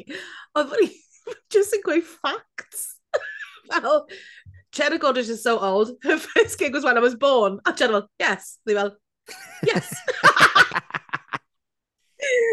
Oedd 0.56 0.76
o'n 0.78 0.86
i 0.86 0.92
just 1.52 1.74
yn 1.74 1.82
gweud 1.84 2.06
facts 2.06 2.95
Fel, 3.72 4.06
Cheddar 4.72 4.98
Goddard 4.98 5.28
is 5.28 5.42
so 5.42 5.58
old. 5.58 5.90
Her 6.02 6.18
first 6.18 6.58
gig 6.58 6.74
was 6.74 6.84
when 6.84 6.96
I 6.96 7.00
was 7.00 7.14
born. 7.14 7.60
A 7.66 7.72
Cheddar 7.72 7.92
fel, 7.92 8.10
yes. 8.18 8.58
Dwi 8.68 8.74
fel, 8.74 8.96
yes. 9.64 9.94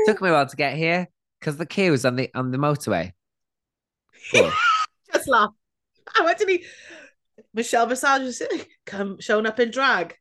Took 0.06 0.22
me 0.22 0.30
a 0.30 0.34
while 0.34 0.46
to 0.46 0.56
get 0.56 0.76
here 0.76 1.08
because 1.40 1.58
the 1.58 1.66
queue 1.66 1.92
was 1.92 2.06
on 2.06 2.16
the 2.16 2.30
on 2.36 2.52
the 2.52 2.58
motorway. 2.58 3.12
Cool. 4.32 4.52
Just 5.12 5.28
laugh. 5.28 5.50
A 6.20 6.36
to 6.36 6.46
ni, 6.46 6.64
Michelle 7.54 7.88
Visage 7.88 8.22
is 8.22 8.44
come 8.86 9.20
showing 9.20 9.46
up 9.46 9.60
in 9.60 9.72
drag. 9.72 10.16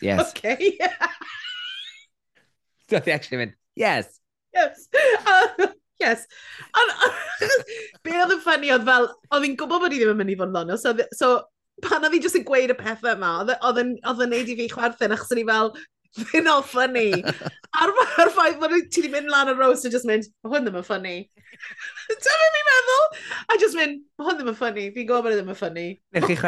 Yes. 0.00 0.30
Okay. 0.30 0.78
so 2.90 2.98
they 2.98 3.12
actually 3.12 3.38
meant, 3.38 3.54
yes. 3.74 4.20
Yes. 4.54 4.88
Uh, 5.26 5.66
Yes. 5.98 6.24
Be 8.06 8.14
oedd 8.14 8.34
yn 8.36 8.42
ffynnu 8.44 8.72
oedd 8.74 8.88
fel, 8.88 9.08
oedd 9.32 9.44
fi'n 9.44 9.56
gwybod 9.58 9.84
bod 9.84 9.94
i 9.94 10.00
ddim 10.00 10.14
yn 10.14 10.20
mynd 10.20 10.34
i 10.34 10.38
fod 10.38 10.52
yn 10.52 10.56
ddonio, 10.56 10.78
so, 10.80 10.94
so 11.18 11.30
pan 11.84 12.06
oedd 12.06 12.14
fi 12.14 12.22
jyst 12.24 12.38
yn 12.38 12.46
gweud 12.46 12.74
y 12.74 12.76
pethau 12.78 13.14
yma, 13.16 13.32
e, 13.44 13.56
oedd 13.66 13.82
yn 13.82 14.32
neud 14.32 14.52
i 14.52 14.58
fi 14.58 14.68
chwerthin, 14.72 15.14
achos 15.14 15.34
o'n 15.34 15.42
i 15.42 15.46
fel, 15.48 15.72
fi'n 16.30 16.48
o 16.50 16.58
ffynnu. 16.66 17.08
Ar, 17.78 17.92
ar 18.22 18.32
ffaith 18.34 18.58
bod 18.62 18.74
ti 18.92 19.02
wedi 19.02 19.12
mynd 19.12 19.30
lan 19.32 19.52
y 19.52 19.56
roast 19.58 19.86
a 19.86 19.92
just 19.92 20.08
mynd, 20.08 20.30
mae 20.42 20.54
hwn 20.54 20.66
ddim 20.66 20.78
yn 20.80 20.86
ffynnu. 20.86 21.16
Ta 22.08 22.38
fe 22.40 22.48
mi 22.54 22.64
meddwl? 22.70 23.04
A 23.44 23.58
just 23.60 23.78
mynd, 23.78 24.00
mae 24.18 24.30
hwn 24.30 24.40
ddim 24.40 24.50
yn 24.52 24.58
ffynnu. 24.58 24.86
Fi'n 24.94 25.10
gwybod 25.10 25.26
bod 25.26 25.34
e 25.34 25.38
ddim 25.38 25.52
yn 25.52 25.58
ffynnu. 25.58 25.86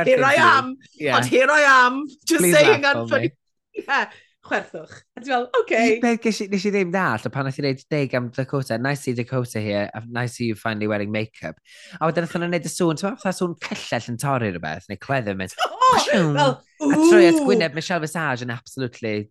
Here 0.09 0.25
I 0.25 0.41
am. 0.47 0.73
Yeah. 0.97 1.19
Ond 1.19 1.31
here 1.31 1.51
I 1.53 1.67
am. 1.69 2.03
Just 2.25 2.43
Please 2.43 2.57
saying 2.57 2.89
unfunny. 2.95 3.35
Yeah 3.81 4.11
chwerthwch. 4.51 4.97
A 5.17 5.23
ti'n 5.23 5.31
fel, 5.31 5.47
oce. 5.47 5.63
Okay. 5.63 5.99
Beth 6.03 6.27
nes 6.53 6.67
i 6.67 6.73
ddim 6.75 6.93
dall, 6.95 7.27
pan 7.33 7.49
nath 7.49 7.61
i 7.61 7.65
ddeud 7.65 7.85
deg 7.95 8.17
am 8.19 8.29
Dakota, 8.35 8.79
nice 8.79 9.07
see 9.07 9.15
Dakota 9.17 9.63
here, 9.63 9.87
nice 10.09 10.37
see 10.37 10.51
you 10.51 10.59
finally 10.59 10.91
wearing 10.91 11.13
make-up. 11.15 11.61
A 11.99 12.09
wedyn 12.09 12.27
nath 12.27 12.35
hwnna'n 12.37 12.55
neud 12.57 12.69
y 12.69 12.73
sŵn, 12.73 13.01
ti'n 13.01 13.19
fath 13.23 13.39
sŵn 13.39 13.57
cyllell 13.65 14.11
yn 14.13 14.21
torri 14.21 14.51
rhywbeth, 14.51 14.91
neu 14.91 15.01
cleddyr 15.01 15.39
mynd. 15.39 15.57
Oh, 15.91 16.33
well, 16.33 16.63
A 16.81 16.95
troi 16.95 17.27
at 17.27 17.35
Gwyneb, 17.43 17.75
Michelle 17.75 18.01
Visage 18.01 18.45
yn 18.45 18.53
absolutely... 18.55 19.29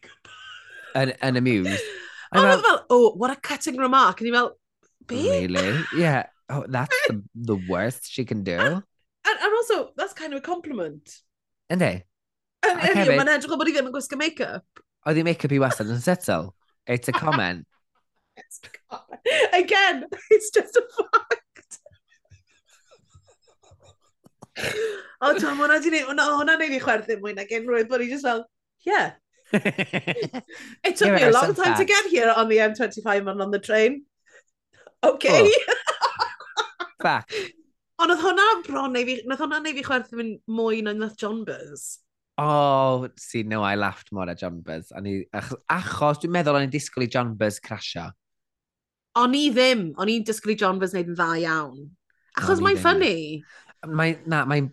yn, 1.00 1.12
yn 1.20 1.36
amused. 1.36 1.84
A 2.32 2.40
oedd 2.40 2.64
fel, 2.64 2.78
oh, 2.88 3.10
what 3.20 3.30
a 3.30 3.36
cutting 3.36 3.76
remark. 3.76 4.20
And 4.20 4.28
you're 4.28 4.36
fel, 4.38 4.54
be? 5.06 5.28
Really? 5.28 5.84
Yeah. 5.96 6.26
Oh, 6.48 6.64
that's 6.66 6.96
the, 7.08 7.22
the 7.34 7.60
worst 7.68 8.10
she 8.10 8.24
can 8.24 8.42
do. 8.42 8.56
And, 8.58 8.82
and 9.26 9.54
also, 9.54 9.90
that's 9.96 10.12
kind 10.12 10.32
of 10.32 10.38
a 10.38 10.42
compliment. 10.42 11.10
Ynddi? 11.70 12.02
Yn 12.68 12.80
union, 12.84 13.16
mae'n 13.16 13.34
edrych 13.36 13.54
o 13.54 13.58
bod 13.60 13.70
i 13.70 13.74
ddim 13.74 13.88
yn 13.88 13.94
gwisgo 13.94 14.18
make-up. 14.20 14.82
Oedd 15.08 15.20
i 15.20 15.24
make-up 15.26 15.52
i 15.56 15.60
wastad 15.62 15.92
yn 15.92 16.02
settle. 16.04 16.54
It's 16.86 17.08
a 17.08 17.12
comment. 17.16 17.66
it's 18.36 18.60
a 18.64 18.70
comment. 18.78 19.20
Again, 19.52 20.04
it's 20.30 20.50
just 20.50 20.76
a 20.76 20.84
fact. 20.96 21.78
o, 25.20 25.38
Tom, 25.38 25.60
hwnna 25.62 25.80
di 25.80 25.92
neud, 25.94 26.06
hwnna, 26.10 26.26
hwnna 26.36 26.58
neud 26.60 26.76
i 26.76 26.80
chwerthin 26.82 27.22
mwy 27.22 27.34
nag 27.36 27.52
unrhyw, 27.60 27.86
bod 27.88 28.04
i 28.04 28.10
just 28.10 28.26
fel, 28.26 28.44
yeah. 28.84 29.12
it 29.52 30.96
took 30.96 31.12
me 31.12 31.22
a 31.22 31.32
long 31.32 31.54
time 31.54 31.72
that. 31.72 31.78
to 31.78 31.84
get 31.84 32.06
here 32.06 32.30
on 32.30 32.48
the 32.48 32.58
M25 32.58 33.30
and 33.30 33.42
on 33.42 33.50
the 33.50 33.58
train. 33.58 34.04
Okay. 35.02 35.48
Oh. 35.48 35.74
Fact. 37.02 37.34
Ond 38.00 38.12
oedd 38.14 38.22
hwnna 38.22 38.44
bron 38.64 38.94
neu 38.96 39.04
fi, 39.08 39.16
nath 39.28 39.42
hwnna 39.42 39.58
neu 39.64 39.74
fi 39.76 39.82
chwerthu 39.84 40.20
mynd 40.20 40.38
mwy 40.48 40.84
na 40.84 40.94
nath 40.96 41.18
John 41.20 41.42
Burns. 41.44 41.98
Oh, 42.40 43.08
see, 43.20 43.42
no, 43.42 43.62
I 43.62 43.74
laughed 43.74 44.12
more 44.12 44.30
at 44.30 44.38
Jambers. 44.38 44.92
Ni, 45.02 45.26
ach, 45.36 45.50
achos, 45.68 46.22
dwi'n 46.22 46.32
meddwl 46.32 46.56
o'n 46.56 46.64
i'n 46.64 46.72
disgwyl 46.72 47.04
i 47.04 47.10
John 47.12 47.34
Buzz 47.36 47.60
crasio. 47.60 48.06
O'n 49.20 49.34
i 49.36 49.50
ddim. 49.52 49.90
O'n 50.00 50.08
i'n 50.08 50.24
disgwyl 50.24 50.54
i 50.54 50.58
John 50.62 50.80
Buzz 50.80 50.94
wneud 50.96 51.10
yn 51.12 51.18
dda 51.18 51.26
iawn. 51.42 51.82
Achos 52.40 52.62
mae'n 52.64 52.80
ffynnu. 52.80 53.14
Mae, 53.92 54.16
na, 54.30 54.46
mae'n... 54.48 54.70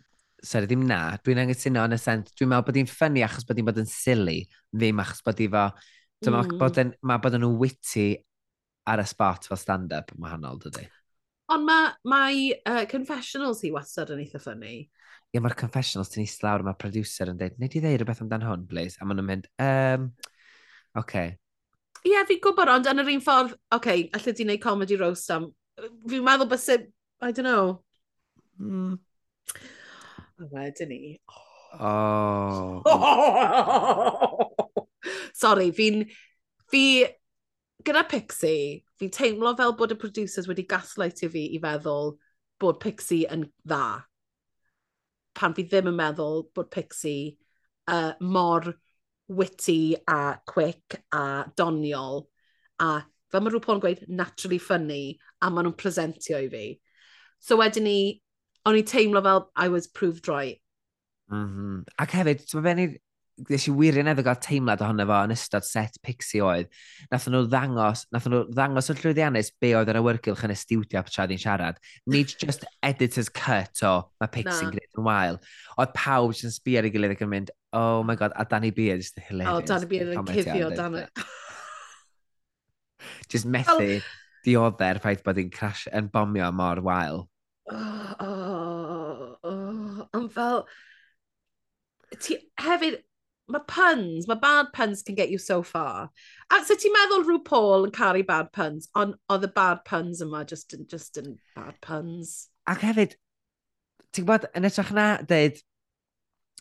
Sorry, 0.48 0.70
ddim 0.70 0.86
na. 0.88 1.18
Dwi'n 1.26 1.42
angytuno 1.44 1.84
yn 1.90 1.98
y 1.98 2.00
sens. 2.00 2.32
Dwi'n 2.38 2.54
meddwl 2.54 2.70
bod 2.70 2.80
hi'n 2.80 2.92
ffynnu 2.92 3.26
achos 3.26 3.48
bod 3.50 3.60
hi'n 3.60 3.68
bod 3.68 3.82
yn 3.82 3.90
silly. 3.92 4.38
Ddim 4.72 5.04
achos 5.04 5.24
bod 5.26 5.44
hi 5.44 5.50
fo... 5.52 5.68
Dyma 6.24 6.40
mm. 6.46 6.56
bod 6.58 6.80
yn, 6.82 6.94
mae 7.06 7.20
bod 7.22 7.36
yn 7.38 7.44
witty 7.60 8.08
ar 8.90 9.04
y 9.04 9.06
spot 9.06 9.50
fel 9.50 9.60
stand-up 9.60 10.16
yn 10.16 10.24
wahanol, 10.24 10.58
dydy. 10.64 10.88
Ond 11.54 11.68
mae 11.68 11.92
ma 12.08 12.22
uh, 12.32 12.86
confessionals 12.90 13.62
hi 13.66 13.74
wastad 13.76 14.16
yn 14.16 14.24
eitha 14.24 14.42
ffynnu 14.42 14.80
ie, 15.34 15.42
mae'r 15.44 15.58
confessionals 15.60 16.12
ti'n 16.14 16.24
eist 16.24 16.44
lawr, 16.46 16.64
mae'r 16.66 16.80
producer 16.80 17.32
yn 17.32 17.40
dweud, 17.40 17.58
nid 17.62 17.76
i 17.76 17.82
ddeud 17.84 18.02
rhywbeth 18.02 18.24
amdan 18.24 18.46
hwn, 18.48 18.64
please? 18.70 19.00
A 19.00 19.08
maen 19.08 19.20
nhw'n 19.20 19.30
mynd, 19.32 19.50
um, 19.64 20.08
oce. 20.94 21.02
Okay. 21.04 21.34
Ie, 22.04 22.14
yeah, 22.14 22.28
fi'n 22.30 22.40
gwybod, 22.44 22.72
ond 22.72 22.88
yn 22.88 23.04
yr 23.04 23.12
un 23.12 23.26
ffordd, 23.26 23.58
oce, 23.58 23.80
okay, 23.80 24.08
allai 24.16 24.36
di 24.38 24.48
wneud 24.48 24.64
comedy 24.64 25.00
roast 25.00 25.34
am. 25.36 25.50
Fi'n 26.08 26.26
meddwl 26.26 26.52
bys, 26.52 26.70
I 26.72 27.32
don't 27.32 27.44
know. 27.44 27.84
Mm. 28.62 28.96
A 30.38 30.50
wedyn 30.54 30.94
ni. 30.94 31.18
Oh. 31.80 32.84
Sorry, 35.42 35.72
fi'n... 35.76 36.06
Fi, 36.68 36.84
gyda 37.88 38.04
Pixie, 38.10 38.84
fi'n 39.00 39.12
teimlo 39.14 39.54
fel 39.58 39.76
bod 39.80 39.94
y 39.96 39.98
producers 40.00 40.48
wedi 40.50 40.66
gaslightio 40.68 41.30
fi 41.32 41.46
i 41.56 41.62
feddwl 41.64 42.16
bod 42.60 42.82
Pixie 42.84 43.28
yn 43.32 43.46
dda 43.64 44.07
pan 45.38 45.56
fi 45.58 45.66
ddim 45.68 45.92
yn 45.92 45.98
meddwl 45.98 46.44
bod 46.58 46.72
Pixie 46.74 47.38
uh, 47.88 48.14
mor 48.20 48.74
witty 49.28 49.96
a 50.08 50.40
quick 50.48 51.02
a 51.12 51.46
doniol 51.60 52.26
a 52.80 52.92
fel 53.32 53.44
mae 53.44 53.52
rhywbeth 53.54 53.74
yn 53.76 53.84
gweud 53.84 54.06
naturally 54.22 54.60
funny 54.64 55.02
a 55.42 55.50
maen 55.52 55.68
nhw'n 55.68 55.80
presentio 55.80 56.40
i 56.44 56.48
fi. 56.52 56.68
So 57.44 57.58
wedyn 57.60 57.86
ni, 57.88 57.98
o'n 58.66 58.78
i 58.80 58.86
teimlo 58.88 59.22
fel 59.24 59.44
I 59.56 59.68
was 59.74 59.88
proved 59.88 60.28
right. 60.32 60.62
Mm 61.32 61.48
-hmm. 61.48 61.84
Ac 62.00 62.16
hefyd, 62.16 62.46
ti'n 62.46 62.62
meddwl 62.62 62.96
nes 63.50 63.68
i 63.70 63.74
wirioneddol 63.74 64.26
gael 64.26 64.40
teimlad 64.42 64.82
ohono 64.82 65.06
fo 65.10 65.20
yn 65.28 65.34
ystod 65.36 65.66
set 65.68 66.00
Pixie 66.06 66.42
oedd. 66.42 66.72
Nathon 67.12 67.36
nhw 67.36 67.44
ddangos, 67.48 68.06
nathon 68.14 68.34
nhw 68.34 68.44
ddangos 68.50 68.90
yn 68.94 69.00
llwyddiannus 69.02 69.52
be 69.62 69.74
oedd 69.78 69.92
yr 69.94 70.00
awyrgylch 70.02 70.46
yn 70.48 70.56
y 70.56 70.58
studio 70.58 71.04
pa 71.06 71.14
traedd 71.14 71.34
i'n 71.36 71.44
siarad. 71.44 71.82
Nid 72.10 72.34
just 72.44 72.66
editor's 72.86 73.30
cut 73.30 73.84
o, 73.86 73.96
mae 74.22 74.34
Pixie'n 74.34 74.74
gwneud 74.74 75.02
yn 75.02 75.08
wael. 75.08 75.42
Oedd 75.78 75.98
pawb 75.98 76.38
sy'n 76.38 76.56
sbio 76.56 76.82
ar 76.82 76.90
ei 76.90 76.94
gilydd 76.94 77.18
ac 77.18 77.26
yn 77.28 77.34
mynd, 77.34 77.54
oh 77.78 78.02
my 78.08 78.18
god, 78.20 78.36
a 78.36 78.48
Danny 78.50 78.72
Beard 78.74 79.06
is 79.06 79.14
hilarious. 79.18 79.54
Oh, 79.54 79.62
Danny 79.62 79.92
Beard 79.92 80.16
yn 80.16 80.32
cuddio, 80.32 80.72
Danny. 80.76 81.06
just 83.32 83.46
methu 83.46 84.00
dioddau'r 84.48 85.02
ffaith 85.04 85.26
bod 85.26 85.40
hi'n 85.42 85.52
crash 85.54 85.88
yn 85.96 86.10
bomio 86.14 86.50
mor 86.56 86.82
wael. 86.86 87.26
Oh, 87.68 88.14
oh, 88.24 89.36
oh. 89.44 90.08
Ond 90.16 90.32
fel, 90.32 90.62
ti 92.24 92.38
hefyd, 92.64 93.02
mae 93.48 93.64
puns, 93.68 94.28
mae 94.28 94.40
bad 94.42 94.74
puns 94.74 95.02
can 95.02 95.16
get 95.16 95.30
you 95.30 95.38
so 95.38 95.62
far. 95.64 96.10
A 96.52 96.60
so 96.66 96.76
ti'n 96.76 96.94
meddwl 96.96 97.24
rhyw 97.24 97.40
Paul 97.48 97.88
yn 97.88 97.94
caru 97.96 98.26
bad 98.28 98.52
puns, 98.56 98.90
ond 98.96 99.16
oedd 99.32 99.48
y 99.48 99.52
bad 99.56 99.86
puns 99.88 100.22
yma 100.24 100.44
just, 100.48 100.76
in, 100.76 100.86
just 100.92 101.18
in 101.22 101.38
bad 101.56 101.80
puns. 101.82 102.50
Ac 102.68 102.84
hefyd, 102.84 103.16
ti'n 104.12 104.28
gwybod, 104.28 104.50
yn 104.58 104.68
etrach 104.68 104.92
na, 104.96 105.08
dweud, 105.24 105.62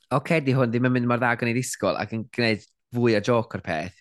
oce, 0.06 0.20
okay, 0.20 0.42
di 0.46 0.54
hwn 0.54 0.70
ddim 0.70 0.86
yn 0.86 0.94
mynd 0.94 1.10
mor 1.10 1.22
dda 1.22 1.34
gan 1.38 1.50
ei 1.50 1.56
ddisgwyl 1.56 1.98
ac 1.98 2.14
yn 2.14 2.28
gwneud 2.36 2.62
fwy 2.94 3.16
o 3.18 3.22
joc 3.26 3.58
o'r 3.58 3.66
peth. 3.66 3.98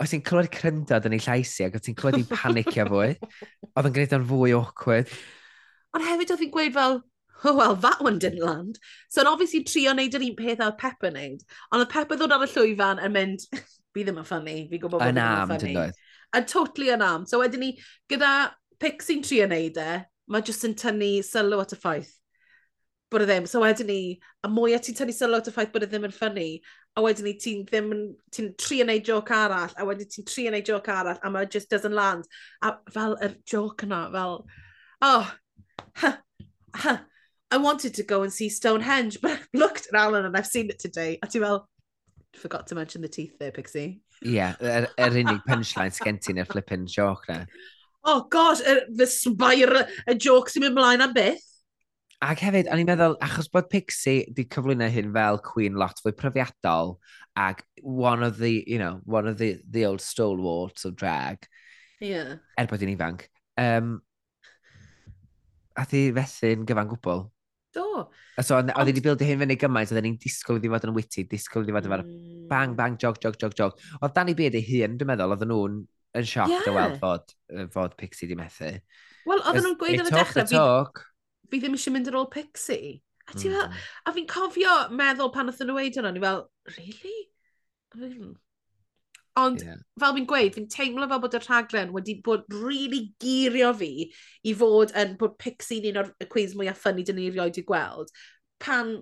Oes 0.00 0.14
ti'n 0.14 0.24
clywed 0.24 0.48
cryndod 0.54 1.04
yn 1.04 1.18
ei 1.18 1.20
llaisi 1.20 1.66
ac 1.66 1.76
oes 1.76 1.84
ti'n 1.84 1.98
clywed 1.98 2.22
i'n 2.22 2.30
panicio 2.30 2.88
fwy, 2.88 3.12
oedd 3.74 3.90
yn 3.90 3.96
gwneud 3.98 4.16
o'n 4.16 4.28
fwy 4.32 4.56
awkward. 4.56 5.12
Ond 5.92 6.06
hefyd 6.06 6.32
oedd 6.32 6.44
hi'n 6.46 6.54
gweud 6.54 6.76
fel, 6.78 7.00
oh, 7.44 7.54
well, 7.56 7.74
that 7.76 8.00
one 8.00 8.18
didn't 8.18 8.44
land. 8.44 8.78
So, 9.08 9.24
obviously, 9.26 9.64
trio 9.64 9.94
wneud 9.94 10.16
yr 10.18 10.26
un 10.26 10.36
peth 10.38 10.62
oedd 10.64 10.78
Peppa 10.80 11.10
wneud. 11.10 11.42
Ond 11.70 11.84
oedd 11.84 11.92
Peppa 11.92 12.18
ddod 12.18 12.36
ar 12.36 12.46
y 12.46 12.50
llwyfan 12.52 13.02
yn 13.06 13.16
mynd, 13.16 13.48
fi 13.94 14.04
ddim 14.04 14.20
yn 14.20 14.28
ffynnu, 14.28 14.56
fi 14.70 14.80
gwybod 14.82 15.00
bod 15.00 15.18
ddim 15.18 15.20
yn 15.24 15.52
ffynnu. 15.54 15.90
A 16.36 16.42
totally 16.46 16.92
yn 16.94 17.02
am. 17.02 17.26
So, 17.26 17.40
wedyn 17.42 17.64
ni, 17.64 17.74
gyda 18.12 18.32
pic 18.80 19.04
sy'n 19.04 19.24
trio 19.26 19.48
wneud 19.48 19.80
e, 19.80 19.90
mae 20.30 20.46
jyst 20.46 20.66
yn 20.68 20.76
tynnu 20.78 21.12
sylw 21.26 21.62
at 21.62 21.74
y 21.76 21.80
ffaith 21.80 22.16
bod 23.10 23.24
e 23.24 23.26
ddim. 23.26 23.48
So 23.50 23.60
wedyn 23.64 23.88
ni, 23.90 24.00
a 24.44 24.48
mwy 24.48 24.76
a 24.76 24.80
ti'n 24.82 24.96
tynnu 24.96 25.14
sylw 25.14 25.40
at 25.40 25.50
y 25.50 25.54
ffaith 25.54 25.72
bod 25.74 25.84
e 25.84 25.88
ddim 25.90 26.06
yn 26.06 26.14
ffynnu, 26.14 26.46
a 26.96 27.04
wedyn 27.04 27.26
ni 27.26 27.34
ti'n 27.42 27.64
ddim 27.68 27.90
yn, 27.94 28.04
ti'n 28.34 28.52
tri 28.60 28.80
yn 28.84 28.90
neud 28.90 29.10
joc 29.10 29.32
arall, 29.34 29.74
a 29.74 29.86
wedyn 29.88 30.10
ti'n 30.14 30.28
tri 30.30 30.46
yn 30.48 30.54
neud 30.56 30.70
joc 30.70 30.90
arall, 30.94 31.18
a 31.18 31.32
mae 31.32 31.48
just 31.50 31.70
doesn't 31.72 31.96
land. 31.96 32.28
A 32.62 32.76
fel 32.94 33.16
y 33.26 33.32
joc 33.50 33.84
yna, 33.86 34.04
fel, 34.14 34.44
oh, 35.06 35.32
ha, 36.02 36.12
ha, 36.84 36.94
I 37.50 37.56
wanted 37.56 37.94
to 37.94 38.02
go 38.02 38.22
and 38.22 38.32
see 38.32 38.48
Stonehenge, 38.48 39.20
but 39.22 39.32
I've 39.32 39.48
looked 39.52 39.88
at 39.88 39.98
Alan 39.98 40.24
and 40.24 40.36
I've 40.36 40.46
seen 40.46 40.70
it 40.70 40.78
today. 40.78 41.18
A 41.22 41.26
ti'n 41.26 41.42
fel, 41.42 41.68
forgot 42.34 42.66
to 42.68 42.74
mention 42.74 43.02
the 43.02 43.08
teeth 43.08 43.38
there, 43.38 43.52
Pixie. 43.52 44.00
Ie, 44.24 44.36
yeah, 44.36 44.54
yr, 44.60 44.88
er, 45.00 45.14
unig 45.16 45.40
punchline 45.48 45.94
sgen 45.96 46.20
ti 46.20 46.34
neu'r 46.36 46.48
flippin' 46.48 46.86
joke 46.86 47.24
na. 47.28 47.44
Oh 48.04 48.26
gosh, 48.30 48.60
er, 48.60 48.82
the 48.88 49.06
spire, 49.06 49.86
y 50.06 50.16
joke 50.20 50.52
sy'n 50.52 50.66
mynd 50.66 50.76
mlaen 50.76 51.04
am 51.04 51.14
beth. 51.16 51.46
Ac 52.20 52.42
hefyd, 52.44 52.68
o'n 52.68 52.82
i'n 52.82 52.90
meddwl, 52.90 53.16
achos 53.24 53.48
bod 53.48 53.70
Pixie 53.72 54.26
di 54.36 54.44
cyflwyno 54.44 54.90
hyn 54.92 55.08
fel 55.14 55.40
Queen 55.44 55.78
lot 55.80 56.02
fwy 56.04 56.12
profiadol, 56.12 56.98
ac 57.40 57.64
one 57.80 58.22
of 58.22 58.36
the, 58.36 58.60
you 58.66 58.78
know, 58.78 59.00
one 59.08 59.26
of 59.26 59.38
the, 59.40 59.56
the 59.64 59.86
old 59.88 60.04
stalwarts 60.04 60.84
of 60.84 60.96
drag, 61.00 61.48
yeah. 62.04 62.36
er 62.60 62.68
bod 62.68 62.84
hi'n 62.84 62.92
ifanc, 62.92 63.24
um, 63.56 63.96
a 65.80 65.88
thi 65.88 66.10
fethu'n 66.12 66.68
gyfan 66.68 66.92
gwbl. 66.92 67.24
Do. 67.76 67.86
A 68.34 68.42
so, 68.42 68.56
oedd 68.58 68.88
wedi 68.88 69.02
bildio 69.04 69.26
hyn 69.28 69.42
fyny 69.44 69.56
gymaint, 69.60 69.92
oedd 69.94 70.02
ni'n 70.02 70.16
disgwyl 70.22 70.58
iddi 70.58 70.70
fod 70.72 70.88
yn 70.88 70.94
witty, 70.96 71.22
disgwyl 71.30 71.62
iddi 71.62 71.76
fod 71.76 71.86
yn 71.86 71.94
mm. 72.00 72.48
bang, 72.50 72.74
bang, 72.78 72.96
jog, 72.98 73.20
jog, 73.22 73.38
jog, 73.38 73.54
jog. 73.58 73.76
Oedd 74.00 74.16
Danny 74.16 74.34
Beard 74.38 74.58
ei 74.58 74.66
hun, 74.66 74.96
dwi'n 74.98 75.12
meddwl, 75.12 75.36
oedd 75.36 75.46
nhw'n 75.46 75.76
yn 76.18 76.26
sioc 76.26 76.50
yeah. 76.50 76.66
o 76.66 76.74
weld 76.74 76.98
fod, 77.02 77.36
fod 77.76 77.94
Pixie 78.00 78.26
di 78.30 78.38
methu. 78.38 78.72
Wel, 79.30 79.44
oedd 79.44 79.62
nhw'n 79.62 79.78
gweud 79.78 80.02
yn 80.02 80.10
y 80.10 80.16
dechrau, 80.16 80.50
fi, 80.50 81.06
fi 81.52 81.62
ddim 81.62 81.78
eisiau 81.78 81.94
mynd 81.94 82.10
ar 82.10 82.18
ôl 82.18 82.30
Pixie. 82.34 82.98
A, 83.30 83.36
mm. 83.36 83.42
fel, 83.44 83.54
hmm. 83.62 83.88
a 84.02 84.14
fi'n 84.16 84.30
cofio 84.30 84.76
meddwl 84.98 85.30
pan 85.34 85.52
oedd 85.52 85.62
nhw'n 85.62 85.76
weid 85.78 86.00
hwnna, 86.00 86.10
ni 86.16 86.24
fel, 86.24 86.46
really? 86.74 87.18
Ond 89.40 89.62
yeah. 89.64 89.78
fel 90.00 90.16
fi'n 90.16 90.26
gweud, 90.28 90.54
fi'n 90.56 90.68
teimlo 90.72 91.08
fel 91.10 91.22
bod 91.22 91.36
y 91.38 91.40
rhaglen 91.42 91.94
wedi 91.94 92.16
bod 92.24 92.46
really 92.54 93.04
girio 93.22 93.70
fi 93.76 93.92
i 94.46 94.54
fod 94.56 94.94
yn 94.98 95.16
bod 95.20 95.38
Pixi'n 95.40 95.88
un 95.92 96.02
o'r 96.02 96.10
cwiz 96.32 96.56
mwyaf 96.58 96.82
ffynnu 96.82 97.06
dyn 97.06 97.20
ni 97.20 97.28
erioed 97.30 97.60
i 97.60 97.64
gweld. 97.66 98.12
Pan 98.60 98.96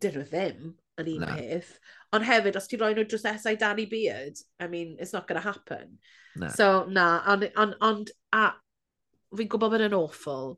dyn 0.00 0.16
nhw 0.18 0.26
ddim 0.30 0.72
yn 1.00 1.12
un 1.14 1.24
no. 1.24 1.30
peth. 1.34 1.76
Ond 2.12 2.26
hefyd, 2.28 2.58
os 2.58 2.68
ti'n 2.68 2.82
rhoi 2.82 2.92
nhw 2.96 3.06
dros 3.08 3.26
esau 3.28 3.56
Danny 3.58 3.86
Beard, 3.90 4.40
I 4.60 4.68
mean, 4.68 4.96
it's 4.98 5.12
not 5.12 5.26
going 5.28 5.40
to 5.40 5.46
happen. 5.46 5.98
No. 6.36 6.48
So, 6.48 6.86
na, 6.88 7.22
ond, 7.26 7.48
on, 7.56 7.74
on, 7.80 8.04
a 8.32 8.50
fi'n 9.36 9.48
gwybod 9.48 9.72
bod 9.72 9.86
yn 9.88 9.96
awful, 9.96 10.56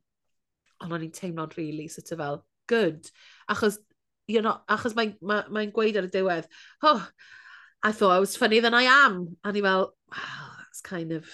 ond 0.82 0.94
o'n 0.94 1.06
i'n 1.06 1.14
teimlo'n 1.14 1.54
really, 1.58 1.88
sort 1.88 2.12
of 2.12 2.22
fel, 2.22 2.42
good. 2.70 3.10
Achos, 3.50 3.78
you 4.26 4.42
know, 4.42 4.58
achos 4.70 4.96
mae'n 4.98 5.16
ma, 5.22 5.42
ma 5.50 5.64
gweud 5.74 5.98
ar 6.00 6.08
y 6.08 6.12
diwedd, 6.12 6.50
oh, 6.82 7.02
I 7.84 7.92
thought 7.92 8.12
I 8.12 8.18
was 8.18 8.34
funny 8.34 8.60
than 8.60 8.72
I 8.72 8.84
am. 8.84 9.36
A 9.44 9.52
ni 9.52 9.60
fel, 9.60 9.92
wow, 10.10 10.50
that's 10.58 10.80
kind 10.80 11.12
of... 11.12 11.28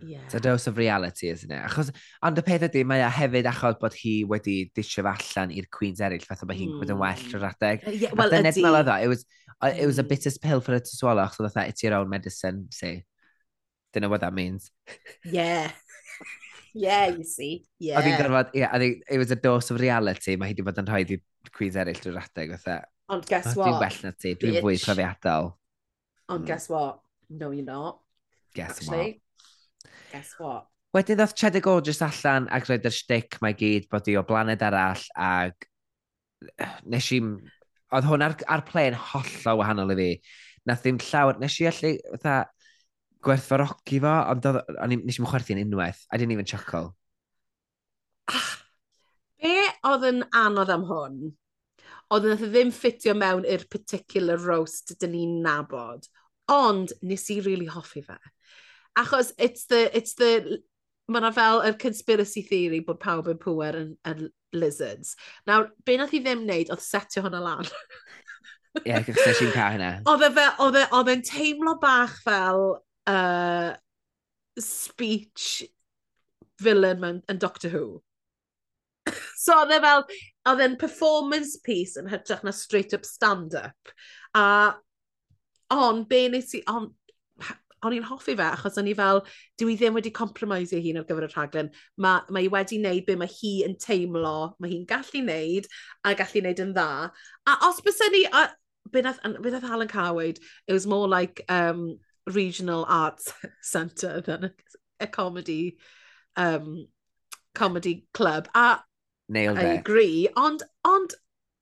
Yeah. 0.00 0.20
It's 0.26 0.34
a 0.34 0.40
dose 0.40 0.68
of 0.68 0.76
reality, 0.76 1.28
isn't 1.28 1.50
it? 1.50 1.62
Achos, 1.66 1.90
ond 2.22 2.38
y 2.38 2.42
peth 2.46 2.66
ydy, 2.66 2.82
mae 2.86 3.02
a 3.02 3.08
hefyd 3.10 3.48
achos 3.48 3.78
bod 3.80 3.96
hi 3.98 4.12
wedi 4.28 4.68
disio 4.76 5.02
allan 5.08 5.54
i'r 5.54 5.66
Queens 5.72 6.02
eraill, 6.04 6.26
fath 6.28 6.44
o 6.44 6.48
mae 6.50 6.58
hi'n 6.58 6.74
mm. 6.74 6.82
bod 6.82 6.92
yn 6.92 7.00
well 7.00 7.22
hmm. 7.22 7.38
o'r 7.38 7.46
adeg. 7.48 7.86
Yeah, 8.02 8.12
well, 8.18 8.34
ydy. 8.36 8.52
Fel 8.58 8.78
it 8.82 9.08
was, 9.08 9.24
uh, 9.62 9.72
it 9.72 9.86
was 9.86 9.98
a 9.98 10.02
hmm. 10.02 10.12
bitter 10.12 10.30
pill 10.42 10.60
for 10.60 10.76
her 10.76 10.84
to 10.84 10.94
swallow, 10.98 11.24
achos 11.24 11.48
oedd 11.48 11.72
it's 11.72 11.86
your 11.86 11.96
own 11.98 12.12
medicine, 12.12 12.68
see. 12.70 13.02
Don't 13.94 14.02
know 14.02 14.12
what 14.12 14.20
that 14.20 14.34
means. 14.34 14.70
Yeah. 15.24 15.72
yeah, 16.74 17.08
you 17.08 17.24
see. 17.24 17.64
Yeah. 17.78 18.02
Oedd 18.02 18.12
hi'n 18.12 18.20
gorfod, 18.20 18.54
yeah, 18.54 18.78
it 18.78 19.18
was 19.18 19.32
a 19.32 19.40
dose 19.40 19.72
of 19.72 19.80
reality, 19.80 20.36
mae 20.36 20.52
hi 20.52 20.58
wedi 20.58 20.68
bod 20.68 20.84
yn 20.84 20.90
rhoi 20.92 21.02
i 21.06 21.22
Queens 21.50 21.80
eraill 21.80 22.02
drwy'r 22.02 22.22
adeg, 22.28 22.58
oedd 22.58 22.72
Ond 23.08 23.26
guess 23.26 23.54
what? 23.56 23.68
Dwi'n 23.68 23.80
well 23.80 24.00
na 24.04 24.16
ti, 24.16 24.38
dwi'n 24.38 24.62
fwy 24.64 24.78
profiadol. 24.80 25.54
Ond 26.28 26.44
mm. 26.44 26.46
guess 26.46 26.68
what? 26.68 27.00
No, 27.30 27.50
you're 27.50 27.64
not. 27.64 28.00
Guess 28.54 28.78
Actually, 28.78 29.20
what? 29.82 29.92
Guess 30.12 30.34
what? 30.38 30.66
Wedyn 30.94 31.18
ddoth 31.18 31.34
Cheddar 31.34 31.62
Gorgeous 31.64 32.00
allan 32.06 32.46
ac 32.54 32.68
roedd 32.70 32.84
yr 32.86 32.94
shtick 32.94 33.40
mae 33.42 33.56
gyd 33.58 33.88
bod 33.90 34.06
i 34.10 34.14
o 34.14 34.22
blaned 34.26 34.62
arall 34.62 35.02
ac 35.18 35.68
nes 36.86 37.10
i... 37.16 37.20
Oedd 37.94 38.08
hwn 38.08 38.24
ar, 38.26 38.34
ar 38.50 38.62
plen 38.66 38.96
hollol 39.10 39.60
wahanol 39.60 39.92
i 39.94 39.98
fi. 39.98 40.10
Nath 40.70 40.82
ddim 40.84 41.00
llawer... 41.02 41.38
Nes 41.42 41.58
i 41.62 41.68
allu 41.70 41.94
fatha 42.14 42.36
gwerthfarogi 43.24 44.00
fo, 44.04 44.12
ond 44.32 44.42
doedd, 44.44 44.60
on, 44.82 44.94
nes 45.06 45.18
i'n 45.18 45.28
chwerthu'n 45.28 45.62
unwaith. 45.62 46.02
I 46.10 46.18
didn't 46.18 46.36
even 46.36 46.48
chuckle. 46.48 46.92
Ah, 48.30 48.50
be 49.42 49.54
oedd 49.84 50.06
yn 50.08 50.22
anodd 50.36 50.72
am 50.72 50.86
hwn 50.88 51.18
Oedd 52.12 52.28
nath 52.28 52.44
e 52.44 52.50
ddim 52.52 52.72
ffitio 52.74 53.14
mewn 53.16 53.46
i'r 53.48 53.64
particular 53.72 54.40
roast 54.42 54.94
dyn 55.00 55.14
ni'n 55.14 55.40
nabod. 55.44 56.08
Ond 56.52 56.92
nes 57.02 57.28
i 57.32 57.40
really 57.40 57.70
hoffi 57.70 58.04
fe. 58.04 58.18
Achos 59.00 59.32
it's 59.38 59.66
the, 59.66 59.88
it's 59.96 60.14
the 60.20 60.60
mae 61.08 61.20
yna 61.20 61.32
fel 61.36 61.62
y 61.64 61.72
conspiracy 61.80 62.42
theory 62.48 62.80
bod 62.84 63.00
pawb 63.02 63.28
yn 63.32 63.40
pwer 63.40 63.76
yn, 63.76 63.90
yn 64.08 64.28
lizards. 64.56 65.14
Nawr, 65.48 65.68
be 65.84 65.98
nath 66.00 66.14
i 66.16 66.20
ddim 66.24 66.44
wneud 66.44 66.72
oedd 66.72 66.84
setio 66.84 67.24
hwnna 67.24 67.42
lan. 67.44 67.68
Ie, 68.80 68.88
yeah, 68.88 69.04
gyda 69.06 69.34
ti'n 69.38 69.52
cael 69.54 69.76
hynna. 69.76 69.90
Oedd 70.10 70.24
e 70.80 70.82
e, 70.82 71.12
e'n 71.12 71.26
teimlo 71.26 71.76
bach 71.82 72.16
fel 72.24 72.64
uh, 73.10 73.70
speech 74.58 75.62
villain 76.62 77.00
mewn, 77.02 77.20
yn 77.30 77.38
Doctor 77.42 77.70
Who. 77.70 77.84
so 79.44 79.56
oedd 79.62 79.74
e 79.76 79.80
fel, 79.84 80.06
oedd 80.50 80.64
e'n 80.64 80.78
performance 80.80 81.58
piece 81.64 82.00
yn 82.00 82.10
hytrach 82.12 82.44
na 82.44 82.54
straight 82.54 82.94
up 82.96 83.04
stand-up. 83.08 83.94
A, 84.34 84.46
on, 85.74 86.04
be 86.08 86.26
nes 86.32 86.54
i, 86.56 86.62
on, 86.70 86.90
o'n 87.84 87.96
i'n 87.96 88.06
hoffi 88.08 88.34
fe, 88.38 88.46
achos 88.46 88.78
o'n 88.80 88.88
i 88.88 88.94
fel, 88.96 89.22
dwi 89.60 89.76
ddim 89.76 89.96
wedi 89.98 90.12
compromise 90.14 90.76
ei 90.76 90.84
hun 90.86 91.00
ar 91.00 91.06
gyfer 91.08 91.26
y 91.26 91.30
rhaglen. 91.32 91.70
Mae 92.00 92.24
ma 92.32 92.44
wedi 92.56 92.80
wneud 92.80 93.06
be 93.08 93.16
mae 93.20 93.30
hi 93.30 93.54
yn 93.66 93.76
teimlo, 93.80 94.54
mae 94.58 94.72
hi'n 94.72 94.86
gallu 94.88 95.24
wneud, 95.24 95.68
a 96.04 96.14
gallu 96.18 96.44
wneud 96.44 96.64
yn 96.64 96.72
dda. 96.76 96.88
A 97.50 97.58
os 97.68 97.82
bys 97.84 98.00
ni, 98.14 98.24
a, 98.30 98.46
oedd 98.94 99.68
Alan 99.68 99.88
Carwyd, 99.88 100.40
it 100.66 100.72
was 100.72 100.86
more 100.86 101.08
like 101.08 101.44
um, 101.48 101.98
regional 102.26 102.86
arts 102.88 103.32
centre 103.62 104.20
than 104.20 104.44
a, 104.44 104.50
a 105.00 105.06
comedy 105.06 105.76
um, 106.36 106.86
comedy 107.54 108.06
club. 108.14 108.48
A 108.54 108.80
Nailed 109.28 109.58
I 109.58 109.62
it. 109.62 109.66
I 109.66 109.74
agree. 109.74 110.28
Ond, 110.36 110.62
ond, 110.88 111.14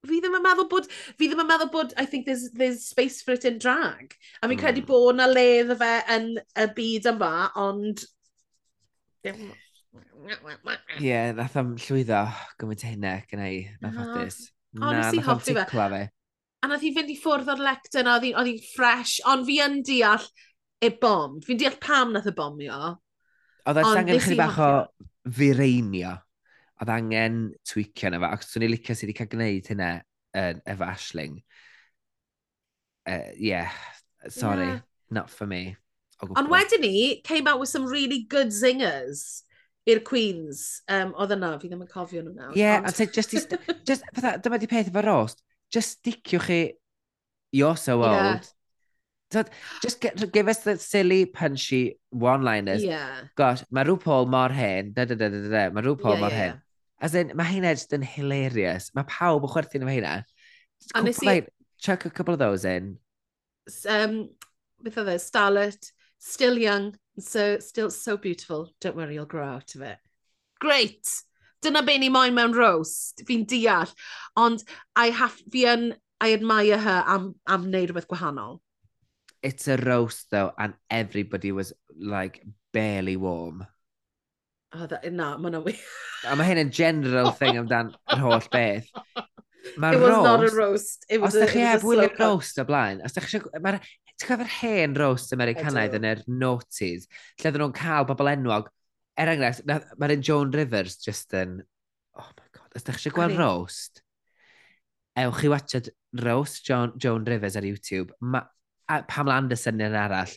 fi 0.09 0.19
ddim 0.21 0.37
yn 0.39 0.45
meddwl 0.45 0.69
bod, 0.71 0.89
fi 0.91 1.29
ddim 1.29 1.43
yn 1.45 1.49
meddwl 1.49 1.71
bod, 1.73 1.93
I 2.01 2.07
think 2.07 2.27
there's, 2.27 2.49
there's 2.51 2.87
space 2.87 3.23
for 3.23 3.37
it 3.37 3.45
in 3.49 3.59
drag. 3.63 4.17
A 4.41 4.49
fi'n 4.49 4.57
mm. 4.57 4.63
credu 4.63 4.83
hmm. 4.83 4.89
bod 4.91 5.19
na 5.19 5.29
le 5.31 5.45
iddo 5.61 5.77
fe 5.79 5.93
yn 6.17 6.33
y 6.39 6.71
byd 6.79 7.11
yma, 7.13 7.35
ond... 7.63 8.03
Ie, 9.23 9.37
yeah, 11.03 11.31
nath 11.37 11.55
am 11.59 11.77
llwyddo 11.79 12.25
gymaint 12.59 12.83
hynna 12.87 13.15
gyda 13.31 13.47
i, 13.51 13.63
na 13.83 13.93
ffodus. 13.95 14.41
Na, 14.79 14.91
nath 14.99 15.31
am 15.35 15.43
ticla 15.47 15.87
fe. 15.93 16.03
A 16.63 16.71
nath 16.71 16.87
i 16.87 16.93
fynd 16.95 17.11
i 17.11 17.19
ffwrdd 17.19 17.51
o'r 17.55 17.63
lectyn, 17.63 18.11
oedd 18.11 18.27
hi'n 18.27 18.61
ffres, 18.73 19.17
ond 19.31 19.47
fi 19.47 19.59
yn 19.65 19.81
deall 19.87 20.27
y 20.83 20.91
bom. 21.03 21.41
Fi'n 21.47 21.63
deall 21.63 21.79
pam 21.83 22.15
nath 22.15 22.31
y 22.31 22.35
bomio. 22.37 22.93
Oedd 23.67 23.81
e'n 23.83 23.89
sangen 23.91 24.23
chyd 24.23 24.39
bach 24.39 24.61
o 24.63 24.71
fireinio 25.39 26.17
oedd 26.83 26.91
angen 26.91 27.37
tweakio 27.69 28.11
yna 28.11 28.21
fa, 28.23 28.33
ac 28.37 28.47
swn 28.47 28.67
i'n 28.67 28.75
licio 28.75 28.97
sydd 28.97 29.09
wedi 29.09 29.19
cael 29.19 29.31
gwneud 29.33 29.71
hynna 29.71 29.91
uh, 30.01 30.55
efo 30.75 30.89
Ashling. 30.89 31.39
Uh, 33.07 33.31
yeah, 33.39 33.71
sorry, 34.29 34.67
yeah. 34.67 34.81
not 35.11 35.31
for 35.31 35.47
me. 35.47 35.77
Ond 36.23 36.51
wedyn 36.51 36.85
ni, 36.85 37.21
came 37.25 37.49
out 37.51 37.59
with 37.59 37.69
some 37.69 37.87
really 37.87 38.23
good 38.31 38.53
zingers 38.55 39.43
i'r 39.91 40.03
Queens. 40.07 40.83
Um, 40.89 41.15
oedd 41.19 41.35
yna, 41.35 41.57
fi 41.59 41.71
ddim 41.71 41.83
yn 41.83 41.91
cofio 41.91 42.23
nhw 42.23 42.35
nawr. 42.37 42.57
Yeah, 42.59 42.83
ond... 42.83 43.15
just, 43.15 43.35
just, 43.35 43.55
just, 43.89 44.07
fatha, 44.15 44.37
dyma 44.43 44.61
di 44.63 44.71
peth 44.71 44.91
efo 44.93 45.03
rost. 45.07 45.43
Just 45.73 45.99
sticiwch 45.99 46.47
chi, 46.47 46.61
you're 47.51 47.77
so 47.77 48.03
old. 48.03 48.13
Yeah. 48.13 48.51
So, 49.33 49.45
just 49.81 50.01
get, 50.01 50.21
give 50.31 50.49
us 50.49 50.59
the 50.59 50.77
silly, 50.77 51.25
punchy 51.25 51.99
one-liners. 52.11 52.85
Yeah. 52.85 53.33
Gosh, 53.35 53.65
mae 53.73 53.87
rhyw 53.89 53.97
Paul 54.03 54.29
mor 54.29 54.53
hen, 54.53 54.93
da 54.93 55.07
da 55.09 55.17
da 55.17 55.31
da 55.33 55.41
da, 55.49 55.63
mae 55.73 55.87
rhyw 55.87 55.97
Paul 55.99 56.19
yeah, 56.19 56.21
mor 56.21 56.35
yeah. 56.35 56.43
hen. 56.43 56.61
As 57.03 57.17
in, 57.19 57.33
mae 57.35 57.51
hynna 57.51 57.75
just 57.75 57.93
yn 57.97 58.05
hilarious. 58.07 58.93
Mae 58.95 59.09
pawb 59.11 59.43
yn 59.43 59.51
chwerthu'n 59.51 59.83
am 59.83 59.91
heina. 59.91 60.13
A 60.95 61.03
nes 61.03 61.19
i... 61.27 61.41
Chuck 61.83 62.05
a 62.07 62.11
couple 62.11 62.35
of 62.35 62.39
those 62.39 62.65
in. 62.65 62.95
Um, 63.91 64.29
beth 64.85 65.01
oedd 65.03 65.11
e? 65.11 65.17
Starlet, 65.19 65.91
still 66.23 66.59
young, 66.59 66.93
so, 67.19 67.59
still 67.59 67.91
so 67.91 68.17
beautiful. 68.17 68.71
Don't 68.81 68.95
worry, 68.95 69.15
you'll 69.15 69.27
grow 69.27 69.49
out 69.49 69.75
of 69.75 69.83
it. 69.83 69.99
Great! 70.61 71.11
Dyna 71.63 71.83
be 71.83 71.99
ni 71.99 72.09
moyn 72.09 72.35
mewn 72.39 72.55
roast. 72.55 73.25
Fi'n 73.27 73.43
deall. 73.51 73.91
Ond 74.39 74.63
I 74.95 75.11
have, 75.11 75.35
fi 75.51 75.67
yn, 75.75 75.89
I 76.23 76.33
admire 76.35 76.79
her 76.79 77.03
am, 77.07 77.33
am 77.51 77.67
wneud 77.67 77.91
rhywbeth 77.91 78.07
gwahanol. 78.11 78.61
It's 79.43 79.67
a 79.67 79.77
roast 79.77 80.31
though, 80.31 80.53
and 80.57 80.75
everybody 80.89 81.51
was 81.51 81.73
like 81.99 82.45
barely 82.73 83.17
warm. 83.17 83.67
Oh, 84.75 84.87
that, 84.87 85.05
e, 85.05 85.11
na, 85.13 85.35
mae 85.37 85.51
hwnna 85.51 85.61
wir. 85.67 85.81
A 86.25 86.35
mae 86.39 86.49
hyn 86.49 86.61
yn 86.63 86.71
general 86.73 87.33
thing 87.37 87.59
amdan 87.61 87.91
yr 88.15 88.23
holl 88.23 88.47
beth. 88.53 88.89
It 89.63 89.77
was 89.79 89.97
roast, 90.01 90.25
not 90.25 90.45
a 90.45 90.49
roast. 90.55 91.05
It 91.09 91.21
was 91.21 91.35
os 91.35 91.43
ydych 91.43 91.53
chi 91.53 91.65
heb 91.67 91.85
wylio 91.87 92.09
roast 92.19 92.59
o 92.59 92.65
blaen, 92.69 93.03
os 93.05 93.13
ydych 93.13 93.29
chi 93.29 93.41
eisiau... 93.43 93.83
Ti'n 94.13 94.29
cofio'r 94.29 94.55
hen 94.61 94.97
roast 95.01 95.35
Americanaidd 95.35 95.99
yn 95.99 96.07
yr 96.09 96.23
noughties, 96.29 97.05
lle 97.41 97.53
ddyn 97.53 97.63
nhw'n 97.65 97.77
cael 97.77 98.09
bobl 98.09 98.33
enwog. 98.33 98.73
Er 99.21 99.33
enghraifft, 99.33 99.69
mae'r 100.01 100.17
Joan 100.25 100.53
Rivers 100.57 100.99
just 101.05 101.37
yn... 101.37 101.61
Oh 102.17 102.29
my 102.29 102.49
god, 102.57 102.73
os 102.73 102.85
ydych 102.85 102.99
chi 102.99 103.09
eisiau 103.11 103.17
gweld 103.19 103.39
roast, 103.41 104.03
ewch 105.21 105.41
chi 105.43 105.53
watchad 105.53 105.93
roast 106.25 106.65
John, 106.69 106.97
Joan 106.97 107.29
Rivers 107.29 107.61
ar 107.61 107.69
YouTube. 107.69 108.17
Ma, 108.25 108.45
a 108.89 109.03
Pamela 109.09 109.41
Anderson 109.41 109.85
yn 109.85 109.97
arall. 110.01 110.33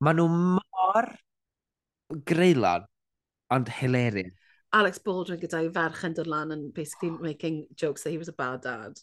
Maen 0.00 0.20
nhw 0.20 0.28
mor 0.32 1.12
greulon 2.28 2.88
Ond 3.50 3.68
hilarious. 3.68 4.32
Alex 4.72 4.98
Baldwin 4.98 5.38
gyda'i 5.40 5.68
ferch 5.72 6.02
yn 6.04 6.16
dod 6.16 6.26
lan 6.26 6.52
and 6.52 6.74
basically 6.74 7.10
making 7.10 7.66
jokes 7.76 8.02
that 8.02 8.10
he 8.10 8.18
was 8.18 8.28
a 8.28 8.32
bad 8.32 8.62
dad. 8.62 8.98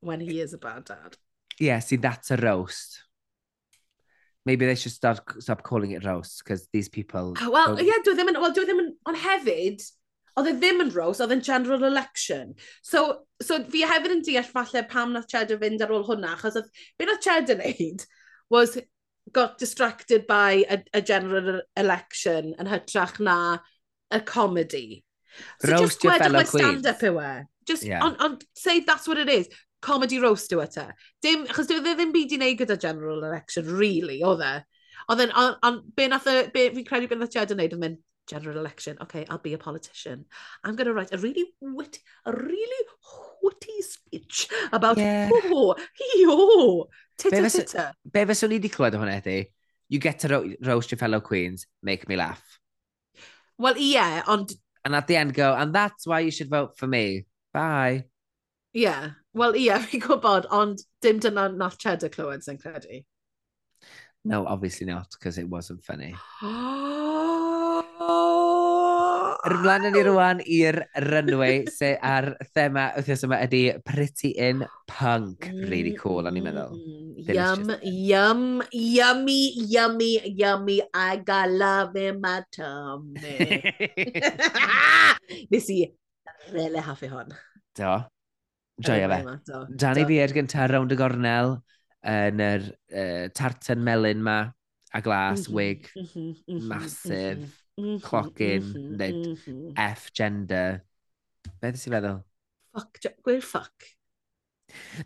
When 0.00 0.20
he 0.20 0.40
is 0.40 0.52
a 0.52 0.58
bad 0.58 0.84
dad. 0.84 1.16
Yeah, 1.58 1.78
see, 1.80 1.96
that's 1.96 2.30
a 2.30 2.36
roast. 2.36 3.02
Maybe 4.44 4.66
they 4.66 4.76
should 4.76 4.92
start, 4.92 5.20
stop 5.42 5.62
calling 5.62 5.90
it 5.92 6.04
roast, 6.04 6.42
because 6.44 6.68
these 6.72 6.88
people... 6.88 7.34
Oh, 7.40 7.50
well, 7.50 7.74
don't... 7.74 7.84
yeah, 7.84 7.98
dwi 8.04 8.14
ddim 8.14 8.28
yn... 8.30 8.40
Well, 8.40 8.52
dwi 8.54 8.66
ddim 8.68 8.82
yn... 8.84 8.92
Ond 9.08 9.18
hefyd, 9.18 9.82
oedd 10.36 10.50
e 10.52 10.54
ddim 10.60 10.84
yn 10.84 10.92
roast, 10.94 11.24
oedd 11.24 11.32
e'n 11.34 11.42
general 11.42 11.88
election. 11.88 12.52
So, 12.84 13.24
so 13.42 13.58
fi 13.72 13.82
hefyd 13.88 14.14
yn 14.18 14.22
deall 14.28 14.46
falle 14.46 14.84
pam 14.92 15.16
nath 15.16 15.26
Cheddar 15.32 15.58
fynd 15.64 15.82
ar 15.82 15.96
ôl 15.96 16.06
hwnna, 16.06 16.36
achos 16.36 16.60
oedd, 16.60 16.68
beth 17.00 17.10
nath 17.10 17.24
Cheddar 17.24 17.58
wneud 17.64 18.04
was 18.52 18.76
got 19.32 19.58
distracted 19.58 20.26
by 20.26 20.64
a, 20.70 20.82
a 20.94 21.02
general 21.02 21.58
e-, 21.58 21.62
election 21.76 22.54
yn 22.58 22.70
hytrach 22.70 23.18
na 23.20 23.58
a 24.10 24.20
comedy. 24.20 25.04
So 25.60 25.72
roast 25.72 26.00
just 26.00 26.04
gwedwch 26.04 26.32
mae 26.32 26.48
stand-up 26.50 27.04
yw 27.04 27.20
e. 27.20 27.32
Just, 27.66 27.82
yeah. 27.82 28.04
on, 28.04 28.16
on, 28.22 28.38
say 28.54 28.80
that's 28.80 29.08
what 29.08 29.18
it 29.18 29.28
is. 29.28 29.48
Comedy 29.82 30.20
roast 30.22 30.52
yw 30.54 30.62
e 30.64 30.70
te. 30.72 30.86
Dim, 31.22 31.46
achos 31.50 31.68
dwi 31.70 31.82
e 31.82 31.94
ddim 31.94 32.14
byd 32.14 32.36
i 32.36 32.40
wneud 32.40 32.58
gyda 32.62 32.78
general 32.80 33.24
election, 33.26 33.68
really, 33.82 34.22
oedd 34.24 34.44
e. 34.46 34.56
Ond 35.08 35.20
then, 35.20 35.32
on, 35.32 35.56
on, 35.62 35.82
be 35.94 36.08
nath, 36.10 36.26
be, 36.54 36.68
fi'n 36.74 36.86
credu 36.86 37.10
beth 37.10 37.20
nath 37.22 37.34
Jed 37.34 37.52
yn 37.54 37.60
neud 37.62 37.74
yn 37.76 37.82
mynd, 37.82 38.02
general 38.26 38.58
election, 38.58 38.96
okay, 39.00 39.24
I'll 39.30 39.38
be 39.38 39.52
a 39.54 39.58
politician. 39.58 40.24
I'm 40.64 40.76
going 40.76 40.86
to 40.86 40.94
write 40.94 41.12
a 41.12 41.18
really 41.18 41.44
witty, 41.60 42.00
a 42.24 42.32
really 42.32 42.86
witty 43.42 43.82
speech 43.82 44.48
about, 44.72 44.98
yeah. 44.98 45.30
oh, 45.32 45.76
yo, 46.16 46.88
Be 47.22 48.24
fes 48.28 48.42
o'n 48.44 48.52
i 48.52 48.58
wedi 48.58 48.70
clywed 48.72 48.96
o 48.96 49.00
hwnna? 49.00 49.36
You 49.88 49.98
get 50.02 50.20
to 50.20 50.28
ro 50.28 50.40
roast 50.66 50.90
your 50.90 50.98
fellow 50.98 51.20
queens, 51.20 51.66
make 51.82 52.08
me 52.08 52.16
laugh. 52.16 52.58
Wel 53.58 53.78
ie, 53.78 53.94
yeah, 53.94 54.22
ond... 54.26 54.52
And 54.84 54.94
at 54.94 55.06
the 55.06 55.16
end 55.16 55.34
go, 55.34 55.54
and 55.54 55.74
that's 55.74 56.06
why 56.06 56.20
you 56.20 56.30
should 56.30 56.50
vote 56.50 56.76
for 56.78 56.86
me. 56.86 57.26
Bye. 57.52 58.04
Ie, 58.74 58.82
yeah. 58.82 59.10
wel 59.32 59.56
ie, 59.56 59.66
yeah, 59.66 59.78
fi'n 59.86 60.02
gwybod, 60.02 60.50
ond 60.50 60.82
dim 61.00 61.20
dyna 61.22 61.48
nath 61.48 61.78
Cheddar 61.78 62.12
clywed 62.12 62.44
sy'n 62.44 62.60
credu. 62.60 63.04
No, 64.24 64.46
obviously 64.46 64.86
not, 64.86 65.08
because 65.12 65.38
it 65.38 65.48
wasn't 65.48 65.84
funny. 65.84 66.14
Rwy'n 69.46 69.84
ni 69.94 70.00
rwan 70.06 70.40
i'r 70.42 70.78
runway 71.04 71.60
se 71.70 71.92
a'r 72.02 72.32
thema 72.56 72.88
wythnos 72.96 73.22
yma 73.26 73.38
ydy 73.44 73.60
Pretty 73.86 74.32
in 74.42 74.64
Punk. 74.90 75.46
Really 75.70 75.92
cool, 76.00 76.26
o'n 76.26 76.38
i'n 76.40 76.46
meddwl. 76.46 76.72
Mm-hmm. 76.74 77.36
Yum, 77.36 77.70
yum, 77.82 78.42
yummy, 78.72 79.38
yummy, 79.70 80.10
yummy. 80.40 80.80
I 80.92 81.18
got 81.18 81.50
love 81.50 81.94
in 82.00 82.20
my 82.20 82.42
tummy. 82.56 83.62
Nes 85.52 85.70
i 85.70 85.80
rele 86.54 86.82
haffi 86.88 87.10
hon. 87.12 87.30
Do. 87.78 87.92
Joio 88.82 89.12
fe. 89.12 89.20
Danny 89.78 90.04
Beard 90.08 90.34
gynta 90.36 90.66
rownd 90.72 90.92
y 90.92 90.98
gornel 90.98 91.54
yn 92.06 92.42
yr 92.42 92.66
uh, 92.66 93.28
tartan 93.34 93.82
melyn 93.86 94.20
ma 94.22 94.40
a 94.94 95.00
glas, 95.02 95.46
mm 95.46 95.52
-hmm, 95.52 95.54
wig, 95.54 95.88
mm 95.94 96.10
mm 96.16 96.34
-hmm, 96.34 96.66
massive. 96.72 97.38
Mm 97.38 97.46
-hmm 97.46 97.65
mm 97.76 97.84
-hmm, 97.84 98.02
clocking, 98.02 98.62
mm 98.62 98.72
-hmm, 98.72 98.96
nid 98.96 99.14
mm 99.14 99.36
-hmm. 99.36 99.72
F 99.76 100.10
gender. 100.12 100.82
Beth 101.60 101.78
sy'n 101.80 101.94
feddwl? 101.96 102.20
Fuck, 102.74 103.00
gwir 103.24 103.42
fuck. 103.42 103.90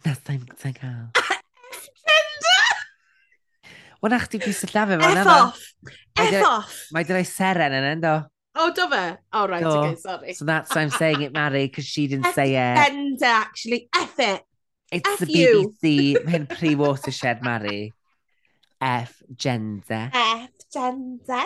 Na, 0.05 0.15
sa'n 0.15 0.47
sa 0.57 0.73
cael. 0.73 1.11
F 1.15 1.87
gender! 2.03 2.75
Wel, 4.01 4.11
na 4.11 4.21
chdi 4.25 4.41
y 4.41 4.55
llafau 4.55 5.01
fan 5.03 5.23
F 5.23 5.33
off! 5.37 5.65
Mae 6.19 6.35
F 6.41 6.47
off! 6.49 6.77
Mae 6.95 7.07
dyna'i 7.09 7.29
seren 7.29 7.77
yn 7.77 7.89
endo. 7.95 8.15
Oh, 8.59 8.73
do 8.75 8.89
fe? 8.91 9.17
Oh, 9.33 9.47
right, 9.47 9.63
do. 9.63 9.69
okay, 9.69 9.95
sorry. 9.97 10.33
So 10.35 10.45
that's 10.45 10.75
why 10.75 10.83
I'm 10.83 10.91
saying 10.91 11.23
it, 11.23 11.33
Mary, 11.33 11.67
because 11.67 11.87
she 11.87 12.09
didn't 12.09 12.27
F 12.27 12.35
say 12.35 12.57
it. 12.57 12.77
Gender, 12.77 13.25
actually. 13.27 13.89
F 13.95 14.19
it. 14.19 14.43
It's 14.91 15.09
F 15.09 15.19
the 15.21 15.33
you. 15.33 15.75
BBC. 15.83 16.25
Mae'n 16.27 16.49
pre-watershed, 16.49 17.43
Mary. 17.43 17.93
F 18.81 19.23
Genze. 19.37 20.11
F 20.13 20.67
Genze. 20.73 21.43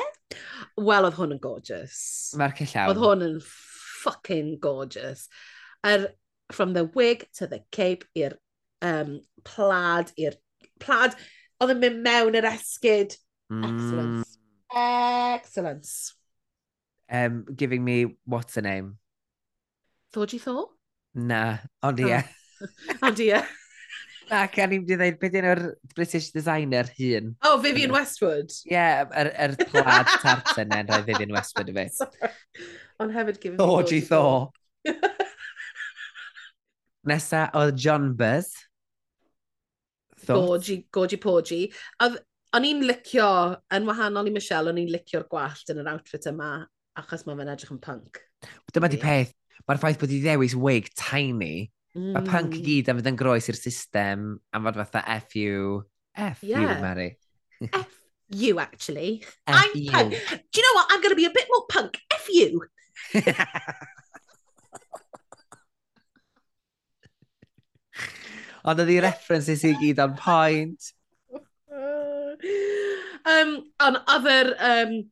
Wel, 0.79 1.09
oedd 1.09 1.17
hwn 1.19 1.35
yn 1.35 1.43
gorgeous. 1.43 1.99
Mae'r 2.39 2.55
cyllawn. 2.61 2.93
Oedd 2.93 3.03
hwn 3.03 3.27
yn 3.27 3.39
fucking 4.05 4.59
gorgeous. 4.63 5.27
Er, 5.87 6.11
from 6.53 6.75
the 6.75 6.85
wig 6.95 7.27
to 7.39 7.47
the 7.47 7.63
cape 7.73 8.05
i'r 8.17 8.37
um, 8.85 9.19
plaid, 9.45 10.13
i'r 10.21 10.37
plaid, 10.83 11.17
oedd 11.61 11.75
yn 11.75 11.83
mynd 11.83 12.05
mewn 12.07 12.39
yr 12.39 12.51
esgyd. 12.53 13.17
Mm. 13.53 13.65
Excellence. 13.71 14.39
Excellence. 14.75 15.97
Um, 17.11 17.45
giving 17.55 17.85
me, 17.85 18.17
what's 18.25 18.55
her 18.55 18.63
name? 18.63 18.99
Thought 20.13 20.33
you 20.33 20.39
thought? 20.39 20.71
Na, 21.15 21.59
ond 21.83 22.01
ie. 22.01 22.15
Oh. 22.15 22.23
Ond 23.07 23.21
ie. 23.21 23.35
Ac 24.33 24.57
a 24.63 24.67
ni'n 24.69 24.81
mynd 24.81 24.93
i 24.93 24.97
ddweud, 24.97 25.17
beth 25.21 25.35
yw'r 25.37 25.63
British 25.95 26.31
designer 26.33 26.89
hun? 26.97 27.35
Oh, 27.45 27.59
Vivian 27.61 27.93
Westwood? 27.93 28.53
Ie, 28.65 28.73
yeah, 28.73 29.05
yr, 29.21 29.31
er, 29.47 29.55
plaid 29.69 30.13
tartan 30.23 30.73
yn 30.73 30.89
rhoi 30.89 31.03
Vivian 31.05 31.35
Westwood 31.35 31.73
i 31.73 31.75
fi. 31.77 31.87
Ond 33.05 33.13
hefyd 33.13 33.41
gyfyn... 33.43 33.59
Tho, 33.61 33.83
di 33.89 34.01
tho. 34.07 34.23
Nesa 37.11 37.49
oedd 37.61 37.77
John 37.81 38.15
Buzz. 38.17 38.55
Gorgi, 40.25 40.79
gorgi 40.95 41.21
porgi. 41.21 41.61
O'n 42.01 42.65
i'n 42.65 42.85
licio, 42.89 43.29
yn 43.77 43.89
wahanol 43.91 44.31
i 44.31 44.33
Michelle, 44.33 44.73
o'n 44.73 44.81
i'n 44.81 44.93
licio'r 44.95 45.29
gwallt 45.29 45.75
yn 45.75 45.83
yr 45.83 45.91
outfit 45.93 46.31
yma, 46.31 46.55
achos 46.97 47.27
mae 47.27 47.37
fe'n 47.37 47.53
edrych 47.53 47.75
yn 47.75 47.81
punk. 47.83 48.23
Dyma 48.73 48.89
di 48.89 49.01
peth, 49.03 49.35
mae'r 49.69 49.81
ffaith 49.83 50.01
bod 50.01 50.15
i 50.15 50.23
ddewis 50.23 50.57
wig 50.57 50.89
tiny 50.97 51.69
Mm. 51.95 52.11
Mae 52.17 52.27
punk 52.27 52.57
i 52.57 52.59
mm. 52.59 52.65
gyd 52.67 52.89
am 52.91 52.99
fydd 52.99 53.11
yn 53.13 53.19
groes 53.19 53.47
i'r 53.51 53.59
system 53.59 54.23
am 54.57 54.65
fod 54.67 54.79
fatha 54.81 55.01
F 55.15 55.37
you. 55.39 55.85
F 56.19 56.41
yeah. 56.43 56.61
you, 56.61 56.69
Mary. 56.83 57.11
F 57.71 57.93
you, 58.35 58.59
actually. 58.59 59.23
F 59.47 59.55
I'm 59.55 59.71
you. 59.75 59.91
punk. 59.93 60.11
Do 60.11 60.57
you 60.59 60.65
know 60.67 60.75
what? 60.81 60.87
I'm 60.91 61.01
going 61.01 61.15
to 61.15 61.21
be 61.21 61.27
a 61.27 61.31
bit 61.31 61.47
more 61.51 61.67
punk. 61.71 62.01
F 62.13 62.27
you. 62.31 62.63
Ond 68.65 68.81
oedd 68.81 68.91
i 68.95 69.01
references 69.05 69.63
i 69.69 69.75
gyd 69.79 69.99
on 70.03 70.15
point. 70.19 70.81
um, 73.35 73.51
on 73.79 73.99
other 74.09 74.57
um, 74.59 75.11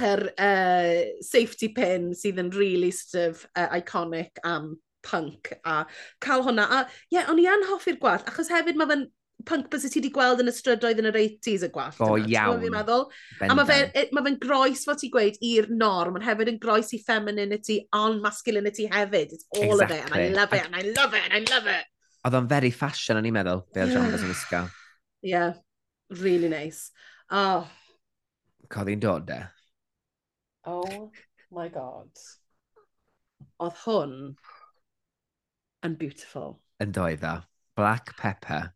her 0.00 0.30
uh, 0.38 1.22
safety 1.22 1.68
pin 1.76 2.14
sydd 2.16 2.38
yn 2.40 2.50
really 2.56 2.90
sort 2.90 3.28
of 3.28 3.46
uh, 3.54 3.68
iconic 3.76 4.40
am 4.42 4.54
um, 4.54 4.78
punk 5.06 5.54
a 5.64 5.84
cael 6.24 6.44
hwnna. 6.46 6.66
A 6.66 6.82
ie, 6.84 7.16
yeah, 7.16 7.30
o'n 7.30 7.40
i 7.40 7.48
anhoffi'r 7.50 7.98
gwallt, 8.02 8.28
achos 8.30 8.52
hefyd 8.52 8.78
mae 8.78 8.90
fe'n 8.90 9.08
punk 9.46 9.70
bys 9.72 9.86
ti 9.88 10.00
wedi 10.00 10.10
gweld 10.14 10.42
yn 10.42 10.50
y 10.50 10.54
strydoedd 10.54 11.00
yn 11.00 11.08
yr 11.10 11.18
80s 11.20 11.64
y 11.66 11.70
gwallt. 11.72 12.00
O, 12.04 12.16
yna, 12.18 12.28
iawn. 12.32 12.60
Fi'n 12.62 12.74
meddwl. 12.74 13.06
Bendant. 13.38 13.52
A 13.52 13.56
mae 13.58 13.68
fe'n 13.70 14.12
ma 14.16 14.24
fe 14.26 14.32
e, 14.34 14.40
groes, 14.42 14.84
fel 14.88 14.98
ti'n 15.00 15.12
gweud, 15.14 15.38
i'r 15.50 15.70
norm, 15.72 16.18
ond 16.18 16.26
hefyd 16.26 16.52
yn 16.52 16.60
groes 16.62 16.92
i 16.96 17.00
femininity 17.06 17.80
on 17.96 18.20
masculinity 18.24 18.88
hefyd. 18.90 19.34
It's 19.36 19.48
all 19.56 19.80
exactly. 19.80 19.96
of 19.96 19.96
it, 19.96 20.04
and 20.04 20.20
I 20.20 20.28
love 20.36 20.52
it, 20.56 20.66
and 20.66 20.76
I 20.76 20.84
love 20.96 21.16
it, 21.16 21.24
and 21.24 21.38
I 21.38 21.54
love 21.54 21.70
it. 21.70 21.88
Oedd 22.26 22.36
o'n 22.36 22.50
very 22.50 22.72
fashion, 22.74 23.16
o'n 23.16 23.28
i'n 23.28 23.36
meddwl, 23.38 23.64
be 23.72 23.84
oedd 23.84 23.96
John 23.96 24.12
yn 24.18 24.32
ysgol. 24.34 24.68
Yeah, 25.24 25.54
really 26.20 26.52
nice. 26.52 26.90
Oh. 27.30 27.68
Coddi'n 28.70 29.00
dod, 29.00 29.26
de? 29.30 29.40
Oh 30.68 31.10
my 31.50 31.68
god. 31.72 32.12
Oedd 33.60 33.78
hwn 33.86 34.14
yn 35.86 35.96
beautiful. 36.00 36.58
Yn 36.82 36.92
doedd 36.96 37.24
o. 37.26 37.36
Black 37.78 38.14
pepper. 38.20 38.72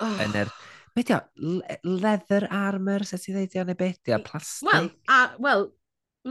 Oh. 0.00 0.16
Yn 0.24 0.36
yr... 0.44 0.52
Be 0.96 1.04
di 1.06 1.14
o? 1.14 1.20
Le 1.38 1.76
leather 1.86 2.48
armour, 2.50 3.04
sut 3.06 3.28
i 3.30 3.34
ddeudio, 3.36 3.62
neu 3.62 3.78
be 3.78 3.92
di 4.02 4.10
o? 4.10 4.18
Plastic? 4.26 4.66
Wel, 5.06 5.28
well, 5.38 5.68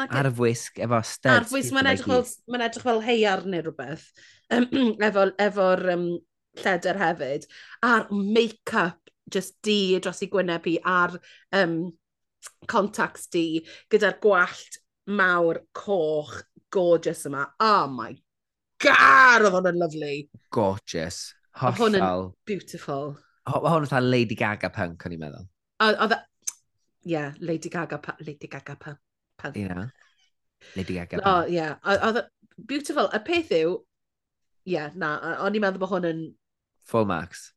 ar 0.03 0.27
y 0.27 0.31
fwisg, 0.35 0.81
efo 0.83 0.99
studs. 1.07 1.31
Ar 1.31 1.47
fwisg, 1.47 1.71
mae'n 1.73 1.87
edrych, 1.93 2.09
fel, 2.11 2.25
ma 2.51 2.59
edrych 2.65 2.87
fel 2.89 2.99
heiar 3.05 3.45
neu 3.47 3.63
rhywbeth. 3.63 4.03
Ehm, 4.51 4.67
efo'r 5.07 5.31
efo 5.39 5.69
um, 5.77 5.87
ehm, 5.93 6.05
lleder 6.59 6.99
hefyd. 6.99 7.47
A'r 7.87 8.09
make-up 8.11 9.13
just 9.31 9.55
di 9.63 9.95
dros 10.03 10.19
i 10.25 10.29
gwyneb 10.33 10.67
i 10.67 10.75
a'r 10.83 11.15
um, 11.55 11.79
contacts 12.67 13.29
di 13.31 13.61
gyda'r 13.93 14.19
gwallt 14.19 14.81
mawr, 15.07 15.63
coch, 15.71 16.41
gorgeous 16.69 17.23
yma. 17.29 17.47
Oh 17.63 17.87
my 17.87 18.11
god, 18.83 19.45
oedd 19.45 19.55
hwnna'n 19.57 19.79
lovely. 19.81 20.15
Gorgeous. 20.55 21.21
Hollol. 21.59 21.79
Hwn 21.79 21.99
yn 21.99 22.31
beautiful. 22.47 23.13
Hwn 23.49 23.87
oedd 23.87 24.07
Lady 24.07 24.37
Gaga 24.39 24.71
punk, 24.73 25.05
o'n 25.05 25.15
i'n 25.15 25.21
meddwl. 25.21 25.47
Oedd, 25.83 26.15
e-, 26.15 26.55
yeah, 27.09 27.37
Lady 27.43 27.71
Gaga, 27.73 27.99
Lady 28.23 28.47
Gaga 28.51 28.77
punk. 28.79 29.55
Yeah. 29.55 29.87
Lady 30.75 30.99
Gaga 30.99 31.19
punk. 31.19 31.27
O, 31.27 31.45
yeah. 31.51 31.77
Oedd, 31.83 32.23
e-, 32.23 32.63
beautiful. 32.69 33.09
Y 33.15 33.23
peth 33.25 33.53
yw, 33.55 33.77
Ie, 34.67 34.75
yeah, 34.75 34.91
na, 34.99 35.15
o'n 35.41 35.55
i'n 35.55 35.63
meddwl 35.63 35.81
bod 35.81 35.93
hwn 35.95 36.05
yn... 36.05 36.19
Full 36.89 37.07
marks. 37.09 37.47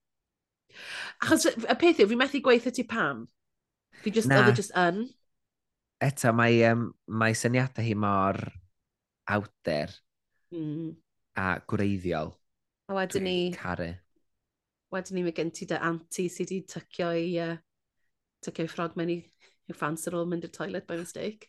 Achos 1.20 1.44
y 1.50 1.74
peth 1.76 2.00
yw, 2.00 2.08
fi 2.08 2.16
methu 2.16 2.40
gweithio 2.44 2.72
ti 2.72 2.84
pam. 2.88 3.26
Fi 4.00 4.12
just, 4.14 4.30
na. 4.30 4.38
oedd 4.40 4.54
e 4.54 4.56
just 4.56 4.72
yn. 4.78 5.02
Eto, 6.02 6.32
mae, 6.34 6.62
um, 6.70 6.86
mae 7.20 7.36
syniadau 7.36 7.84
hi 7.84 7.92
mor 7.98 8.38
out 9.30 9.52
there. 9.68 9.92
Mm 10.54 10.94
a 11.39 11.57
gwreiddiol. 11.68 12.33
A 12.89 12.97
wedyn 12.97 13.26
ni... 13.26 13.37
Caru. 13.57 13.93
Wedyn 14.93 15.16
ni 15.16 15.24
mae 15.26 15.37
gen 15.37 15.53
ti 15.55 15.68
dy 15.68 15.78
anti 15.80 16.26
sydd 16.33 16.53
wedi 16.53 16.66
tycio 16.68 17.12
i, 17.16 17.28
uh, 17.41 17.55
tycio 18.45 18.66
i 18.66 18.70
ffrog 18.70 18.99
mewn 18.99 19.14
i 19.14 19.18
yw 19.70 19.76
ffans 19.76 20.09
ar 20.09 20.18
ôl 20.18 20.28
mynd 20.28 20.45
i'r 20.49 20.53
toilet 20.53 20.89
by 20.89 20.99
mistake. 21.01 21.49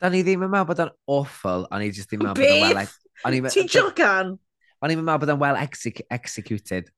Da 0.00 0.08
ni 0.08 0.22
ddim 0.24 0.46
yn 0.46 0.52
meddwl 0.52 0.70
bod 0.70 0.84
o'n 0.86 0.94
awful, 1.12 1.66
o'n 1.68 1.84
i 1.84 1.90
just 1.92 2.08
ddim 2.08 2.24
yn 2.24 2.30
meddwl 2.30 2.46
bod 2.46 2.70
o'n 3.28 3.42
well... 3.44 3.52
Ti'n 3.52 3.68
jocan? 3.68 4.32
O'n 4.80 4.94
i'n 4.94 5.02
meddwl 5.02 5.26
bod 5.26 5.34
o'n 5.34 5.42
well 5.42 5.60
exec 5.60 6.00
executed. 6.08 6.88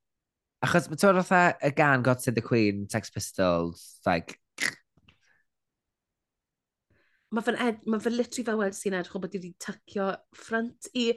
Achos, 0.63 0.87
ti'n 0.87 0.95
meddwl 0.95 1.25
fatha 1.25 1.57
y 1.67 1.73
gan 1.75 2.07
God 2.07 2.23
Save 2.23 2.39
the 2.39 2.47
Queen, 2.47 2.87
Sex 2.93 3.11
Pistols, 3.11 3.99
like, 4.07 4.39
mae 7.33 7.47
fe'n 7.47 7.61
ed... 7.67 7.81
ma 7.89 8.01
fe 8.03 8.13
litri 8.13 8.45
fel 8.47 8.61
wedi 8.61 8.79
sy'n 8.79 8.99
edrych 8.99 9.17
o 9.17 9.23
bod 9.23 9.37
wedi 9.37 9.55
tycio 9.63 10.11
ffrant 10.37 10.91
i 10.99 11.11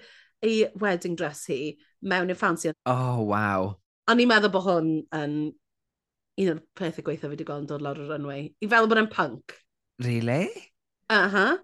ei 0.46 0.64
wedding 0.82 1.18
dress 1.20 1.46
hi 1.52 1.76
mewn 2.06 2.32
i'r 2.32 2.40
ffansi. 2.40 2.74
Oh, 2.90 3.22
wow. 3.32 3.76
O'n 4.12 4.22
i'n 4.22 4.30
meddwl 4.30 4.54
bod 4.54 4.68
hwn 4.68 4.90
yn 5.18 5.38
un 6.44 6.52
o'r 6.52 6.62
pethau 6.78 7.06
gweithio 7.06 7.30
fi 7.30 7.36
wedi 7.36 7.48
gweld 7.48 7.66
yn 7.66 7.70
dod 7.72 7.84
lawr 7.84 8.02
o'r 8.04 8.12
runway. 8.16 8.50
I 8.62 8.70
fel 8.72 8.90
bod 8.92 9.02
yn 9.02 9.12
punk. 9.12 9.56
Really? 10.04 10.50
Aha. 11.10 11.26
Uh 11.26 11.32
-huh. 11.36 11.64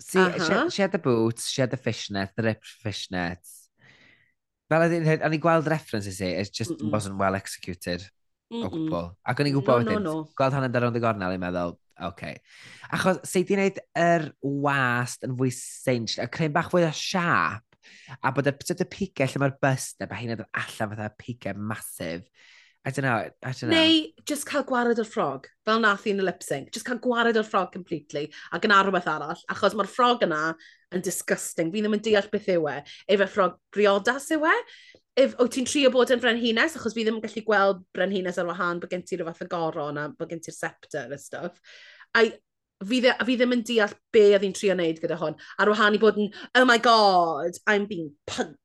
See, 0.00 0.18
uh 0.18 0.28
-huh. 0.28 0.46
she, 0.46 0.52
uh-huh. 0.52 0.70
she 0.70 0.82
had 0.82 0.92
the 0.92 0.98
boots, 0.98 1.50
she 1.50 1.60
had 1.60 1.70
the 1.70 1.76
fishnet, 1.76 2.30
the 2.36 2.42
ripped 2.42 2.70
fishnets. 2.84 3.68
Fel 4.70 4.86
oedd 4.86 5.24
o'n 5.26 5.34
i 5.34 5.40
gweld 5.42 5.68
references 5.68 6.20
i, 6.22 6.30
it 6.40 6.52
just 6.54 6.70
mm 6.70 6.86
-mm. 6.86 6.92
wasn't 6.94 7.18
well 7.20 7.34
executed. 7.34 8.06
Mm 8.50 8.60
-mm. 8.60 8.64
O 8.64 8.70
gwbl. 8.70 9.10
Ac 9.28 9.40
o'n 9.40 9.50
i'n 9.50 9.56
gwybod 9.58 9.84
no, 9.84 9.98
no, 9.98 10.00
no. 10.06 10.14
gweld 10.38 10.56
hwnna'n 10.56 10.72
darwn 10.72 10.94
dy 10.94 11.02
gornel 11.02 11.34
i'n 11.36 11.42
meddwl, 11.42 11.76
Okay. 12.00 12.36
Achos, 12.92 13.20
se 13.28 13.42
di 13.44 13.56
wneud 13.56 13.80
yr 13.98 14.30
wast 14.64 15.26
yn 15.26 15.36
fwy 15.38 15.50
seint, 15.54 16.16
y 16.20 16.28
cryn 16.32 16.54
bach 16.54 16.70
fwy 16.72 16.86
o 16.88 16.92
siap, 16.96 17.66
a 18.22 18.32
bod 18.34 18.48
y, 18.48 18.54
y 18.54 18.88
pigau 18.88 19.28
lle 19.28 19.42
mae'r 19.42 19.58
bus 19.62 19.92
na, 19.98 20.08
bod 20.08 20.20
hi'n 20.20 20.34
edrych 20.36 20.62
allan 20.62 20.94
fatha 20.94 21.12
pigau 21.20 21.60
masif. 21.70 22.24
I 22.82 22.90
don't 22.90 23.04
know, 23.04 23.28
I 23.42 23.52
don't 23.52 23.68
know. 23.68 23.76
Neu, 23.76 24.06
just 24.24 24.46
cael 24.48 24.64
gwared 24.64 25.00
o'r 25.02 25.08
ffrog, 25.08 25.50
fel 25.68 25.82
nath 25.82 26.06
i'n 26.08 26.22
y 26.22 26.24
lip 26.24 26.40
sync. 26.40 26.70
Just 26.72 26.86
cael 26.88 27.00
gwared 27.04 27.36
o'r 27.36 27.44
ffrog 27.44 27.74
completely, 27.74 28.30
ac 28.56 28.64
yn 28.64 28.72
arwbeth 28.72 29.10
arall, 29.12 29.42
achos 29.52 29.76
mae'r 29.76 29.90
ffrog 29.92 30.24
yna 30.24 30.54
yn 30.96 31.04
disgusting. 31.04 31.68
Fi 31.74 31.82
ddim 31.84 31.98
yn 31.98 32.04
deall 32.06 32.30
beth 32.32 32.48
yw 32.56 32.70
e. 32.72 32.78
Efe 33.12 33.28
ffrog 33.28 33.60
briodas 33.76 34.30
yw 34.32 34.48
e? 34.48 34.56
if, 35.20 35.34
o 35.42 35.46
ti'n 35.50 35.66
trio 35.68 35.90
bod 35.92 36.12
yn 36.14 36.22
frenhines, 36.22 36.76
achos 36.78 36.94
fi 36.96 37.04
ddim 37.04 37.18
yn 37.18 37.24
gallu 37.24 37.42
gweld 37.46 37.82
brenhines 37.96 38.38
ar 38.40 38.48
wahân 38.48 38.80
bod 38.82 38.92
gen 38.92 39.04
ti 39.06 39.18
rhywbeth 39.18 39.42
o 39.44 39.48
goron 39.50 40.00
a 40.00 40.08
bod 40.16 40.30
gen 40.32 40.42
ti'r 40.44 40.56
scepter 40.56 41.12
a 41.12 41.18
stuff. 41.20 41.60
A 42.16 42.26
fi, 42.26 43.00
dde, 43.00 43.14
fi 43.26 43.36
ddim 43.38 43.56
yn 43.58 43.64
deall 43.66 43.96
be 44.14 44.26
oedd 44.30 44.46
hi'n 44.46 44.56
trio 44.56 44.76
wneud 44.76 45.00
gyda 45.02 45.18
hwn, 45.20 45.38
ar 45.60 45.72
wahân 45.72 45.98
i 45.98 46.02
bod 46.02 46.20
yn, 46.20 46.30
oh 46.56 46.66
my 46.68 46.78
god, 46.82 47.58
I'm 47.66 47.88
being 47.90 48.12
punk. 48.26 48.56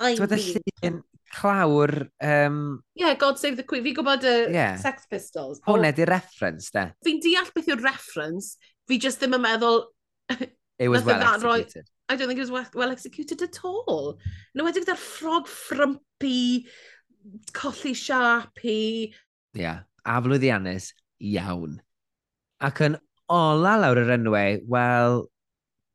I'm 0.00 0.16
Dwi'n 0.18 0.34
being... 0.34 0.62
Llun 0.82 1.02
clawr... 1.34 2.08
Um... 2.22 2.82
Yeah, 2.94 3.14
God 3.18 3.38
Save 3.38 3.58
the 3.58 3.66
Queen. 3.66 3.82
Fi'n 3.84 3.96
gwybod 3.98 4.26
y 4.26 4.34
uh, 4.44 4.52
yeah. 4.54 4.76
Sex 4.80 5.08
Pistols. 5.10 5.60
Hwne 5.66 5.90
di 5.96 6.06
reference, 6.08 6.70
de. 6.74 6.88
Fi'n 7.06 7.20
deall 7.24 7.50
beth 7.54 7.72
yw'r 7.72 7.82
reference, 7.84 8.54
fi 8.88 9.00
just 9.02 9.22
ddim 9.22 9.36
yn 9.38 9.44
meddwl... 9.44 9.84
It 10.78 10.88
was 10.88 11.04
well 11.08 11.20
executed. 11.20 11.84
Roi 11.84 11.93
I 12.08 12.16
don't 12.16 12.28
think 12.28 12.38
it 12.38 12.42
was 12.42 12.50
well, 12.50 12.66
well 12.74 12.90
executed 12.90 13.40
at 13.42 13.58
all. 13.64 14.18
No, 14.54 14.66
I 14.66 14.72
think 14.72 14.86
gyda'r 14.86 15.00
ffrog 15.00 15.48
ffrympy, 15.48 16.66
colli 17.52 17.94
siarpi. 17.96 18.76
Ie, 19.08 19.62
yeah, 19.62 19.80
aflwyddiannus 20.04 20.90
iawn. 21.20 21.78
Ac 22.60 22.82
yn 22.84 22.98
ola 23.32 23.78
lawr 23.80 24.02
yr 24.02 24.12
enwau, 24.18 24.60
well, 24.68 25.24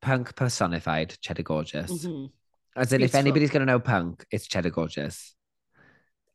punk 0.02 0.34
personified, 0.36 1.18
Cheddar 1.22 1.44
Gorgeous. 1.44 1.92
Mm 1.92 2.00
-hmm. 2.00 2.32
As 2.76 2.94
in, 2.94 3.00
Beautiful. 3.00 3.06
if 3.06 3.16
anybody's 3.16 3.52
going 3.52 3.66
to 3.66 3.72
know 3.72 3.80
punk, 3.80 4.26
it's 4.32 4.48
Cheddar 4.48 4.72
Gorgeous. 4.72 5.36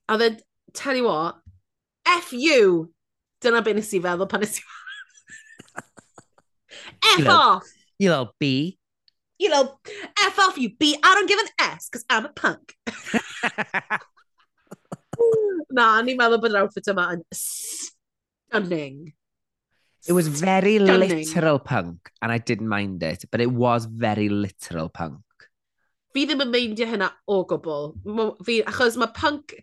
A 0.09 0.19
then, 0.19 0.39
tell 0.73 0.95
you 0.95 1.05
what, 1.05 1.37
F 2.07 2.33
you! 2.33 2.93
Dyna 3.41 3.63
be 3.63 3.73
nes 3.75 3.93
i 3.95 4.01
feddwl 4.01 4.29
pan 4.29 4.41
nes 4.41 4.59
i... 4.59 4.63
F 7.15 7.19
you 7.19 7.27
off! 7.29 7.65
You 7.99 8.11
little 8.11 8.35
B 8.39 8.79
you 9.45 9.51
know, 9.51 9.79
F 10.25 10.39
off 10.39 10.57
you 10.57 10.71
B, 10.79 10.97
I 11.03 11.15
don't 11.15 11.29
give 11.29 11.39
an 11.39 11.49
S, 11.59 11.89
because 11.89 12.05
I'm 12.09 12.25
a 12.25 12.31
punk. 12.31 12.75
Na, 15.75 16.01
ni'n 16.03 16.17
meddwl 16.19 16.41
bod 16.43 16.55
yr 16.55 16.63
outfit 16.63 16.89
yma 16.91 17.05
yn 17.15 17.23
stunning. 17.35 19.13
It 20.09 20.15
was 20.17 20.29
very 20.29 20.77
stunning. 20.79 21.13
literal 21.19 21.59
punk, 21.59 22.11
and 22.23 22.33
I 22.33 22.39
didn't 22.39 22.69
mind 22.69 23.03
it, 23.03 23.25
but 23.31 23.41
it 23.45 23.53
was 23.53 23.85
very 23.85 24.29
literal 24.29 24.89
punk. 24.89 25.21
Fi 26.15 26.25
ddim 26.31 26.45
yn 26.47 26.53
meindio 26.55 26.87
hynna 26.89 27.11
o 27.29 27.43
gwbl. 27.51 27.93
Fi, 28.47 28.63
achos 28.71 28.97
mae 29.01 29.13
punk... 29.17 29.59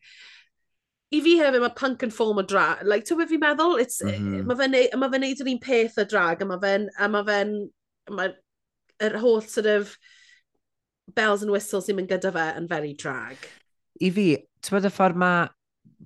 I 1.11 1.19
fi 1.23 1.33
hefyd, 1.41 1.59
mae 1.59 1.75
punk 1.75 2.05
yn 2.07 2.13
ffom 2.13 2.39
o 2.39 2.43
drag. 2.47 2.85
Like, 2.87 3.03
ti'n 3.07 3.19
fi'n 3.27 3.41
meddwl? 3.41 3.79
It's, 3.83 3.99
mm 4.03 4.13
-hmm. 4.13 4.45
Mae 4.47 4.59
fe'n 4.61 4.99
ma 4.99 5.09
fe 5.11 5.19
neud 5.19 5.41
yr 5.43 5.51
un 5.51 5.59
peth 5.63 5.97
o 5.99 6.07
drag, 6.07 6.45
a 6.45 6.47
mae 6.51 6.61
fe'n... 6.63 6.87
Ma 7.09 7.25
fe 7.25 8.29
yr 9.01 9.17
holl 9.21 9.41
sort 9.41 9.69
of 9.69 9.95
bells 11.15 11.41
and 11.43 11.51
whistles 11.51 11.87
sy'n 11.87 11.97
mynd 11.99 12.11
gyda 12.11 12.31
fe 12.35 12.47
yn 12.59 12.67
very 12.69 12.93
drag. 12.93 13.39
I 14.01 14.11
fi, 14.13 14.27
ti'n 14.61 14.77
bod 14.77 14.87
y 14.87 14.91
ffordd 14.93 15.19
mae 15.21 15.47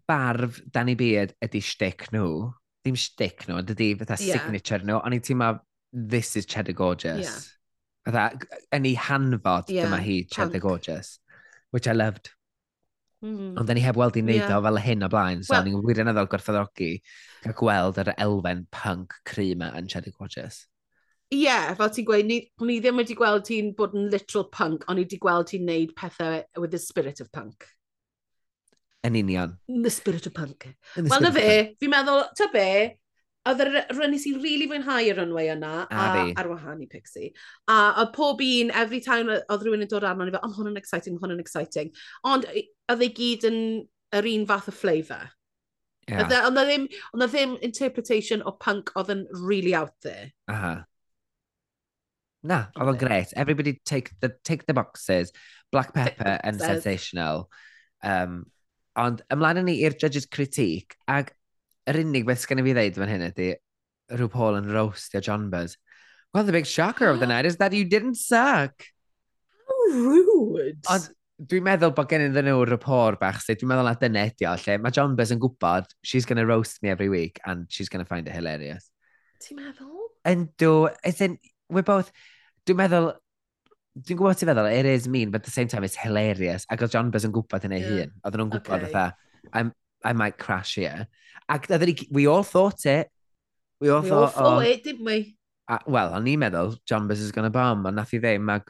barf 0.10 0.62
Danny 0.74 0.96
Beard 1.00 1.36
ydy 1.46 1.62
shtick 1.64 2.08
nhw, 2.14 2.52
ddim 2.84 2.98
shtick 3.00 3.48
nhw, 3.50 3.62
dydy 3.66 3.94
fatha 4.00 4.18
yeah. 4.20 4.40
signature 4.40 4.84
nhw, 4.86 5.02
ond 5.02 5.18
i 5.18 5.22
ti'n 5.24 5.40
ma, 5.42 5.54
this 5.92 6.36
is 6.36 6.46
Cheddar 6.46 6.76
Gorgeous. 6.78 7.26
Yeah. 7.26 7.44
Fatha, 8.06 8.58
yn 8.76 8.86
ei 8.86 8.96
hanfod 9.00 9.72
yeah. 9.74 9.88
dyma 9.88 10.02
hi 10.04 10.24
Cheddar 10.30 10.60
Punk. 10.60 10.68
Gorgeous, 10.68 11.20
which 11.72 11.88
I 11.88 11.96
loved. 11.98 12.32
Mm. 13.24 13.56
Ond 13.58 13.68
da 13.68 13.74
ni 13.74 13.82
heb 13.82 13.98
weld 13.98 14.18
i 14.20 14.22
wneud 14.22 14.44
yeah. 14.44 14.58
o 14.58 14.62
fel 14.62 14.82
hyn 14.84 15.06
o 15.06 15.10
blaen, 15.10 15.42
so 15.46 15.56
well, 15.56 15.66
ni'n 15.66 15.82
wirioneddol 15.86 16.30
gorffoddogi 16.30 16.92
cael 17.42 17.56
gweld 17.58 18.00
yr 18.04 18.12
elfen 18.14 18.66
punk 18.76 19.16
cry 19.26 19.52
yma 19.56 19.72
yn 19.80 19.90
Cheddar 19.92 20.14
Gorgeous. 20.20 20.66
Ie, 21.36 21.42
yeah, 21.44 21.72
fel 21.76 21.90
ti'n 21.92 22.06
gweud, 22.08 22.28
ni, 22.30 22.38
ni 22.64 22.80
ddim 22.80 23.02
wedi 23.02 23.16
gweld 23.18 23.44
ti'n 23.48 23.74
bod 23.76 23.96
yn 23.98 24.06
literal 24.14 24.46
punk, 24.54 24.86
ond 24.88 24.96
ni 24.96 25.04
wedi 25.04 25.20
gweld 25.20 25.50
ti'n 25.52 25.66
neud 25.68 25.96
pethau 25.98 26.38
with 26.62 26.72
the 26.72 26.80
spirit 26.80 27.20
of 27.20 27.32
punk. 27.36 27.66
Yn 29.04 29.18
union. 29.20 29.58
The 29.68 29.92
spirit 29.92 30.30
of 30.30 30.34
punk. 30.38 30.70
Wel, 30.96 31.20
na 31.22 31.34
fe, 31.36 31.76
fi'n 31.82 31.92
meddwl, 31.92 32.24
ta 32.40 32.48
be, 32.54 32.70
oedd 33.46 33.62
yr 33.66 33.74
rynnu 33.98 34.18
sy'n 34.22 34.40
rili 34.40 34.46
really 34.46 34.70
fwynhau 34.72 35.10
y 35.10 35.12
runway 35.18 35.52
yna 35.54 35.74
a, 35.84 36.06
a 36.08 36.24
ar 36.40 36.50
wahân 36.50 36.82
i 36.86 36.88
Pixie. 36.90 37.34
A 37.70 37.78
oedd 38.02 38.16
pob 38.16 38.42
un, 38.46 38.72
every 38.74 39.02
time 39.04 39.36
oedd 39.36 39.68
rhywun 39.68 39.86
yn 39.86 39.92
dod 39.92 40.08
arno, 40.08 40.26
ni 40.26 40.34
fel, 40.34 40.46
oh, 40.48 40.56
hwn 40.56 40.72
yn 40.72 40.80
exciting, 40.82 41.20
hwn 41.22 41.36
yn 41.36 41.44
exciting. 41.44 41.92
Ond 42.26 42.48
oedd 42.50 43.06
ei 43.06 43.12
gyd 43.20 43.46
yn 43.52 43.60
yr 44.16 44.32
un 44.32 44.48
fath 44.50 44.72
o 44.72 44.74
flavour. 44.74 45.30
Yeah. 46.08 46.26
E, 46.26 46.42
ond 46.48 46.58
oedd 46.62 46.72
e 46.72 46.72
ddim, 46.72 46.90
e 46.90 47.28
ddim 47.28 47.56
interpretation 47.66 48.46
o 48.46 48.56
punk 48.62 48.92
oedd 48.98 49.14
yn 49.14 49.26
really 49.44 49.76
out 49.78 49.96
there. 50.06 50.32
Aha. 50.48 50.58
Uh 50.58 50.66
-huh. 50.66 50.84
Na, 52.46 52.66
oedd 52.78 52.92
o'n 52.94 53.00
gret. 53.02 53.34
Everybody 53.34 53.80
take 53.86 54.12
the, 54.22 54.36
take 54.46 54.68
the 54.68 54.76
boxes. 54.78 55.32
Black 55.72 55.94
pepper 55.94 56.38
and 56.44 56.62
sensational. 56.62 57.50
Um, 58.06 58.46
ond 58.96 59.24
ymlaen 59.34 59.66
ni 59.66 59.80
i'r 59.84 59.98
judges 60.00 60.28
critique, 60.32 60.96
ag 61.10 61.34
yr 61.90 62.00
unig 62.04 62.28
beth 62.28 62.44
sgan 62.44 62.62
i 62.62 62.66
fi 62.68 62.76
ddeud 62.78 63.00
fan 63.02 63.12
hyn 63.12 63.26
ydy, 63.28 63.50
rhyw 64.14 64.30
Paul 64.32 64.60
yn 64.60 64.70
roastio 64.72 65.22
John 65.26 65.50
Buzz. 65.50 65.76
Well, 66.34 66.46
the 66.46 66.56
big 66.56 66.68
shocker 66.68 67.10
of 67.10 67.20
the 67.20 67.28
night 67.28 67.46
is 67.46 67.58
that 67.58 67.74
you 67.74 67.86
didn't 67.86 68.16
suck. 68.16 68.86
How 69.68 69.82
rude. 69.92 70.86
Ond 70.92 71.10
dwi'n 71.50 71.66
meddwl 71.66 71.92
bod 71.96 72.08
gen 72.12 72.28
iddyn 72.30 72.48
nhw 72.48 72.62
rapport 72.70 73.20
bach, 73.20 73.42
so 73.44 73.56
dwi'n 73.56 73.72
meddwl 73.74 73.90
na 73.90 73.96
dyna 74.00 74.28
ydi 74.30 74.48
o, 74.48 74.54
lle 74.62 74.78
mae 74.84 74.96
John 74.96 75.18
Buzz 75.18 75.34
yn 75.36 75.42
gwybod, 75.44 75.90
she's 76.04 76.28
going 76.30 76.40
to 76.40 76.48
roast 76.48 76.82
me 76.84 76.94
every 76.94 77.10
week, 77.12 77.42
and 77.46 77.66
she's 77.68 77.92
going 77.92 78.04
to 78.04 78.08
find 78.08 78.30
it 78.30 78.38
hilarious. 78.38 78.88
Ti'n 79.44 79.60
meddwl? 79.60 80.08
Yndw, 80.26 80.72
as 81.04 81.20
in, 81.22 81.38
we're 81.70 81.84
both, 81.84 82.12
Dwi'n 82.66 82.80
meddwl, 82.80 83.12
dwi'n 84.02 84.20
gwybod 84.20 84.40
ti'n 84.42 84.50
meddwl, 84.52 84.70
it 84.74 84.90
is 84.90 85.08
mean, 85.08 85.32
but 85.32 85.42
at 85.44 85.46
the 85.46 85.54
same 85.54 85.70
time 85.70 85.86
it's 85.86 85.98
hilarious. 86.00 86.66
Ac 86.70 86.86
oedd 86.86 86.94
John 86.96 87.12
Buzz 87.14 87.28
yn 87.28 87.34
gwybod 87.36 87.68
hynny 87.68 87.82
yeah. 87.82 87.92
hun. 88.02 88.14
Oedden 88.26 88.44
nhw'n 88.44 88.54
gwybod 88.58 88.88
okay. 88.88 88.92
fatha, 88.94 89.72
I 90.06 90.14
might 90.14 90.38
crash 90.38 90.76
here. 90.76 91.08
Ac 91.50 91.70
we 92.12 92.28
all 92.28 92.44
thought 92.44 92.86
it. 92.86 93.10
We 93.80 93.90
all 93.90 94.02
we 94.02 94.10
thought, 94.10 94.36
all 94.36 94.44
thought 94.44 94.58
oh, 94.58 94.70
it, 94.72 94.84
didn't 94.84 95.06
we? 95.06 95.38
A, 95.68 95.80
well, 95.90 96.14
o'n 96.14 96.28
i'n 96.30 96.42
meddwl, 96.42 96.76
John 96.86 97.08
Buzz 97.08 97.20
is 97.20 97.32
going 97.32 97.46
to 97.46 97.54
bomb, 97.54 97.86
ond 97.86 97.98
nath 97.98 98.14
i 98.14 98.20
ddim. 98.22 98.50
Ac... 98.54 98.70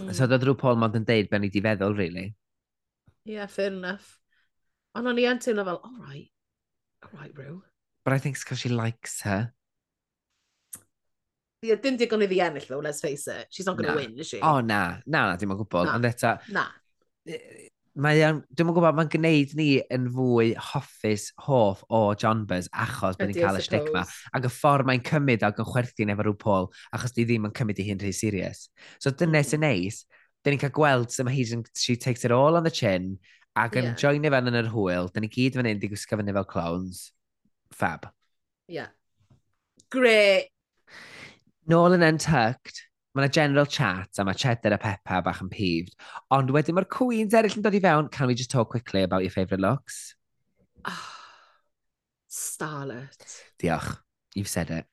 Mm. 0.00 0.12
So 0.14 0.26
oedd 0.26 0.44
rhyw 0.46 0.58
Paul 0.58 0.78
Mond 0.78 0.98
yn 0.98 1.06
deud 1.08 1.30
ben 1.30 1.46
i 1.46 1.50
di 1.50 1.62
feddwl, 1.64 1.96
really. 1.98 2.28
Yeah, 3.26 3.46
fair 3.50 3.72
enough. 3.72 4.18
Ond 4.96 5.10
o'n 5.10 5.18
i 5.18 5.26
yn 5.26 5.40
teimlo 5.42 5.64
fel, 5.66 5.80
all 5.82 5.98
right, 6.06 6.30
all 7.04 7.18
right, 7.18 7.34
Rhyw. 7.34 7.58
But 8.04 8.14
I 8.14 8.18
think 8.18 8.36
it's 8.36 8.44
because 8.44 8.60
she 8.62 8.70
likes 8.70 9.20
her 9.26 9.52
yeah, 11.62 11.78
dim 11.82 11.96
digon 11.96 12.24
iddi 12.26 12.40
ennill 12.44 12.66
though, 12.68 12.82
let's 12.84 13.00
face 13.00 13.26
it. 13.28 13.46
She's 13.50 13.66
not 13.66 13.76
going 13.76 13.88
to 13.88 13.94
nah. 13.94 14.00
win, 14.00 14.18
is 14.18 14.28
she? 14.28 14.40
O, 14.40 14.56
oh, 14.56 14.60
na. 14.60 14.98
Na, 15.06 15.30
na, 15.30 15.36
dim 15.36 15.54
ond 15.54 15.62
gwybod. 15.62 15.88
Ond 15.94 16.08
eto... 16.08 16.36
Na. 16.52 16.66
Mae 17.96 18.20
yn, 18.20 18.42
dwi'n 18.52 18.74
gwybod, 18.76 18.96
mae'n 18.98 19.10
gwneud 19.12 19.54
ni 19.56 19.68
yn 19.94 20.10
fwy 20.12 20.50
hoffus, 20.60 21.30
hoff 21.46 21.80
o 21.88 22.10
John 22.20 22.42
Buzz 22.48 22.68
achos 22.76 23.16
bod 23.16 23.30
ni'n 23.30 23.38
cael 23.38 23.56
y 23.56 23.62
shtick 23.64 23.88
ma. 23.94 24.02
Ac 24.36 24.48
y 24.48 24.50
ffordd 24.52 24.90
mae'n 24.90 25.04
cymryd 25.06 25.46
ac 25.46 25.62
yn 25.62 25.68
chwerthin 25.70 26.12
efo 26.12 26.26
rhyw 26.26 26.36
Paul 26.42 26.68
achos 26.96 27.16
di 27.16 27.24
ddim 27.24 27.48
yn 27.48 27.54
cymryd 27.56 27.80
i 27.80 27.86
hi'n 27.88 28.02
rhy 28.02 28.12
serious. 28.12 28.66
So 29.00 29.08
dyna 29.08 29.30
mm. 29.30 29.38
Mm-hmm. 29.38 29.48
sy'n 29.48 29.64
neis, 29.64 30.02
dyn 30.44 30.54
ni'n 30.54 30.62
cael 30.66 30.74
gweld 30.76 31.14
sy'n 31.14 31.32
he's, 31.32 31.54
she 31.72 31.96
takes 31.96 32.28
it 32.28 32.36
all 32.36 32.60
on 32.60 32.68
the 32.68 32.74
chin 32.74 33.14
ac 33.56 33.80
yn 33.80 33.88
yeah. 33.88 33.96
joinio 34.02 34.34
fan 34.34 34.52
yn 34.52 34.60
yr 34.60 34.68
hwyl. 34.74 35.08
Dyn 35.14 35.24
ni 35.24 35.32
gyd 35.32 35.56
fan 35.56 35.70
hyn 35.70 35.80
di 35.80 35.88
gwisgo 35.88 36.20
fan 36.20 36.34
fel 36.36 36.50
clowns. 36.52 37.06
Fab. 37.72 38.10
Yeah. 38.68 38.92
Great 39.88 40.52
Nôl 41.66 41.96
yn 41.96 42.04
Untucked, 42.06 42.84
mae 43.10 43.24
yna 43.24 43.32
general 43.32 43.66
chat 43.66 44.20
a 44.20 44.24
mae 44.26 44.38
Cheddar 44.38 44.76
a 44.76 44.78
Peppa 44.78 45.18
bach 45.26 45.40
yn 45.42 45.48
peeved. 45.50 45.96
Ond 46.30 46.52
wedyn 46.54 46.76
mae'r 46.76 46.86
queens 46.92 47.34
eraill 47.34 47.56
yn 47.58 47.64
dod 47.64 47.74
i 47.74 47.80
fewn. 47.82 48.10
Can 48.14 48.30
we 48.30 48.36
just 48.38 48.52
talk 48.52 48.70
quickly 48.70 49.02
about 49.02 49.26
your 49.26 49.34
favourite 49.34 49.62
looks? 49.64 50.14
Ah, 50.84 50.94
oh, 50.94 51.16
starlet. 52.30 53.26
Diolch. 53.58 53.96
You've 54.36 54.52
said 54.52 54.70
it. 54.70 54.86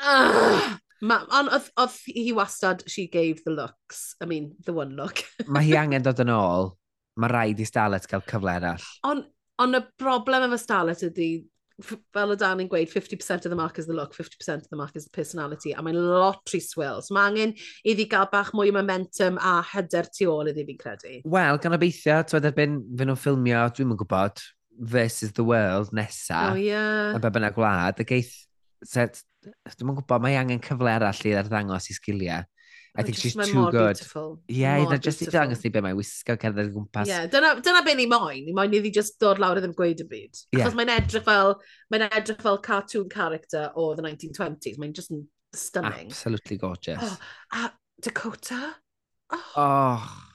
Ah, 0.00 0.80
uh, 0.98 1.20
ond 1.38 1.52
oedd 1.52 1.98
hi 2.08 2.30
wastad, 2.34 2.82
she 2.88 3.06
gave 3.06 3.44
the 3.44 3.54
looks. 3.54 4.16
I 4.20 4.26
mean, 4.26 4.54
the 4.64 4.72
one 4.72 4.96
look. 4.96 5.22
mae 5.46 5.68
hi 5.68 5.78
angen 5.84 6.02
dod 6.02 6.24
yn 6.24 6.32
ôl. 6.34 6.72
Mae 7.20 7.30
rhaid 7.30 7.62
i 7.62 7.68
starlet 7.68 8.08
gael 8.10 8.26
cyfle 8.26 8.56
arall. 8.56 8.90
Ond 9.06 9.28
on 9.60 9.78
y 9.78 9.84
broblem 10.00 10.48
efo 10.48 10.58
starlet 10.58 11.04
ydy, 11.06 11.30
fel 11.84 12.34
y 12.34 12.36
dan 12.40 12.62
yn 12.62 12.68
gweud, 12.70 12.90
50% 12.92 13.46
of 13.46 13.50
the 13.50 13.58
mark 13.58 13.78
is 13.78 13.86
the 13.86 13.96
look, 13.96 14.14
50% 14.14 14.64
of 14.64 14.68
the 14.68 14.78
mark 14.78 14.96
is 14.96 15.06
the 15.06 15.14
personality, 15.16 15.72
a 15.72 15.82
mae'n 15.82 15.98
lot 15.98 16.42
rhy 16.52 16.60
swil. 16.64 17.02
So 17.04 17.16
mae 17.16 17.30
angen 17.30 17.54
iddi 17.88 18.08
gael 18.10 18.28
bach 18.32 18.52
mwy 18.56 18.72
o 18.72 18.76
momentum 18.76 19.38
a 19.38 19.58
hyder 19.72 20.08
tu 20.12 20.30
ôl 20.32 20.52
iddi 20.52 20.66
fi'n 20.68 20.80
credu. 20.80 21.16
Wel, 21.24 21.60
gan 21.62 21.76
obeithio, 21.76 22.20
ti'n 22.26 22.50
erbyn 22.50 22.78
fy 22.98 23.08
nhw'n 23.08 23.20
ffilmio, 23.20 23.64
dwi'n 23.76 23.90
mynd 23.90 24.02
gwybod, 24.04 24.44
versus 24.94 25.34
the 25.36 25.44
world 25.44 25.92
nesa, 25.96 26.52
oh, 26.52 26.60
yeah. 26.60 27.12
a 27.14 27.20
be 27.20 27.32
bynnag 27.32 27.56
gwlad, 27.58 28.00
y 28.00 28.08
geith, 28.08 28.32
set, 28.86 29.22
dwi'n 29.44 29.90
mynd 29.90 30.02
gwybod, 30.02 30.24
mae 30.24 30.38
angen 30.40 30.62
cyfle 30.64 30.94
arall 30.94 31.26
i 31.28 31.36
ddangos 31.48 31.90
i 31.92 31.98
sgiliau. 31.98 32.48
I 32.96 33.02
think 33.02 33.16
she's 33.16 33.34
too 33.34 33.70
good. 33.70 33.96
Beautiful. 33.96 34.40
Yeah, 34.48 34.82
mor 34.82 34.98
just 34.98 35.22
i 35.22 35.26
dangos 35.30 35.62
ni 35.62 35.70
be 35.70 35.82
mae'n 35.84 35.98
wisgo 35.98 36.34
cerdded 36.40 36.70
o 36.70 36.72
gwmpas. 36.74 37.06
Yeah, 37.06 37.26
dyna, 37.30 37.52
dyna 37.62 37.82
be 37.86 37.94
ni 37.94 38.06
moyn. 38.10 38.46
Ni 38.46 38.54
moyn 38.56 38.74
iddi 38.74 38.90
just 38.94 39.20
dod 39.22 39.38
lawr 39.42 39.60
ddim 39.62 39.76
gweud 39.78 40.02
y 40.02 40.06
byd. 40.10 40.40
Yeah. 40.50 40.64
Achos 40.64 40.78
mae'n 40.78 40.90
edrych 40.96 41.26
fel, 41.28 41.54
mae'n 41.92 42.08
edrych 42.08 42.42
fel 42.42 42.58
cartoon 42.66 43.06
character 43.12 43.68
o 43.78 43.92
the 43.94 44.02
1920s. 44.06 44.80
Mae'n 44.82 44.96
just 44.96 45.14
yn 45.14 45.22
stunning. 45.54 46.10
Absolutely 46.10 46.58
gorgeous. 46.58 46.98
Oh, 47.02 47.16
a 47.52 47.70
Dakota? 48.02 48.74
Oh. 49.30 49.46
oh. 49.56 50.26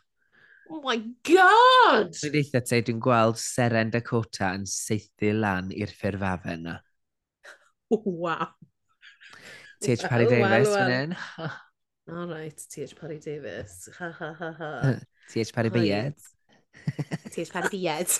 Oh 0.67 0.81
my 0.81 0.97
god! 1.27 2.15
Dwi'n 2.17 2.39
eitha 2.39 2.63
te, 2.65 2.79
dwi'n 2.87 3.01
gweld 3.03 3.37
Seren 3.37 3.91
Dakota 3.93 4.55
yn 4.57 4.63
seithi 4.65 5.29
lan 5.35 5.69
i'r 5.75 5.91
ffurfafen 5.93 6.65
na. 6.65 6.79
Wow. 7.91 8.47
T.H. 9.83 10.07
Parry 10.09 10.25
Davis 10.25 10.71
fan 10.73 10.89
hyn. 10.91 11.15
All 12.07 12.27
right, 12.27 12.53
TH 12.69 12.95
Parry 12.99 13.17
Davis. 13.19 13.89
Ha, 13.97 14.11
ha, 14.11 14.33
ha, 14.37 14.51
ha. 14.59 14.99
TH 15.29 15.53
Parry 15.53 15.69
Bied. 15.69 16.13
TH 17.31 17.51
Parry 17.51 17.69
Bied. 17.69 18.07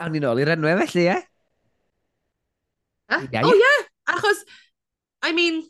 Awn 0.00 0.12
ni 0.12 0.20
nôl 0.20 0.40
i'r 0.40 0.52
enwau 0.54 0.76
felly, 0.84 1.04
ie? 1.06 1.16
Eh? 1.16 1.22
Oh, 3.14 3.52
ie! 3.52 3.74
Achos, 4.12 4.40
I 5.24 5.32
mean, 5.36 5.62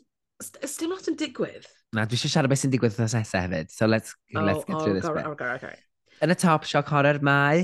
ys 0.63 0.75
dim 0.79 0.91
lot 0.91 1.07
yn 1.11 1.15
digwydd. 1.19 1.67
Na, 1.95 2.03
dwi 2.07 2.17
eisiau 2.19 2.31
siarad 2.33 2.51
beth 2.51 2.63
sy'n 2.63 2.73
digwydd 2.73 2.95
wrth 2.95 3.03
nesaf 3.03 3.31
hefyd. 3.35 3.71
So 3.71 3.87
let's, 3.87 4.15
oh, 4.35 4.43
let's 4.43 4.63
get 4.67 4.75
oh, 4.75 4.83
through 4.83 4.97
this 4.99 5.07
bit. 5.07 5.23
Oh, 5.23 5.35
okay, 5.35 5.51
okay. 5.59 5.75
Yn 6.23 6.31
y 6.35 6.37
top, 6.39 6.67
sioc 6.67 6.91
horror 6.91 7.19
mae... 7.23 7.63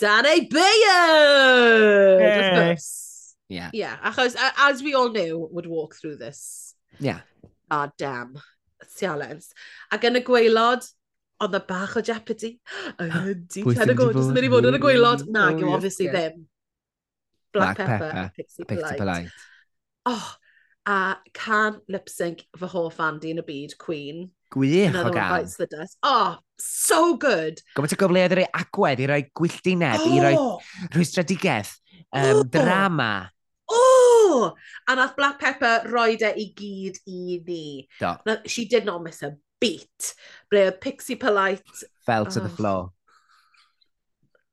Danny 0.00 0.44
Beard! 0.52 2.20
Yes. 2.20 3.15
Yeah. 3.48 3.70
Yeah, 3.72 3.96
achos 4.02 4.36
uh, 4.36 4.50
as 4.58 4.82
we 4.82 4.94
all 4.94 5.10
knew, 5.10 5.48
would 5.52 5.66
walk 5.66 5.94
through 5.94 6.16
this. 6.16 6.74
Yeah. 6.98 7.20
Ah, 7.70 7.90
damn. 7.98 8.34
Sialens. 8.86 9.52
Ac 9.92 10.04
yn 10.06 10.18
y 10.18 10.22
gweilod, 10.26 10.84
ond 11.42 11.56
y 11.56 11.60
bach 11.68 11.96
o 11.98 12.02
jeopardy. 12.04 12.56
Ydy, 13.00 13.64
ten 13.76 13.92
o 13.92 13.96
gwrs, 13.98 14.30
mynd 14.32 14.48
i 14.48 14.50
fod 14.52 14.68
yn 14.70 14.78
y 14.78 14.82
gweilod. 14.82 15.26
Na, 15.32 15.48
oh, 15.52 15.60
yw 15.60 15.74
obviously 15.76 16.08
ddim. 16.10 16.46
Black, 17.54 17.76
Black 17.76 17.88
Pepper, 17.88 18.10
Pepper 18.10 18.32
Pixie, 18.36 18.64
Pixie 18.64 18.82
Polite. 18.82 18.98
Polite. 19.00 19.30
Oh, 20.06 20.34
a 20.86 21.16
can 21.34 21.80
lip 21.88 22.08
sync 22.08 22.44
fy 22.58 22.68
hoff 22.70 23.00
Andy 23.02 23.32
yn 23.34 23.42
y 23.42 23.46
byd, 23.46 23.76
Queen. 23.82 24.26
Gwych 24.54 24.94
o 24.94 25.10
gan. 25.10 25.32
Bites 25.32 25.56
the 25.58 25.66
dust. 25.66 25.98
Oh, 26.02 26.36
so 26.58 27.16
good. 27.16 27.62
Gwbod 27.74 27.96
o 27.96 28.00
gyfleoedd 28.02 28.36
i 28.36 28.40
roi 28.42 28.50
agwedd, 28.60 29.02
i 29.02 29.08
roi 29.10 29.22
gwylltineb, 29.36 30.04
oh. 30.04 30.12
i 30.12 30.20
roi 30.22 30.34
oh! 30.38 30.60
rhwystredigaeth, 30.92 31.72
um, 32.12 32.28
oh. 32.34 32.44
drama 32.44 33.10
oh! 34.26 34.54
A 34.88 34.96
nath 34.98 35.16
Black 35.16 35.38
Pepper 35.40 35.88
roed 35.92 36.24
e 36.26 36.32
i 36.42 36.46
gyd 36.58 37.00
i 37.06 37.40
ni. 37.46 37.64
Do. 38.00 38.14
Na, 38.26 38.36
she 38.46 38.66
did 38.66 38.84
not 38.84 39.02
miss 39.02 39.22
a 39.22 39.34
beat. 39.60 40.12
Ble 40.50 40.66
oedd 40.66 40.80
Pixie 40.82 41.18
Polite... 41.20 41.86
Fell 42.06 42.26
to 42.26 42.40
oh. 42.40 42.44
the 42.44 42.52
floor. 42.52 42.92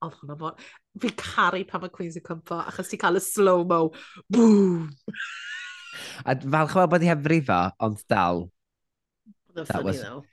Oedd 0.03 0.17
hwnna 0.21 0.39
bod... 0.39 0.65
Fi 1.01 1.09
caru 1.17 1.63
pan 1.65 1.81
mae 1.81 1.93
Queens 1.93 2.19
yn 2.19 2.25
cwmpo, 2.25 2.59
achos 2.69 2.91
ti 2.91 2.99
cael 3.01 3.17
y 3.17 3.23
slow-mo. 3.23 3.87
Boom! 4.29 4.91
A 6.25 6.35
fel 6.37 6.69
chwbod 6.69 6.91
bod 6.91 7.05
i 7.05 7.09
hefrifo, 7.09 7.63
ond 7.83 8.03
dal. 8.11 8.45
That 9.55 9.71
funny, 9.71 9.89
was... 9.89 10.03
Though. 10.03 10.23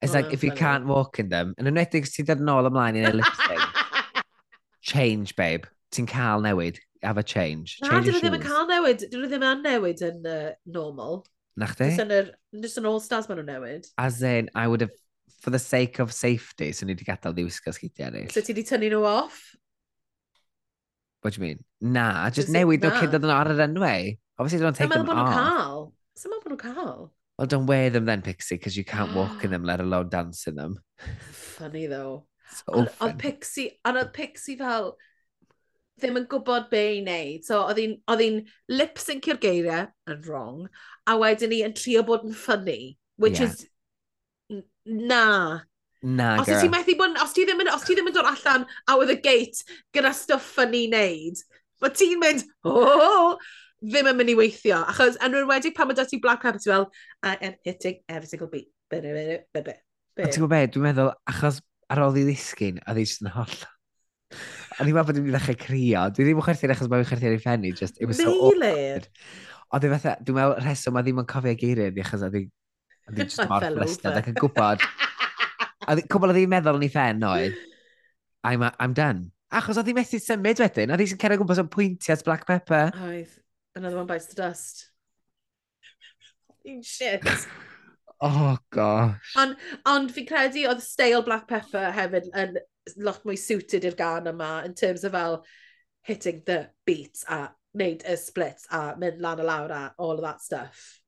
It's 0.00 0.14
oh, 0.14 0.20
like, 0.20 0.32
if 0.32 0.44
you 0.44 0.50
funny. 0.50 0.60
can't 0.60 0.86
walk 0.86 1.18
in 1.18 1.28
them, 1.28 1.54
yn 1.58 1.66
enwedig 1.70 2.06
ti 2.06 2.22
dod 2.26 2.42
yn 2.42 2.50
ôl 2.52 2.68
ymlaen 2.70 2.98
i'n 3.00 3.08
ei 3.08 3.16
lipstick, 3.18 4.22
change, 4.92 5.34
babe. 5.38 5.66
Ti'n 5.94 6.06
cael 6.06 6.44
newid 6.44 6.78
have 7.02 7.18
a 7.18 7.22
change. 7.22 7.78
Na, 7.82 8.00
dyn 8.00 8.14
nhw 8.14 8.22
ddim 8.22 8.38
yn 8.38 8.44
cael 8.44 8.68
newid. 8.70 9.04
Dyn 9.10 9.22
nhw 9.22 9.30
ddim 9.32 9.46
yn 9.48 9.62
newid 9.66 10.02
yn 10.06 10.26
uh, 10.28 10.52
normal. 10.78 11.20
Nach 11.58 11.74
de? 11.78 11.90
Just 12.62 12.80
yn 12.80 12.88
all-stars 12.88 13.28
maen 13.28 13.42
nhw'n 13.42 13.52
newid. 13.54 13.88
As 13.98 14.22
in, 14.22 14.50
I 14.54 14.66
would 14.66 14.86
have, 14.86 14.94
for 15.40 15.50
the 15.50 15.58
sake 15.58 15.98
of 15.98 16.12
safety, 16.12 16.72
so 16.72 16.86
ni 16.86 16.94
wedi 16.94 17.06
gadael 17.08 17.36
ddiwisgo 17.36 17.74
sgidiau 17.74 18.10
eraill. 18.12 18.32
So 18.34 18.42
ti 18.42 18.54
wedi 18.54 18.66
tynnu 18.68 18.92
nhw 18.94 19.04
off? 19.06 19.42
What 21.22 21.34
do 21.34 21.40
you 21.40 21.48
mean? 21.48 21.64
Na, 21.80 22.28
just, 22.30 22.46
just 22.46 22.54
newid 22.54 22.86
o 22.86 22.94
cyd 22.94 23.14
oedd 23.18 23.26
nhw 23.26 23.36
ar 23.36 23.52
yr 23.54 23.64
enwau. 23.66 24.16
Obviously, 24.38 24.62
don't 24.62 24.78
take 24.78 24.94
them 24.94 25.10
off. 25.10 25.94
Sa'n 26.18 26.32
meddwl 26.32 26.44
bod 26.44 26.54
nhw'n 26.54 26.62
cael? 26.62 27.08
Well, 27.38 27.46
don't 27.46 27.66
wear 27.66 27.90
them 27.90 28.04
then, 28.04 28.22
Pixie, 28.22 28.56
because 28.56 28.76
you 28.76 28.84
can't 28.84 29.14
walk 29.14 29.44
in 29.44 29.50
them, 29.54 29.64
let 29.64 29.80
alone 29.80 30.08
dance 30.08 30.46
in 30.46 30.56
them. 30.56 30.78
Funny, 31.30 31.86
though. 31.86 32.26
So 32.50 32.86
Oedd 33.00 33.18
Pixie, 33.18 33.78
a 33.84 33.92
oedd 33.92 34.12
Pixie 34.12 34.56
fel, 34.56 34.96
ddim 36.00 36.20
yn 36.20 36.28
gwybod 36.30 36.68
be 36.72 36.82
i 36.96 37.00
wneud. 37.02 37.46
So, 37.46 37.62
oedd 37.68 37.80
hi'n 38.22 38.38
lip-syncio'r 38.72 39.40
geiriau 39.42 39.88
yn 40.10 40.22
wrong, 40.26 40.64
a 41.08 41.16
wedyn 41.20 41.52
ni 41.52 41.62
yn 41.66 41.74
trio 41.76 42.04
bod 42.06 42.26
yn 42.28 42.36
ffynnu, 42.36 42.78
which 43.20 43.42
yeah. 43.42 43.50
is... 43.50 43.66
Na. 44.88 45.24
Na, 46.00 46.38
os 46.38 46.46
girl. 46.46 46.56
Os 46.56 46.62
ti 46.62 46.72
methu 46.72 46.96
bod 46.98 47.10
yn... 47.12 47.22
Os 47.22 47.34
ti 47.36 47.44
ddim 47.46 47.62
yn, 47.64 47.70
os 47.74 47.86
ti 47.86 47.96
ddim 47.98 48.10
yn 48.10 48.16
dod 48.16 48.28
allan 48.30 48.66
out 48.86 49.02
of 49.02 49.08
the 49.10 49.16
gate 49.18 49.64
gyda 49.96 50.12
stuff 50.14 50.46
ffynnu 50.54 50.84
wneud, 50.88 51.42
mae 51.82 51.94
ti'n 51.94 52.22
mynd, 52.22 52.44
oh, 52.70 53.34
ddim 53.82 54.08
yn 54.12 54.18
mynd 54.18 54.32
i 54.32 54.36
weithio. 54.38 54.80
Achos, 54.90 55.18
yn 55.24 55.36
wedi 55.50 55.74
pan 55.74 55.90
mae 55.90 55.98
dati 55.98 56.20
Black 56.22 56.42
Pepper, 56.44 56.62
ti'n 56.62 56.74
fel, 56.74 56.88
I 57.22 57.36
am 57.50 57.58
hitting 57.66 58.00
every 58.08 58.30
single 58.30 58.50
beat. 58.52 58.70
Be, 58.90 59.02
be, 59.02 59.12
be, 59.12 59.40
be, 59.52 59.64
be. 59.66 59.78
Ti'n 60.22 60.40
gwybod 60.40 60.54
be, 60.54 60.62
dwi'n 60.74 60.86
meddwl, 60.88 61.12
achos 61.30 61.60
ar 61.92 62.04
ôl 62.04 62.16
i 62.20 62.24
ddisgyn, 62.26 62.80
a 62.86 62.94
ddysg 62.96 63.24
yn 63.24 63.34
holl. 63.34 63.58
O'n 64.78 64.86
i'n 64.86 64.94
meddwl 64.94 65.08
bod 65.08 65.18
i'n 65.18 65.30
ddechrau 65.32 65.58
crio. 65.58 66.04
Dwi 66.14 66.26
ddim 66.28 66.38
yn 66.38 66.44
chwerthin 66.46 66.72
achos 66.74 66.90
mae'n 66.90 67.06
chwerthin 67.08 67.34
ei 67.34 67.42
ffenni. 67.42 67.72
Just, 67.74 67.96
it 67.98 68.06
was 68.06 68.20
so 68.20 68.30
awkward. 68.30 69.08
Ond 69.68 69.82
dwi'n 69.82 69.94
meddwl, 69.94 70.20
dwi'n 70.22 70.36
meddwl 70.38 70.60
rheswm 70.62 70.98
a 70.98 71.02
ddim 71.02 71.18
yn 71.24 71.28
cofio 71.32 71.54
geiriau 71.58 71.94
ni 71.96 72.04
achos 72.04 72.22
a 72.22 72.30
dwi'n 72.30 72.46
just 73.16 73.42
mor 73.50 73.66
flestad 73.74 74.20
ac 74.20 74.30
yn 74.30 74.38
gwybod. 74.38 74.84
A 75.88 75.96
dwi'n 75.96 76.06
cwbl 76.12 76.32
oedd 76.32 76.38
hi'n 76.42 76.52
meddwl 76.52 76.78
yn 76.78 76.86
ei 76.86 76.92
ffen 76.92 77.26
oedd, 77.26 77.58
I'm, 78.46 78.64
I'm 78.78 78.94
done. 78.96 79.32
Achos 79.50 79.80
oedd 79.80 79.90
hi 79.90 79.96
methu 79.96 80.20
symud 80.22 80.62
wedyn, 80.62 80.92
oedd 80.94 81.02
hi 81.02 81.08
sy'n 81.10 81.20
cerdded 81.24 81.42
gwmpas 81.42 81.62
o'n 81.62 81.72
pwyntio 81.72 82.14
at 82.14 82.24
Black 82.26 82.46
Pepper. 82.48 82.94
Oedd, 83.08 83.34
another 83.74 83.98
one 83.98 84.08
bites 84.08 84.28
the 84.30 84.38
dust. 84.38 84.86
Un 86.68 86.82
shit. 86.84 87.24
oh, 88.20 88.58
gosh. 88.70 89.34
Ond 89.40 89.56
on, 89.88 90.10
fi'n 90.12 90.28
credu 90.28 90.66
oedd 90.68 90.84
stale 90.84 91.24
Black 91.26 91.48
Pepper 91.50 91.90
hefyd 91.96 92.28
yn 92.36 92.60
lot 92.96 93.24
mwy 93.26 93.38
suited 93.38 93.86
i'r 93.88 93.96
gan 93.98 94.30
yma 94.30 94.64
in 94.66 94.74
terms 94.74 95.04
of 95.04 95.12
fel 95.12 95.42
hitting 96.08 96.42
the 96.46 96.68
beats 96.86 97.24
a 97.28 97.48
wneud 97.76 98.04
y 98.08 98.16
splits 98.16 98.66
a 98.72 98.94
mynd 98.98 99.20
lan 99.22 99.42
a 99.42 99.46
lawr 99.46 99.74
a 99.74 99.82
all 99.98 100.16
of 100.16 100.24
that 100.24 100.40
stuff. 100.40 101.00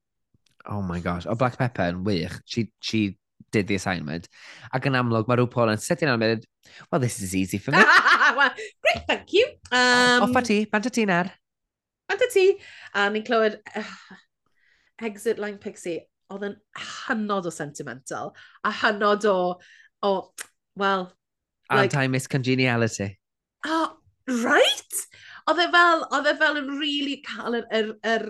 Oh 0.69 0.83
my 0.83 1.01
gosh. 1.01 1.27
O 1.27 1.35
Black 1.35 1.57
Pepper 1.57 1.89
yn 1.89 2.05
wych. 2.05 2.37
She, 2.45 2.71
she 2.81 3.17
did 3.51 3.67
the 3.67 3.79
assignment. 3.81 4.29
Ac 4.75 4.87
yn 4.87 4.99
amlwg, 4.99 5.29
mae 5.29 5.41
rhyw 5.41 5.49
Paul 5.51 5.73
yn 5.73 5.81
sydyn 5.81 6.13
yn 6.13 6.21
mynd, 6.21 6.45
well, 6.91 7.01
this 7.01 7.21
is 7.25 7.35
easy 7.35 7.59
for 7.59 7.73
me. 7.73 7.81
well, 8.37 8.53
great, 8.85 9.07
thank 9.09 9.33
you. 9.33 9.47
Um, 9.73 10.27
Off 10.29 10.37
a 10.37 10.43
ti, 10.45 10.65
bant 10.71 10.87
a 10.87 10.93
ti 10.93 11.07
na'r. 11.09 11.33
Bant 12.11 12.27
a 12.27 12.29
ti. 12.33 12.47
A 12.95 13.09
ni'n 13.11 13.25
clywed 13.27 13.59
uh, 13.75 13.95
Exit 15.09 15.41
Line 15.41 15.59
Pixie 15.63 16.03
oedd 16.31 16.47
yn 16.47 16.57
hynod 17.09 17.49
o 17.49 17.53
sentimental 17.55 18.31
a 18.63 18.71
hynod 18.83 19.25
o, 19.27 19.39
o 20.07 20.13
well, 20.79 21.09
Like, 21.71 21.95
Anti-Miss 21.95 22.27
Congeniality. 22.27 23.19
Oh, 23.65 23.97
right? 24.27 24.95
Oedd 25.49 25.59
e 25.59 25.67
fel, 25.73 26.07
oedd 26.13 26.27
e 26.27 26.37
fel 26.39 26.59
yn 26.61 26.71
really 26.79 27.21
cael 27.27 27.57
yr, 27.61 27.67
yr, 27.75 27.93
yr 28.07 28.25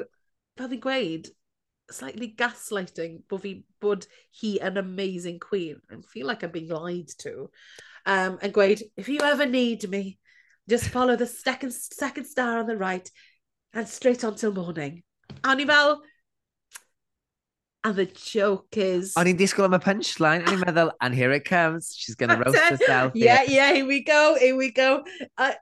fel 0.59 0.70
fi'n 0.72 0.82
gweud, 0.84 1.30
slightly 1.91 2.28
gaslighting 2.38 3.22
bod 3.28 3.43
fi 3.43 3.53
bod 3.82 4.07
hi 4.41 4.59
an 4.62 4.78
amazing 4.78 5.41
queen. 5.41 5.80
I 5.91 5.97
feel 6.12 6.26
like 6.26 6.43
I'm 6.43 6.53
being 6.53 6.68
lied 6.68 7.09
to. 7.24 7.51
Um, 8.07 8.38
and 8.43 8.55
gweud, 8.55 8.82
if 8.97 9.09
you 9.09 9.20
ever 9.20 9.47
need 9.47 9.88
me, 9.88 10.18
just 10.68 10.88
follow 10.88 11.16
the 11.16 11.26
second, 11.26 11.72
second 11.72 12.26
star 12.26 12.59
on 12.59 12.66
the 12.66 12.76
right 12.76 13.11
and 13.72 13.88
straight 13.88 14.24
on 14.24 14.36
till 14.36 14.53
morning. 14.53 15.03
A 15.45 15.55
ni 15.55 15.66
fel, 15.66 16.01
And 17.83 17.97
the 17.97 18.07
joke 18.07 18.76
is... 18.76 19.14
O'n 19.16 19.31
i'n 19.31 19.39
disgwyl 19.39 19.70
am 19.70 19.76
y 19.78 19.81
punchline, 19.81 20.43
o'n 20.45 20.59
i'n 20.59 20.64
meddwl, 20.66 20.91
and 21.01 21.16
here 21.16 21.33
it 21.33 21.47
comes, 21.47 21.95
she's 21.97 22.14
gonna 22.14 22.37
roast 22.37 22.59
herself. 22.59 23.12
Yeah, 23.14 23.45
here. 23.45 23.57
yeah, 23.57 23.72
here 23.72 23.87
we 23.87 24.05
go, 24.05 24.37
here 24.39 24.57
we 24.57 24.70
go. 24.70 25.03
Uh, 25.39 25.55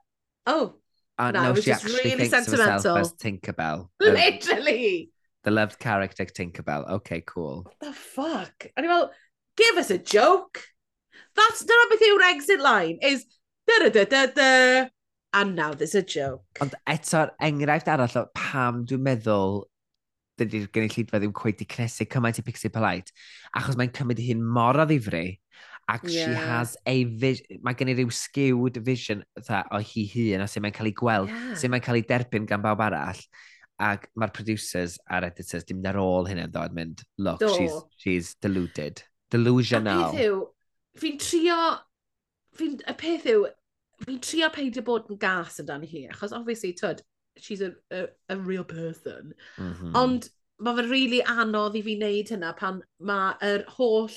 oh, 0.45 0.73
uh, 1.19 1.31
no, 1.31 1.53
no, 1.53 1.55
she 1.55 1.71
actually 1.71 1.93
really 1.95 2.29
thinks 2.29 2.29
sentimental. 2.31 2.63
of 2.67 2.73
herself 2.73 2.99
as 2.99 3.13
Tinkerbell. 3.13 3.89
Um, 4.01 4.13
Literally. 4.13 5.11
The, 5.43 5.51
loved 5.51 5.79
character 5.79 6.25
Tinkerbell. 6.25 6.89
Okay, 6.89 7.23
cool. 7.25 7.63
What 7.63 7.79
the 7.79 7.93
fuck? 7.93 8.67
And 8.75 8.87
well, 8.87 9.11
give 9.57 9.77
us 9.77 9.89
a 9.89 9.97
joke. 9.97 10.61
That's 11.35 11.63
dyna 11.63 11.89
beth 11.89 12.01
yw'r 12.01 12.23
exit 12.29 12.59
line, 12.59 12.99
is 13.01 13.25
da 13.67 13.79
da 13.83 13.89
da 13.89 14.05
da 14.05 14.25
da. 14.27 14.89
And 15.33 15.55
now 15.55 15.73
there's 15.73 15.95
a 15.95 16.01
joke. 16.01 16.43
Ond 16.59 16.73
eto'r 16.89 17.29
er 17.29 17.47
enghraifft 17.47 17.91
arall 17.91 18.15
o 18.17 18.25
pam 18.35 18.85
dwi'n 18.89 19.03
meddwl 19.05 19.61
dydy'r 20.39 20.69
gynulleidfa 20.75 21.19
ddim 21.21 21.35
cweith 21.35 21.63
i 21.63 21.67
cnesu 21.69 22.07
cymaint 22.09 22.41
i 22.41 22.45
Pixie 22.47 22.71
Polite, 22.73 23.13
achos 23.57 23.77
mae'n 23.79 23.93
cymryd 23.95 24.21
hyn 24.23 24.41
mor 24.57 24.79
o 24.79 24.87
ddifri, 24.89 25.37
ac 25.89 26.05
yeah. 26.05 26.25
she 26.25 26.49
has 26.49 26.75
a 26.85 27.03
vision, 27.21 27.61
mae 27.65 27.77
gen 27.77 27.93
i 27.93 27.97
ryw 27.97 28.11
skewed 28.13 28.77
vision 28.85 29.23
tha, 29.47 29.63
o 29.73 29.81
hi 29.81 30.05
hun, 30.13 30.45
a 30.45 30.49
sy'n 30.49 30.65
mae'n 30.65 30.75
cael 30.75 30.91
ei 30.91 30.97
gweld, 30.97 31.31
yeah. 31.33 31.55
sy'n 31.59 31.73
mae'n 31.73 31.85
cael 31.85 31.99
ei 31.99 32.05
derbyn 32.09 32.47
gan 32.49 32.63
bawb 32.65 32.83
arall, 32.85 33.23
ac 33.79 34.09
mae'r 34.19 34.35
producers 34.35 34.97
a'r 35.07 35.29
editors 35.29 35.65
dim 35.67 35.83
ar 35.87 35.97
ôl 36.01 36.27
hynny'n 36.29 36.51
dod 36.53 36.75
mynd, 36.75 37.03
look, 37.17 37.41
Do. 37.41 37.51
she's, 37.55 37.77
she's 37.97 38.33
deluded, 38.43 39.03
delusional. 39.31 40.09
peth 40.09 40.25
yw, 40.27 40.39
Fi'n 40.99 41.19
trio, 41.21 41.55
fi 42.57 42.73
y 42.75 42.95
peth 42.99 43.27
yw, 43.29 43.45
fi'n 44.03 44.19
trio 44.23 44.49
peidio 44.51 44.83
bod 44.85 45.09
yn 45.11 45.19
gas 45.21 45.59
amdano 45.61 45.87
hi, 45.87 46.07
achos 46.11 46.33
obviously, 46.35 46.73
tyd, 46.75 47.03
she's 47.41 47.61
a, 47.61 47.73
a, 47.91 48.07
a 48.29 48.37
real 48.37 48.63
person. 48.63 49.33
Mm 49.57 49.73
-hmm. 49.73 49.95
Ond 49.95 50.29
mae 50.59 50.75
fe'n 50.75 50.91
really 50.91 51.21
anodd 51.23 51.77
i 51.79 51.81
fi 51.85 51.95
wneud 51.95 52.33
hynna 52.33 52.53
pan 52.57 52.81
mae'r 52.99 53.65
holl 53.77 54.11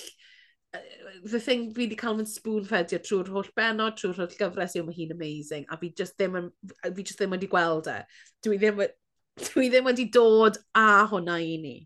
the 1.24 1.38
thing 1.38 1.70
fi 1.74 1.84
wedi 1.84 1.98
cael 1.98 2.16
fy'n 2.18 2.28
spoon 2.28 2.64
fedio 2.68 2.98
trwy'r 3.04 3.30
holl 3.34 3.48
benod, 3.58 3.96
trwy'r 3.98 4.20
holl 4.22 4.36
gyfres 4.38 4.76
yw 4.78 4.86
mae 4.86 4.96
hi'n 4.96 5.14
amazing 5.14 5.66
a 5.68 5.78
fi 5.78 5.92
just 6.00 6.16
ddim, 6.18 6.38
yn, 6.40 6.48
fi 6.82 7.04
just 7.04 7.20
ddim 7.20 7.34
wedi 7.36 7.50
gweld 7.52 7.90
e. 7.92 7.98
Dwi 8.44 8.58
ddim, 8.62 8.80
dwi 9.48 9.68
ddim 9.68 9.90
wedi 9.90 10.08
dod 10.16 10.58
a 10.78 10.86
hwnna 11.10 11.38
i 11.44 11.58
ni. 11.62 11.76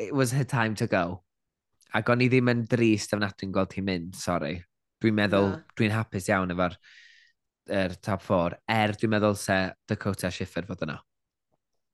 It 0.00 0.14
was 0.16 0.32
her 0.32 0.44
time 0.44 0.74
to 0.80 0.88
go. 0.88 1.22
Ac 1.94 2.10
o'n 2.10 2.24
i 2.24 2.30
ddim 2.32 2.50
yn 2.52 2.64
drist 2.70 3.12
am 3.14 3.22
nad 3.22 3.36
dwi'n 3.36 3.52
gweld 3.54 3.76
hi'n 3.76 3.86
mynd, 3.86 4.18
sori. 4.18 4.56
Dwi'n 5.02 5.16
meddwl, 5.16 5.52
yeah. 5.52 5.62
dwi'n 5.78 5.94
hapus 5.94 6.28
iawn 6.30 6.54
efo'r 6.54 6.76
er 7.68 7.96
top 8.02 8.22
4, 8.26 8.58
er 8.70 8.94
dwi'n 8.98 9.12
meddwl 9.14 9.36
se 9.38 9.58
Dakota 9.88 10.30
Schiffer 10.32 10.66
fod 10.68 10.84
yna. 10.86 10.96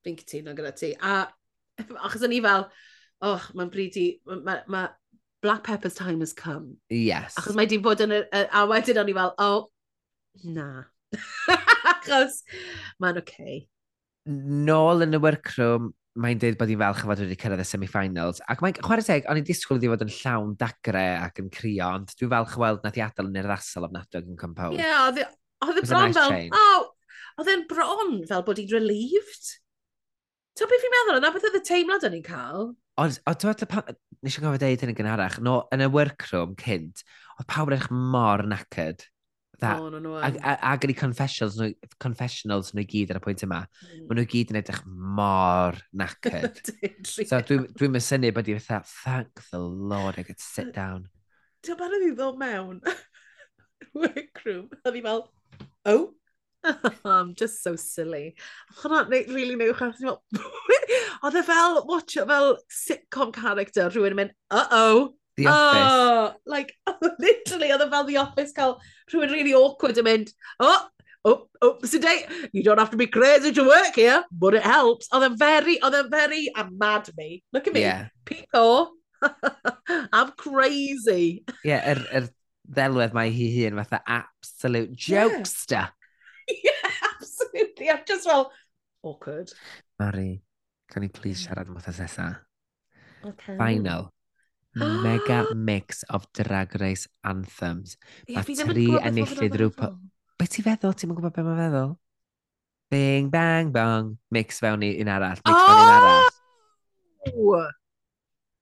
Fi'n 0.05 0.17
cytuno 0.19 0.55
gyda 0.57 0.73
ti. 0.77 0.93
A 1.01 1.25
achos 2.05 2.23
o'n 2.25 2.35
i 2.35 2.41
fel, 2.43 2.67
oh, 3.27 3.49
mae'n 3.57 3.71
bryd 3.73 3.99
i, 4.01 4.07
mae 4.27 4.63
ma, 4.71 4.87
Black 5.43 5.63
Pepper's 5.67 5.97
time 5.97 6.19
has 6.19 6.33
come. 6.33 6.77
Yes. 6.89 7.37
Achos 7.37 7.57
mae 7.57 7.69
di 7.69 7.77
bod 7.81 8.01
yn 8.05 8.15
y, 8.15 8.21
a 8.33 8.65
wedyn 8.69 9.01
o'n 9.03 9.11
i 9.11 9.17
fel, 9.17 9.33
oh, 9.43 9.67
na. 10.47 10.87
achos 11.93 12.41
mae'n 13.01 13.21
oce. 13.21 13.33
Okay. 13.37 13.63
Nôl 14.27 15.05
yn 15.05 15.15
y 15.15 15.21
workroom, 15.23 15.91
mae'n 16.17 16.39
dweud 16.41 16.57
bod 16.59 16.71
hi'n 16.71 16.81
falch 16.81 17.03
o 17.05 17.09
fod 17.11 17.21
wedi 17.23 17.37
cyrraedd 17.39 17.63
y 17.63 17.67
semi-finals. 17.69 18.41
Ac 18.49 18.63
mae'n 18.63 18.79
chwarae 18.81 19.05
teg, 19.05 19.27
o'n 19.29 19.39
i'n 19.39 19.47
disgwyl 19.47 19.77
iddi 19.79 19.91
fod 19.91 20.05
yn 20.07 20.13
llawn 20.17 20.55
dagre 20.59 21.05
ac 21.21 21.43
yn 21.43 21.51
crio, 21.53 21.91
ond 21.99 22.11
dwi'n 22.17 22.33
falch 22.33 22.57
o 22.57 22.63
weld 22.63 22.81
nath 22.83 22.97
i 22.97 23.03
adael 23.05 23.29
yn 23.29 23.39
yr 23.43 23.49
ddasol 23.51 23.87
ofnadwy 23.87 24.19
ac 24.19 24.31
yn 24.33 24.39
compose. 24.41 24.79
Ie, 24.79 24.81
yeah, 24.81 25.29
Oedd 25.65 25.79
y 25.81 25.85
bron 25.87 26.11
nice 26.11 26.19
fel, 26.19 26.33
change. 26.33 26.53
oh, 26.53 26.83
oedd 27.41 27.51
e'n 27.53 27.65
bron 27.69 28.17
fel 28.29 28.43
bod 28.45 28.61
hi'n 28.61 28.73
relieved. 28.75 29.53
Ti'n 30.57 30.69
beth 30.69 30.83
fi'n 30.83 30.93
meddwl, 30.93 31.19
yna 31.21 31.31
beth 31.33 31.47
oedd 31.49 31.59
y 31.59 31.63
teimlad 31.65 32.05
o'n 32.07 32.17
i'n 32.17 32.25
cael? 32.25 32.71
Ond, 33.01 33.19
o, 33.25 33.33
ti'n 33.33 33.53
meddwl, 33.53 33.97
nes 34.25 34.37
i'n 34.37 34.45
gofio 34.45 34.61
deud 34.61 34.83
hyn 34.83 34.93
yn 34.93 34.97
gynharach, 34.97 35.37
no, 35.45 35.59
yn 35.73 35.85
y 35.85 35.89
workroom 35.93 36.55
cynt, 36.61 37.03
oedd 37.37 37.49
pawb 37.49 37.71
edrych 37.71 37.89
mor 37.93 38.45
nacyd. 38.49 39.05
That, 39.57 39.79
oh, 39.81 39.89
no, 39.89 39.97
no, 39.97 40.19
ag, 40.21 40.35
ag 40.45 40.83
yn 40.85 40.93
confessionals 40.93 41.55
nhw, 41.57 41.71
confessionals 42.03 42.75
nhw 42.77 42.83
gyd 42.91 43.09
ar 43.09 43.17
y 43.17 43.21
pwynt 43.23 43.41
yma, 43.47 43.63
mm. 43.65 44.03
maen 44.05 44.19
nhw 44.19 44.25
i 44.27 44.29
gyd 44.29 44.53
yn 44.53 44.59
edrych 44.59 44.83
mor 44.85 45.79
nacyd. 45.97 46.61
so 47.09 47.39
dwi'n 47.41 47.65
dwi 47.73 47.89
mysynnu 47.95 48.29
bod 48.35 48.51
i 48.53 48.59
fatha, 48.59 48.83
thank 49.01 49.41
the 49.49 49.57
Lord, 49.57 50.21
I 50.21 50.27
could 50.27 50.43
sit 50.43 50.69
down. 50.77 51.07
Ti'n 51.65 51.79
barod 51.79 52.05
i 52.05 52.11
ddod 52.13 52.37
mewn? 52.37 52.83
workroom, 53.97 54.69
a 54.85 54.93
fi 54.93 55.01
fel, 55.01 55.25
oh. 55.87 56.13
I'm 57.05 57.35
just 57.35 57.63
so 57.63 57.75
silly. 57.75 58.35
Hwna 58.81 59.27
really 59.33 59.55
newch 59.55 59.81
ar 59.81 59.93
fel, 59.93 60.21
oedd 61.23 61.37
e 61.37 61.43
fel, 61.45 61.85
watch 61.87 62.17
it, 62.17 62.27
fel 62.27 62.57
sitcom 62.73 63.33
character, 63.33 63.87
rhywun 63.89 64.15
yn 64.15 64.21
mynd, 64.21 64.35
uh-oh. 64.51 65.13
The 65.37 65.45
oh, 65.45 65.51
Office. 65.53 65.93
Oh, 65.93 66.33
like, 66.49 66.73
literally, 67.19 67.71
oedd 67.71 67.85
e 67.85 67.89
fel 67.93 68.07
The 68.09 68.17
Office 68.23 68.53
cael 68.57 68.77
rhywun 69.11 69.33
really 69.35 69.55
awkward 69.57 70.01
yn 70.01 70.07
mynd, 70.09 70.33
oh, 70.59 70.87
oh, 71.25 71.39
oh, 71.61 71.77
today, 71.85 72.25
you 72.53 72.63
don't 72.63 72.81
have 72.81 72.91
to 72.91 73.01
be 73.01 73.07
crazy 73.07 73.51
to 73.53 73.67
work 73.67 73.95
here, 73.95 74.23
but 74.31 74.57
it 74.57 74.63
helps. 74.63 75.11
Oedd 75.13 75.29
e'n 75.29 75.39
very, 75.39 75.77
oedd 75.81 75.97
e'n 76.01 76.11
very, 76.13 76.47
I'm 76.55 76.77
mad 76.77 77.11
me. 77.17 77.43
Look 77.53 77.67
at 77.67 77.77
me, 77.77 77.85
yeah. 77.85 78.07
Pico. 78.25 78.93
I'm 80.13 80.31
crazy. 80.37 81.43
Yeah, 81.63 81.81
yr, 81.93 81.97
er, 81.97 82.09
yr 82.11 82.23
er 82.23 82.33
ddelwedd 82.67 83.15
mae 83.15 83.31
hi 83.31 83.47
hun 83.55 83.79
fatha 83.79 84.01
absolute 84.17 84.95
jokester. 84.95 85.87
Yeah, 86.47 86.59
yeah 86.67 86.97
absolutely. 87.13 87.89
I'm 87.89 88.03
just 88.07 88.27
fel, 88.27 88.51
awkward. 89.03 89.51
Mari, 89.99 90.41
can 90.91 91.03
you 91.03 91.09
please 91.09 91.45
siarad 91.45 91.71
am 91.71 91.79
wythnos 91.79 92.01
nesa? 92.03 92.27
Okay. 93.25 93.57
Final. 93.57 94.11
Mega 94.77 95.45
mix 95.55 96.03
of 96.09 96.27
Drag 96.33 96.75
Race 96.81 97.07
anthems. 97.25 97.97
Mae 98.29 98.43
tri 98.43 98.91
enillydd 99.01 99.57
rhyw... 99.57 99.71
Be 100.37 100.45
ti 100.45 100.61
feddwl? 100.61 100.93
Ti'n 100.93 101.15
gwybod 101.15 101.33
beth 101.33 101.47
mae'n 101.47 101.63
feddwl? 101.63 101.95
Bing, 102.93 103.31
bang, 103.33 103.71
bong. 103.73 104.13
Mix 104.31 104.61
fewn 104.61 104.85
i 104.85 104.93
un 105.01 105.09
arall. 105.11 105.41
Mix 105.41 105.55
oh! 105.55 105.65
fewn 105.65 105.81
i 105.81 105.87
un 105.87 105.95
arall. 105.95 106.29
Oh! 107.33 107.65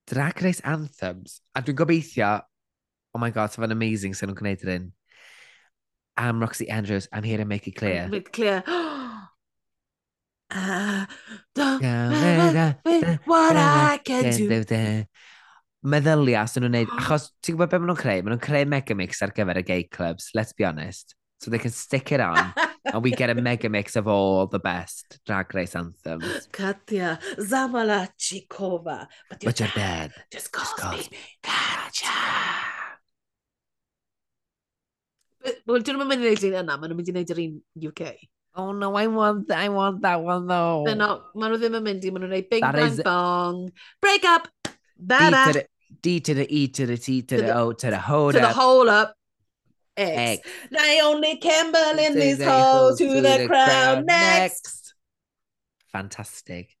Drag 0.08 0.40
Race 0.46 0.64
anthems. 0.64 1.40
A 1.52 1.60
dwi'n 1.66 1.78
gobeithio 1.82 2.30
oh 3.16 3.18
my 3.18 3.30
god, 3.30 3.48
sef 3.48 3.64
yn 3.64 3.72
amazing 3.72 4.12
sy'n 4.12 4.28
nhw'n 4.28 4.36
gwneud 4.36 4.62
yr 4.66 4.72
un. 4.74 4.86
I'm 6.20 6.40
Roxy 6.44 6.68
Andrews, 6.68 7.08
I'm 7.12 7.24
here 7.24 7.38
to 7.40 7.48
make 7.48 7.66
it 7.66 7.76
clear. 7.80 8.08
Make 8.12 8.28
it 8.28 8.32
clear. 8.32 8.62
Ah, 10.48 11.02
uh, 11.02 11.06
don't 11.56 11.82
matter 11.82 12.78
uh, 12.86 13.16
what 13.24 13.56
uh, 13.56 13.58
I 13.58 13.98
can 13.98 14.30
do. 14.30 14.60
Meddylia 15.82 16.44
sy'n 16.46 16.62
nhw'n 16.62 16.76
neud, 16.76 16.92
achos 17.00 17.32
ti'n 17.42 17.56
gwybod 17.56 17.72
beth 17.72 17.82
maen 17.82 17.90
nhw'n 17.90 17.98
creu? 17.98 18.20
Maen 18.20 18.36
nhw'n 18.36 18.44
creu 18.44 18.68
mega 18.70 18.94
mix 19.00 19.24
ar 19.26 19.32
gyfer 19.34 19.58
y 19.58 19.64
gay 19.66 19.88
clubs, 19.96 20.28
let's 20.38 20.54
be 20.54 20.68
honest. 20.68 21.16
So 21.40 21.50
they 21.50 21.58
can 21.58 21.74
stick 21.74 22.12
it 22.12 22.20
on. 22.20 22.54
and 22.84 23.02
we 23.02 23.10
get 23.10 23.30
a 23.30 23.34
mega 23.34 23.68
mix 23.68 23.96
of 23.96 24.06
all 24.06 24.46
the 24.46 24.58
best 24.58 25.18
Drag 25.26 25.52
Race 25.54 25.74
anthems. 25.74 26.46
Katya 26.52 27.18
Zamalachikova. 27.38 29.08
But, 29.28 29.40
but 29.44 29.60
you're, 29.60 29.68
dead. 29.74 30.12
Just 30.30 30.52
calls, 30.52 30.68
Just 30.68 30.80
calls 30.80 31.10
me 31.10 31.18
Katya. 31.42 32.75
Wel, 35.66 35.82
dyn 35.86 35.96
nhw'n 35.98 36.08
mynd 36.10 36.24
i 36.24 36.30
wneud 36.30 36.44
un 36.48 36.56
yna, 36.62 36.76
maen 36.78 36.90
nhw'n 36.90 36.98
mynd 37.00 37.10
i 37.10 37.14
wneud 37.16 37.32
yr 37.36 37.42
un 37.44 37.54
UK. 37.90 38.02
Oh 38.56 38.72
no, 38.72 38.88
I 38.96 39.06
want, 39.12 39.50
I 39.52 39.68
want 39.68 40.00
that 40.02 40.22
one 40.22 40.46
though. 40.48 40.84
They're 40.86 40.96
not, 40.98 41.26
maen 41.36 41.52
nhw 41.54 41.60
ddim 41.60 41.76
yn 41.80 41.84
mynd 41.86 42.04
i, 42.08 42.12
maen 42.14 42.24
nhw'n 42.24 42.32
gwneud 42.34 42.50
bing, 42.52 42.64
That 42.66 42.78
bang, 42.80 42.92
is- 42.94 43.02
bong. 43.04 43.60
Break 44.00 44.24
up! 44.24 44.48
D 44.64 44.70
to 44.72 45.14
Bada! 45.14 45.44
the 45.52 45.64
D 46.02 46.20
to 46.20 46.34
the 46.34 46.46
E 46.48 46.66
to 46.68 46.86
the 46.86 46.96
T 46.96 47.20
to, 47.22 47.36
To 47.36 47.42
the, 47.42 47.46
the- 47.52 47.58
O 47.60 47.72
to 47.72 47.90
the 47.90 47.98
hold 48.00 48.34
To 48.34 48.40
the 48.40 48.48
up. 48.48 48.56
hole 48.56 48.88
up. 48.90 49.14
X. 49.96 50.40
X. 50.44 50.48
Naomi 50.70 51.36
Campbell 51.38 51.98
in 52.04 52.12
To 52.12 52.18
this 52.20 52.38
the 52.38 52.44
hole 52.50 52.62
hole, 52.88 52.96
to 52.96 53.06
the 53.20 53.20
the 53.22 53.46
crown 53.48 54.04
next. 54.04 54.94
Fantastic. 55.92 56.76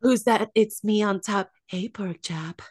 Who's 0.00 0.24
that? 0.24 0.50
It's 0.54 0.82
me 0.84 1.02
on 1.02 1.20
top. 1.20 1.50
Hey, 1.66 1.88
pork 1.88 2.18
chop. 2.22 2.62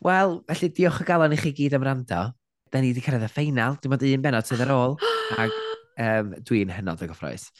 Wel, 0.00 0.42
felly 0.48 0.70
diolch 0.74 1.00
o 1.00 1.04
galon 1.06 1.32
i 1.36 1.36
chi 1.38 1.52
gyd 1.58 1.76
am 1.78 1.84
rando 1.86 2.22
da 2.72 2.80
ni 2.80 2.90
wedi 2.92 3.04
cyrraedd 3.04 3.26
y 3.26 3.30
ffeinal. 3.30 3.76
Dim 3.82 3.92
ond 3.92 4.04
un 4.08 4.24
benod 4.24 4.48
sydd 4.48 4.64
ar 4.64 4.72
ôl. 4.72 4.94
Ac 5.36 5.54
um, 6.00 6.34
dwi'n 6.48 6.72
hynod 6.72 7.02
o 7.04 7.08
gyffroes. 7.10 7.50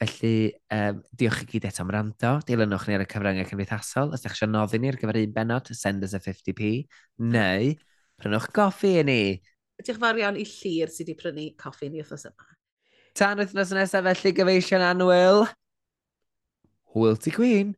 Felly, 0.00 0.52
um, 0.76 1.02
diolch 1.16 1.42
i 1.44 1.48
gyd 1.50 1.66
eto 1.68 1.84
am 1.84 1.92
rando. 1.92 2.32
Dilynwch 2.48 2.86
ni 2.88 2.96
ar 2.96 3.04
y 3.04 3.08
cyfryngau 3.12 3.48
cymdeithasol. 3.50 4.14
Os 4.16 4.24
ydych 4.24 4.38
chi'n 4.40 4.52
noddi 4.52 4.80
ni 4.80 4.92
ar 4.92 4.98
gyfer 5.00 5.20
un 5.20 5.34
benod, 5.36 5.68
send 5.76 6.04
us 6.08 6.16
a 6.16 6.22
50p. 6.24 6.72
Neu, 7.34 7.74
prynwch 8.20 8.48
goffi 8.56 8.96
i 9.02 9.04
ni. 9.08 9.20
Diolch 9.82 10.00
fawr 10.00 10.22
iawn 10.22 10.40
i 10.40 10.48
llir 10.48 10.92
sydd 10.92 11.12
wedi 11.12 11.18
prynu 11.20 11.50
coffi 11.60 11.90
ni 11.92 12.00
wrthnos 12.00 12.28
yma. 12.30 12.48
Tan 13.16 13.40
wythnos 13.40 13.76
nesaf 13.76 14.08
felly 14.08 14.32
gyfeision 14.36 14.84
anwyl. 14.84 15.44
Hwyl 16.96 17.20
ti 17.20 17.32
gwyn. 17.36 17.76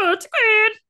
Hwyl 0.00 0.20
ti 0.20 0.32
gwyn. 0.32 0.82